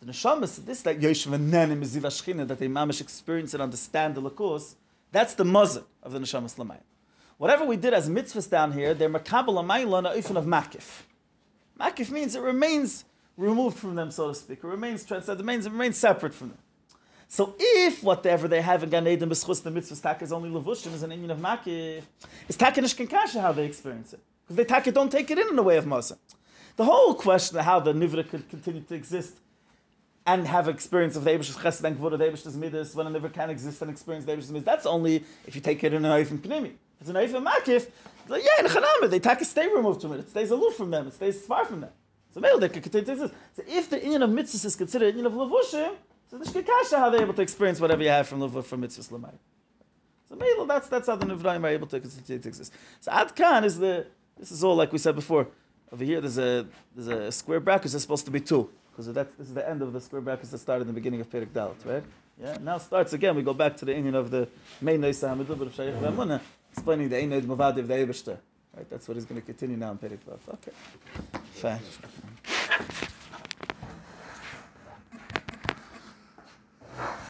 The 0.00 0.12
neshamas, 0.12 0.64
this 0.64 0.82
that 0.82 0.98
yoshev 0.98 1.38
nenim 1.38 1.82
is 1.82 1.96
zivashchina 1.96 2.48
that 2.48 2.58
they 2.58 2.68
mamish 2.68 3.00
experience 3.00 3.54
and 3.54 3.62
understand 3.62 4.16
the 4.16 4.22
lakus. 4.22 4.74
That's 5.12 5.34
the 5.34 5.44
muzzle 5.44 5.86
of 6.02 6.12
the 6.12 6.18
neshamas 6.18 6.56
lamayla. 6.56 6.80
Whatever 7.44 7.66
we 7.66 7.76
did 7.76 7.92
as 7.92 8.08
mitzvahs 8.08 8.48
down 8.48 8.72
here, 8.72 8.94
they're 8.94 9.10
makabel 9.10 9.48
lamayla 9.48 9.98
on 9.98 10.06
a 10.06 10.12
of 10.12 10.46
makif. 10.46 11.02
Makif 11.78 12.10
means 12.10 12.34
it 12.34 12.40
remains 12.40 13.04
removed 13.36 13.76
from 13.76 13.96
them, 13.96 14.10
so 14.10 14.28
to 14.28 14.34
speak. 14.34 14.60
It 14.60 14.66
remains 14.66 15.04
transcended, 15.04 15.40
it 15.40 15.42
remains, 15.42 15.66
it 15.66 15.72
remains 15.72 15.98
separate 15.98 16.32
from 16.32 16.48
them. 16.48 16.58
So 17.28 17.54
if 17.58 18.02
whatever 18.02 18.48
they 18.48 18.62
have 18.62 18.82
in 18.82 18.88
Gan 18.88 19.06
Eden 19.06 19.28
b'schus 19.28 19.62
the 19.62 19.68
mitzvahs 19.68 20.00
tak 20.00 20.22
is 20.22 20.32
only 20.32 20.48
levushim 20.48 20.94
is 20.94 21.02
an 21.02 21.12
Indian 21.12 21.32
of 21.32 21.38
makif, 21.38 22.04
it's 22.48 22.56
tak 22.56 22.78
in 22.78 23.06
kasha 23.06 23.42
how 23.42 23.52
they 23.52 23.66
experience 23.66 24.14
it. 24.14 24.20
Because 24.44 24.56
they 24.56 24.64
tak 24.64 24.86
it, 24.86 24.94
don't 24.94 25.12
take 25.12 25.30
it 25.30 25.38
in 25.38 25.46
in 25.48 25.56
the 25.56 25.62
way 25.62 25.76
of 25.76 25.84
Moshe. 25.84 26.16
The 26.76 26.86
whole 26.86 27.12
question 27.12 27.58
of 27.58 27.66
how 27.66 27.78
the 27.78 27.92
Nivra 27.92 28.26
could 28.26 28.48
continue 28.48 28.80
to 28.80 28.94
exist 28.94 29.34
and 30.26 30.46
have 30.46 30.66
experience 30.66 31.14
of 31.14 31.24
the 31.24 31.32
Abish's 31.32 31.56
Chesed 31.56 31.84
and 31.84 31.98
Gvura, 31.98 32.16
the 32.16 32.24
Abish's 32.24 32.56
Midas, 32.56 32.94
when 32.94 33.06
a 33.06 33.10
Nivra 33.10 33.30
can 33.30 33.50
exist 33.50 33.82
and 33.82 33.90
experience 33.90 34.24
the 34.24 34.32
Abish's 34.32 34.50
Midas, 34.50 34.64
that's 34.64 34.86
only 34.86 35.22
if 35.46 35.54
you 35.54 35.60
take 35.60 35.84
it 35.84 35.92
in 35.92 36.06
an 36.06 36.10
Oif 36.10 36.30
and 36.30 36.42
Pnimi. 36.42 36.72
It's 37.04 37.10
an 37.10 37.16
Oif 37.16 37.34
and 37.34 37.46
Makif, 37.46 37.90
like, 38.28 38.42
yeah, 38.42 38.64
in 38.64 38.70
Chanamah, 38.70 39.10
they 39.10 39.18
take 39.18 39.42
a 39.42 39.44
stay 39.44 39.68
removed 39.68 40.00
from 40.00 40.12
it, 40.12 40.20
it 40.20 40.30
stays 40.30 40.50
aloof 40.50 40.74
from 40.74 40.90
them, 40.90 41.08
it 41.08 41.12
stays 41.12 41.42
far 41.42 41.66
from 41.66 41.82
them. 41.82 41.90
So 42.32 42.40
they 42.40 42.68
could 42.70 42.82
continue 42.82 43.04
to 43.04 43.12
exist. 43.12 43.34
So 43.52 43.62
if 43.68 43.90
the 43.90 44.02
Indian 44.02 44.22
of 44.22 44.30
mitzvahs 44.30 44.64
is 44.64 44.74
considered 44.74 45.08
Indian 45.08 45.26
of 45.26 45.34
Levushim, 45.34 45.96
so 46.30 46.38
the 46.38 46.46
Shkikasha, 46.46 46.96
how 46.96 47.10
they're 47.10 47.20
able 47.20 47.34
to 47.34 47.42
experience 47.42 47.78
whatever 47.78 48.02
you 48.02 48.08
have 48.08 48.26
from 48.26 48.40
Levush 48.40 48.64
from 48.64 48.82
mitzvahs 48.82 49.10
Lamai. 49.10 49.34
So 50.30 50.34
maybe 50.34 50.66
that's, 50.66 50.88
that's 50.88 51.06
how 51.06 51.16
the 51.16 51.26
Nivraim 51.26 51.62
are 51.62 51.68
able 51.68 51.86
to 51.88 52.00
continue 52.00 52.40
to 52.40 52.48
exist. 52.48 52.72
So 53.00 53.12
Ad 53.12 53.36
Khan 53.36 53.64
is 53.64 53.78
the, 53.78 54.06
this 54.38 54.50
is 54.50 54.64
all 54.64 54.74
like 54.74 54.90
we 54.90 54.98
said 54.98 55.14
before. 55.14 55.48
Over 55.92 56.04
here, 56.04 56.22
there's 56.22 56.38
a, 56.38 56.66
there's 56.96 57.08
a 57.08 57.30
square 57.30 57.60
bracket, 57.60 57.92
there's 57.92 58.00
supposed 58.00 58.24
to 58.24 58.30
be 58.30 58.40
two. 58.40 58.70
Because 58.90 59.12
that 59.12 59.36
this 59.36 59.48
is 59.48 59.54
the 59.54 59.68
end 59.68 59.82
of 59.82 59.92
the 59.92 60.00
square 60.00 60.22
brackets 60.22 60.50
that 60.50 60.58
started 60.58 60.82
in 60.82 60.86
the 60.86 60.92
beginning 60.94 61.20
of 61.20 61.28
Perek 61.28 61.48
Daled, 61.48 61.84
right? 61.84 62.04
Yeah. 62.40 62.56
Now 62.60 62.78
starts 62.78 63.12
again. 63.12 63.34
We 63.34 63.42
go 63.42 63.52
back 63.52 63.76
to 63.78 63.84
the 63.84 63.94
Indian 63.94 64.14
of 64.14 64.30
the 64.30 64.48
main 64.80 65.00
Neisa 65.00 65.28
Hamidu, 65.28 65.58
but 65.58 65.66
of 65.66 65.74
Shaykh 65.74 65.94
Ramuna, 65.94 66.40
explaining 66.74 67.08
the 67.08 67.16
Einod 67.16 67.42
Mavadiv, 67.42 67.86
the 67.86 67.94
Eberster. 67.94 68.38
Right, 68.76 68.90
that's 68.90 69.06
what 69.06 69.14
he's 69.14 69.24
going 69.24 69.40
to 69.40 69.46
continue 69.46 69.76
now 69.76 69.92
in 69.92 69.98
Perek 69.98 70.18
Vav. 70.28 70.40
Okay, 70.54 70.72
fine. 71.52 71.78